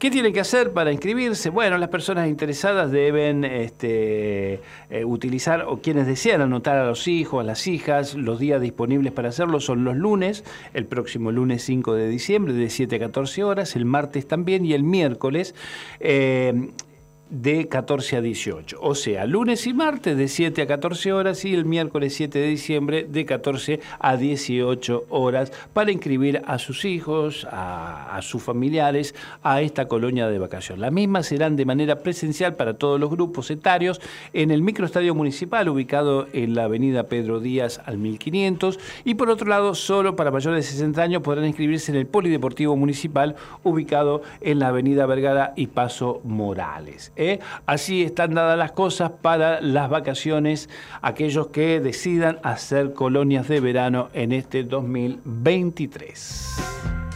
[0.00, 1.48] ¿Qué tienen que hacer para inscribirse?
[1.50, 4.54] Bueno, las personas interesadas deben este,
[4.90, 9.12] eh, utilizar, o quienes desean anotar a los hijos, a las hijas, los días disponibles
[9.12, 10.42] para hacerlo son los lunes,
[10.74, 14.72] el próximo lunes 5 de diciembre, de 7 a 14 horas, el martes también y
[14.72, 15.54] el miércoles.
[16.00, 16.70] Eh,
[17.32, 18.76] de 14 a 18.
[18.82, 22.46] O sea, lunes y martes de 7 a 14 horas y el miércoles 7 de
[22.46, 29.62] diciembre de 14 a 18 horas para inscribir a sus hijos, a, sus familiares a
[29.62, 30.80] esta colonia de vacación.
[30.80, 34.02] Las mismas serán de manera presencial para todos los grupos etarios
[34.34, 39.48] en el microestadio municipal ubicado en la avenida Pedro Díaz al 1500 y por otro
[39.48, 44.58] lado solo para mayores de 60 años podrán inscribirse en el Polideportivo Municipal ubicado en
[44.58, 47.10] la avenida Vergara y Paso Morales.
[47.30, 47.40] ¿Eh?
[47.66, 50.68] Así están dadas las cosas para las vacaciones,
[51.00, 57.11] aquellos que decidan hacer colonias de verano en este 2023.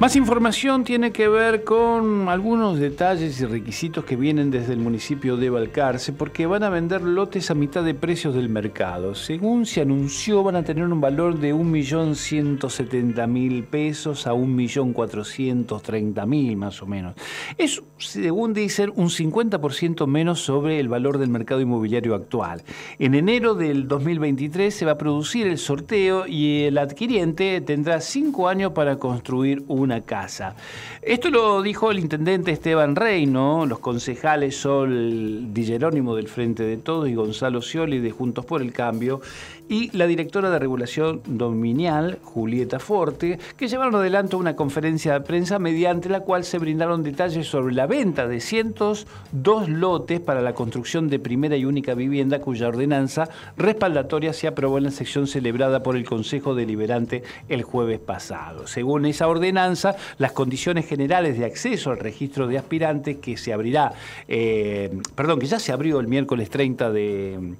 [0.00, 5.36] Más información tiene que ver con algunos detalles y requisitos que vienen desde el municipio
[5.36, 9.14] de Balcarce, porque van a vender lotes a mitad de precios del mercado.
[9.14, 16.86] Según se anunció, van a tener un valor de 1.170.000 pesos a 1.430.000 más o
[16.86, 17.14] menos.
[17.58, 22.62] Es, según dicen, un 50% menos sobre el valor del mercado inmobiliario actual.
[22.98, 28.48] En enero del 2023 se va a producir el sorteo y el adquiriente tendrá cinco
[28.48, 29.62] años para construir
[30.02, 30.54] casa.
[31.02, 36.76] Esto lo dijo el intendente Esteban Reino, los concejales Sol Di Jerónimo del Frente de
[36.76, 39.20] Todos y Gonzalo Scioli de Juntos por el Cambio
[39.70, 45.60] y la directora de regulación dominial, Julieta Forte, que llevaron adelante una conferencia de prensa
[45.60, 50.54] mediante la cual se brindaron detalles sobre la venta de cientos dos lotes para la
[50.54, 55.84] construcción de primera y única vivienda cuya ordenanza respaldatoria se aprobó en la sección celebrada
[55.84, 58.66] por el Consejo Deliberante el jueves pasado.
[58.66, 63.92] Según esa ordenanza, las condiciones generales de acceso al registro de aspirantes que se abrirá,
[64.26, 67.54] eh, perdón, que ya se abrió el miércoles 30 de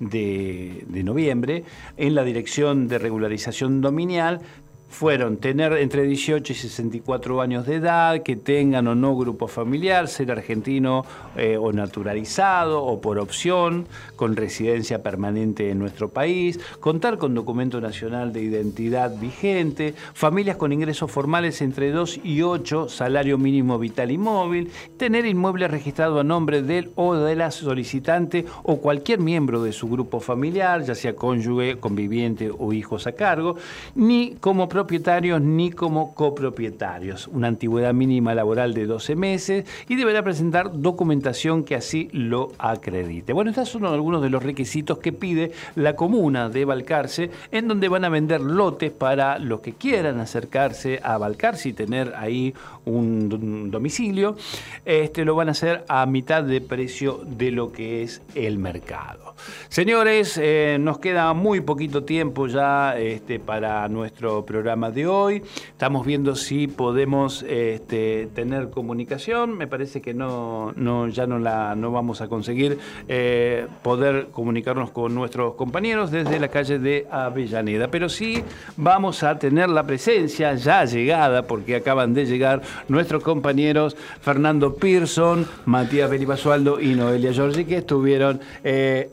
[0.00, 1.64] de, noviembre
[1.96, 4.40] en la Dirección de Regularización Dominial
[4.88, 10.08] fueron tener entre 18 y 64 años de edad, que tengan o no grupo familiar,
[10.08, 11.04] ser argentino
[11.36, 13.86] eh, o naturalizado o por opción,
[14.16, 20.72] con residencia permanente en nuestro país, contar con documento nacional de identidad vigente, familias con
[20.72, 26.24] ingresos formales entre 2 y 8, salario mínimo vital y móvil, tener inmueble registrado a
[26.24, 31.14] nombre del o de la solicitante o cualquier miembro de su grupo familiar, ya sea
[31.14, 33.56] cónyuge, conviviente o hijos a cargo,
[33.94, 37.28] ni como propietarios ni como copropietarios.
[37.28, 43.32] Una antigüedad mínima laboral de 12 meses y deberá presentar documentación que así lo acredite.
[43.32, 47.88] Bueno, estos son algunos de los requisitos que pide la comuna de Balcarce, en donde
[47.88, 52.52] van a vender lotes para los que quieran acercarse a Balcarce y tener ahí
[52.84, 54.36] un, domicilio.
[54.84, 59.25] Este, lo van a hacer a mitad de precio de lo que es el mercado.
[59.68, 65.42] Señores, eh, nos queda muy poquito tiempo ya este, para nuestro programa de hoy.
[65.68, 69.56] Estamos viendo si podemos este, tener comunicación.
[69.56, 74.90] Me parece que no, no ya no, la, no vamos a conseguir eh, poder comunicarnos
[74.90, 77.88] con nuestros compañeros desde la calle de Avellaneda.
[77.88, 78.42] Pero sí
[78.76, 85.46] vamos a tener la presencia ya llegada, porque acaban de llegar nuestros compañeros Fernando Pearson,
[85.64, 89.10] Matías Belibasualdo y Noelia Giorgi, que estuvieron eh,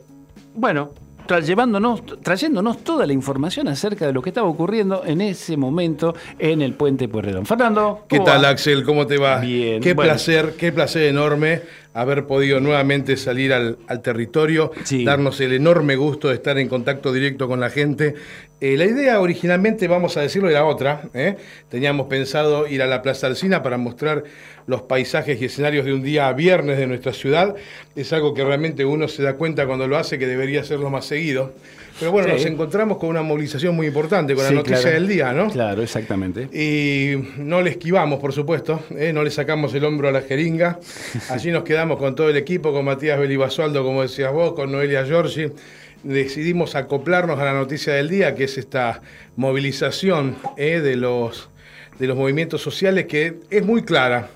[0.54, 0.90] bueno,
[1.44, 6.62] llevándonos, trayéndonos toda la información acerca de lo que estaba ocurriendo en ese momento en
[6.62, 7.46] el puente Pueyrredón.
[7.46, 8.48] Fernando, ¿Qué ¿cómo tal, va?
[8.50, 8.84] Axel?
[8.84, 9.38] ¿Cómo te va?
[9.40, 10.10] Bien, Qué bueno.
[10.10, 11.62] placer, qué placer enorme
[11.94, 14.72] haber podido nuevamente salir al, al territorio,
[15.04, 18.14] darnos el enorme gusto de estar en contacto directo con la gente.
[18.60, 21.02] Eh, la idea originalmente, vamos a decirlo, era otra.
[21.14, 21.36] ¿eh?
[21.68, 24.24] Teníamos pensado ir a la Plaza Alsina para mostrar
[24.66, 27.54] los paisajes y escenarios de un día viernes de nuestra ciudad.
[27.94, 31.04] Es algo que realmente uno se da cuenta cuando lo hace que debería hacerlo más
[31.04, 31.52] seguido.
[31.98, 32.34] Pero bueno, Sí.
[32.34, 34.94] nos encontramos con una movilización muy importante, con Sí, la noticia claro.
[34.94, 35.48] del día, ¿no?
[35.50, 36.48] Claro, exactamente.
[36.52, 39.12] Y no le esquivamos, por supuesto, ¿eh?
[39.12, 40.78] no le sacamos el hombro a la jeringa.
[41.30, 45.04] Allí nos quedamos con todo el equipo, con Matías Belibasualdo, como decías vos, con Noelia
[45.04, 45.52] Giorgi.
[46.02, 49.00] Decidimos acoplarnos a la noticia del día, que es esta
[49.36, 50.80] movilización ¿eh?
[50.80, 51.48] de, los,
[51.98, 54.28] de los movimientos sociales, que es muy clara.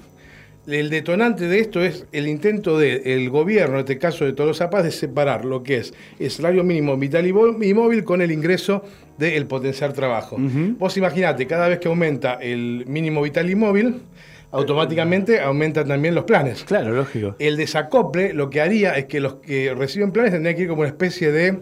[0.69, 4.85] El detonante de esto es el intento del gobierno, en este caso de Tolosa Paz,
[4.85, 8.85] de separar lo que es el salario mínimo vital y móvil con el ingreso
[9.17, 10.37] del potenciar trabajo.
[10.39, 14.03] Vos imaginate, cada vez que aumenta el mínimo vital y móvil,
[14.51, 16.65] automáticamente aumentan también los planes.
[16.65, 17.35] Claro, lógico.
[17.39, 20.81] El desacople lo que haría es que los que reciben planes tendrían que ir como
[20.81, 21.61] una especie de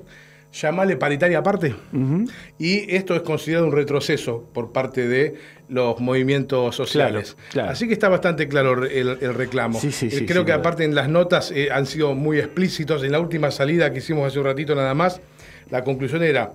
[0.60, 1.74] llamarle paritaria aparte.
[2.58, 5.34] Y esto es considerado un retroceso por parte de
[5.68, 7.34] los movimientos sociales.
[7.34, 7.70] Claro, claro.
[7.70, 9.78] Así que está bastante claro el, el reclamo.
[9.80, 13.02] Sí, sí, Eh, sí, Creo que aparte en las notas eh, han sido muy explícitos.
[13.02, 15.20] En la última salida que hicimos hace un ratito nada más,
[15.70, 16.52] la conclusión era,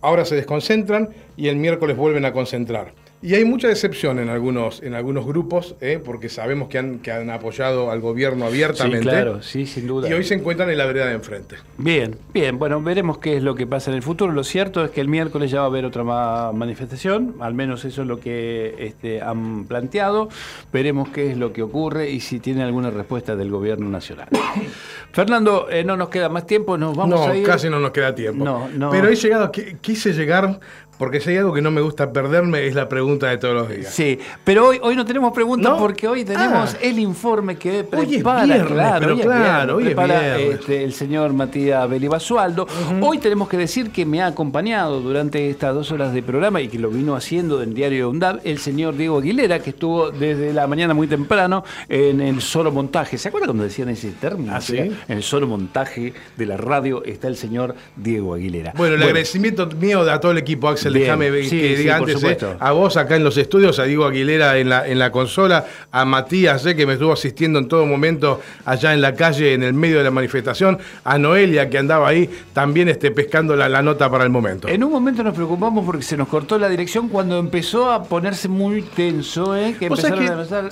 [0.00, 2.92] ahora se desconcentran y el miércoles vuelven a concentrar.
[3.24, 7.12] Y hay mucha decepción en algunos, en algunos grupos, eh, porque sabemos que han, que
[7.12, 8.98] han apoyado al gobierno abiertamente.
[9.04, 10.08] Sí, claro, sí, sin duda.
[10.08, 11.54] Y hoy se encuentran en la vereda de enfrente.
[11.78, 14.32] Bien, bien, bueno, veremos qué es lo que pasa en el futuro.
[14.32, 17.84] Lo cierto es que el miércoles ya va a haber otra ma- manifestación, al menos
[17.84, 20.28] eso es lo que este, han planteado.
[20.72, 24.28] Veremos qué es lo que ocurre y si tiene alguna respuesta del gobierno nacional.
[25.12, 27.46] Fernando, eh, no nos queda más tiempo, nos vamos no, a ir.
[27.46, 28.44] casi no nos queda tiempo.
[28.44, 28.90] No, no.
[28.90, 30.58] Pero he llegado, qui- quise llegar,
[31.02, 33.68] porque si hay algo que no me gusta perderme, es la pregunta de todos los
[33.68, 33.92] días.
[33.92, 35.76] Sí, pero hoy, hoy no tenemos preguntas ¿No?
[35.78, 36.78] porque hoy tenemos Ah.
[36.80, 39.86] el informe que Hoy es prepara, viernes, claro, pero hoy es claro, viernes, hoy es
[39.88, 40.60] prepara, viernes.
[40.60, 42.68] este, el señor Matías Belibasualdo.
[43.00, 46.68] Hoy tenemos que decir que me ha acompañado durante estas dos horas de programa y
[46.68, 50.68] que lo vino haciendo en Diario UNDAB el señor Diego Aguilera, que estuvo desde la
[50.68, 53.18] mañana muy temprano en el solo montaje.
[53.18, 54.54] ¿Se acuerdan cuando decían ese término?
[54.54, 54.76] ¿Ah, sí?
[54.78, 58.72] En el solo montaje de la radio está el señor Diego Aguilera.
[58.76, 62.22] Bueno, el agradecimiento mío a todo el equipo, Axel, Déjame ver Sí, que diga antes,
[62.22, 65.64] eh, a vos acá en los estudios, a Diego Aguilera en la, en la consola,
[65.90, 69.62] a Matías, eh, que me estuvo asistiendo en todo momento allá en la calle, en
[69.62, 73.82] el medio de la manifestación, a Noelia, que andaba ahí también este, pescando la, la
[73.82, 74.68] nota para el momento.
[74.68, 78.48] En un momento nos preocupamos porque se nos cortó la dirección cuando empezó a ponerse
[78.48, 79.74] muy tenso, ¿eh?
[79.78, 80.68] que empezaron que- a pasar...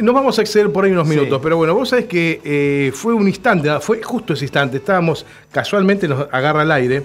[0.00, 1.14] Nos vamos a exceder por ahí unos Sí.
[1.16, 5.26] minutos, pero bueno, vos sabés que eh, fue un instante, fue justo ese instante, estábamos,
[5.50, 7.02] casualmente nos agarra el aire,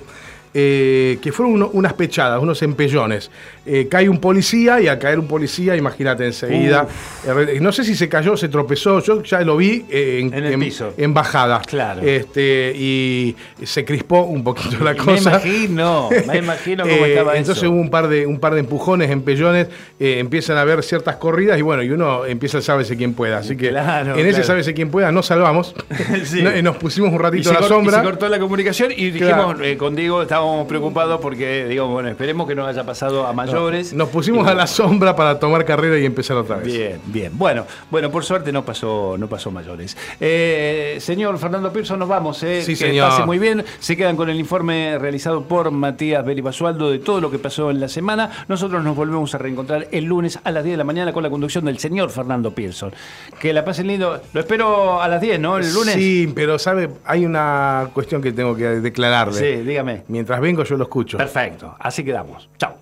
[0.58, 3.30] eh, que fueron uno- unas pechadas, unos empellones.
[3.66, 6.88] Eh, cae un policía y al caer un policía, imagínate enseguida,
[7.28, 10.58] eh, no sé si se cayó, se tropezó, yo ya lo vi en, En el
[10.60, 10.94] piso.
[10.98, 11.60] en bajada.
[11.68, 12.02] Claro.
[12.02, 15.30] Este, y se crispó un poquito la Me cosa.
[15.32, 17.72] imagino, me imagino cómo estaba entonces eso.
[17.72, 19.68] hubo un par de un par de empujones, empellones,
[20.00, 23.40] empiezan a haber ciertas corridas y bueno, y uno empieza el sálvese quien pueda.
[23.40, 24.44] Así que Claro, en ese claro.
[24.46, 25.76] sálvese quien pueda nos salvamos.
[26.24, 26.42] Sí.
[26.64, 27.98] Nos pusimos un ratito a la sombra.
[27.98, 32.56] se cortó la comunicación y dijimos con Diego, estábamos preocupados porque, digo, bueno, esperemos que
[32.56, 33.94] no haya pasado a mayores.
[33.94, 36.66] Nos pusimos a la sombra para tomar carrera y empezar otra vez.
[36.68, 37.32] Bien, bien.
[37.38, 39.98] Bueno, bueno, por suerte no pasó, no pasó mayores.
[40.20, 42.42] Eh, señor Fernando Pearson, nos vamos.
[42.44, 43.10] Eh, Sí, que señor.
[43.10, 43.64] pase muy bien.
[43.80, 47.80] Se quedan con el informe realizado por Matías Belibasualdo de todo lo que pasó en
[47.80, 48.30] la semana.
[48.48, 51.30] Nosotros nos volvemos a reencontrar el lunes a las 10 de la mañana con la
[51.30, 52.92] conducción del señor Fernando Pearson.
[53.40, 54.22] Que la pasen lindo.
[54.34, 55.58] Lo espero a las 10, ¿no?
[55.58, 55.96] El lunes.
[55.96, 59.40] Sí, pero sabe, hay una cuestión que tengo que declararle.
[59.40, 60.04] Sí, dígame.
[60.08, 61.18] Mientras vengo yo lo escucho.
[61.18, 61.76] Perfecto.
[61.80, 62.50] Así quedamos.
[62.58, 62.76] Chao.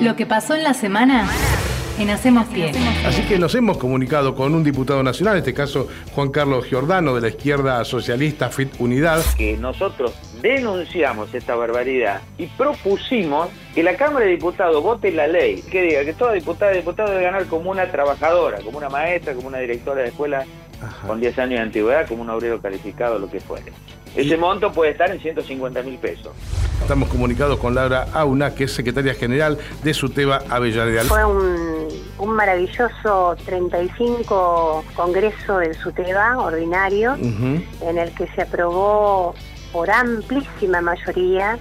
[0.00, 1.28] Lo que pasó en la semana
[1.98, 2.72] en Hacemos Pie.
[3.06, 7.14] Así que nos hemos comunicado con un diputado nacional, en este caso Juan Carlos Giordano
[7.14, 9.22] de la izquierda socialista FIT Unidad.
[9.36, 15.62] que nosotros denunciamos esta barbaridad y propusimos que la Cámara de Diputados vote la ley
[15.62, 19.34] que diga que toda diputada y diputado debe ganar como una trabajadora, como una maestra,
[19.34, 20.44] como una directora de escuela
[21.06, 23.72] con 10 años de antigüedad, como un obrero calificado, lo que fuere.
[24.16, 26.32] Ese monto puede estar en 150 mil pesos.
[26.80, 31.04] Estamos comunicados con Laura Auna, que es secretaria general de Suteba Avellaneda.
[31.04, 31.88] Fue un,
[32.18, 39.34] un maravilloso 35 congreso del SUTEBA ordinario, en el que se aprobó
[39.72, 41.58] por amplísima mayoría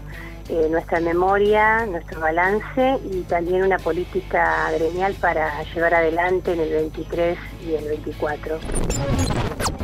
[0.49, 6.69] eh, nuestra memoria, nuestro balance y también una política gremial para llevar adelante en el
[6.69, 7.37] 23
[7.67, 8.59] y el 24.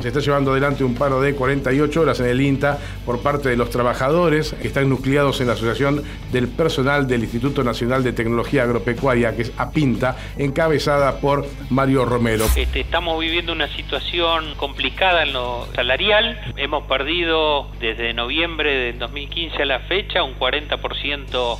[0.01, 3.57] Se está llevando adelante un paro de 48 horas en el INTA por parte de
[3.57, 8.64] los trabajadores que están nucleados en la Asociación del Personal del Instituto Nacional de Tecnología
[8.64, 12.45] Agropecuaria, que es APINTA, encabezada por Mario Romero.
[12.56, 16.39] Este, estamos viviendo una situación complicada en lo salarial.
[16.56, 21.57] Hemos perdido desde noviembre del 2015 a la fecha un 40%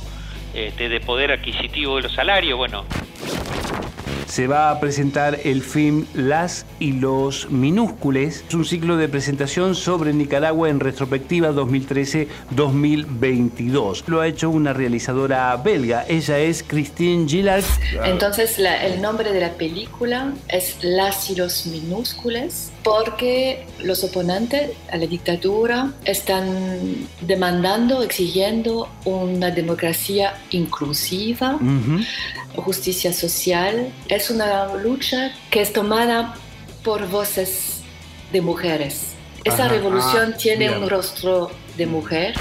[0.54, 2.56] este, de poder adquisitivo de los salarios.
[2.56, 2.86] Bueno,
[4.30, 8.44] Se va a presentar el film Las y los Minúscules.
[8.46, 14.04] Es un ciclo de presentación sobre Nicaragua en retrospectiva 2013-2022.
[14.06, 16.04] Lo ha hecho una realizadora belga.
[16.08, 17.64] Ella es Christine Gillard.
[18.04, 24.70] Entonces la- el nombre de la película es Las y los minúscules porque los oponentes
[24.92, 31.58] a la dictadura están demandando, exigiendo una democracia inclusiva,
[32.56, 33.92] justicia social.
[34.08, 36.34] Es una lucha que es tomada
[36.84, 37.80] por voces
[38.32, 39.08] de mujeres.
[39.44, 39.68] Esa Ajá.
[39.74, 40.82] revolución Ah, tiene bien.
[40.82, 42.34] un rostro de mujer.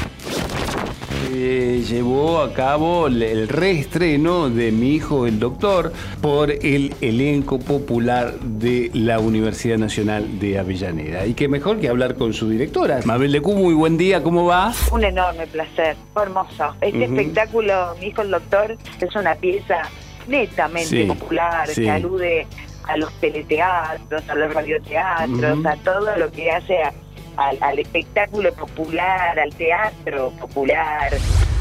[1.31, 8.33] Eh, llevó a cabo el- reestreno de Mi hijo el doctor por el elenco popular
[8.39, 11.25] de la Universidad Nacional de Avellaneda.
[11.27, 12.99] Y qué mejor que hablar con su directora.
[13.05, 14.73] Mabel Lecú, muy buen día, ¿cómo va?
[14.91, 16.73] Un enorme placer, hermoso.
[16.81, 19.81] Este espectáculo, mi hijo el doctor, es una pieza
[20.27, 21.83] netamente Sí, popular, sí.
[21.83, 22.47] que alude
[22.87, 26.93] a los teleteatros, a los radioteatros, a todo lo que hace a-
[27.39, 31.11] al, espectáculo popular, al teatro popular.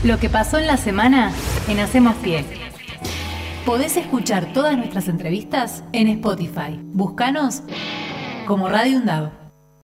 [0.05, 1.33] Lo que pasó en la semana
[1.69, 2.45] en Hacemos Pie.
[3.65, 6.81] Podés escuchar todas nuestras entrevistas en Spotify.
[6.83, 7.63] Búscanos
[8.47, 9.48] como Radio UNDAV.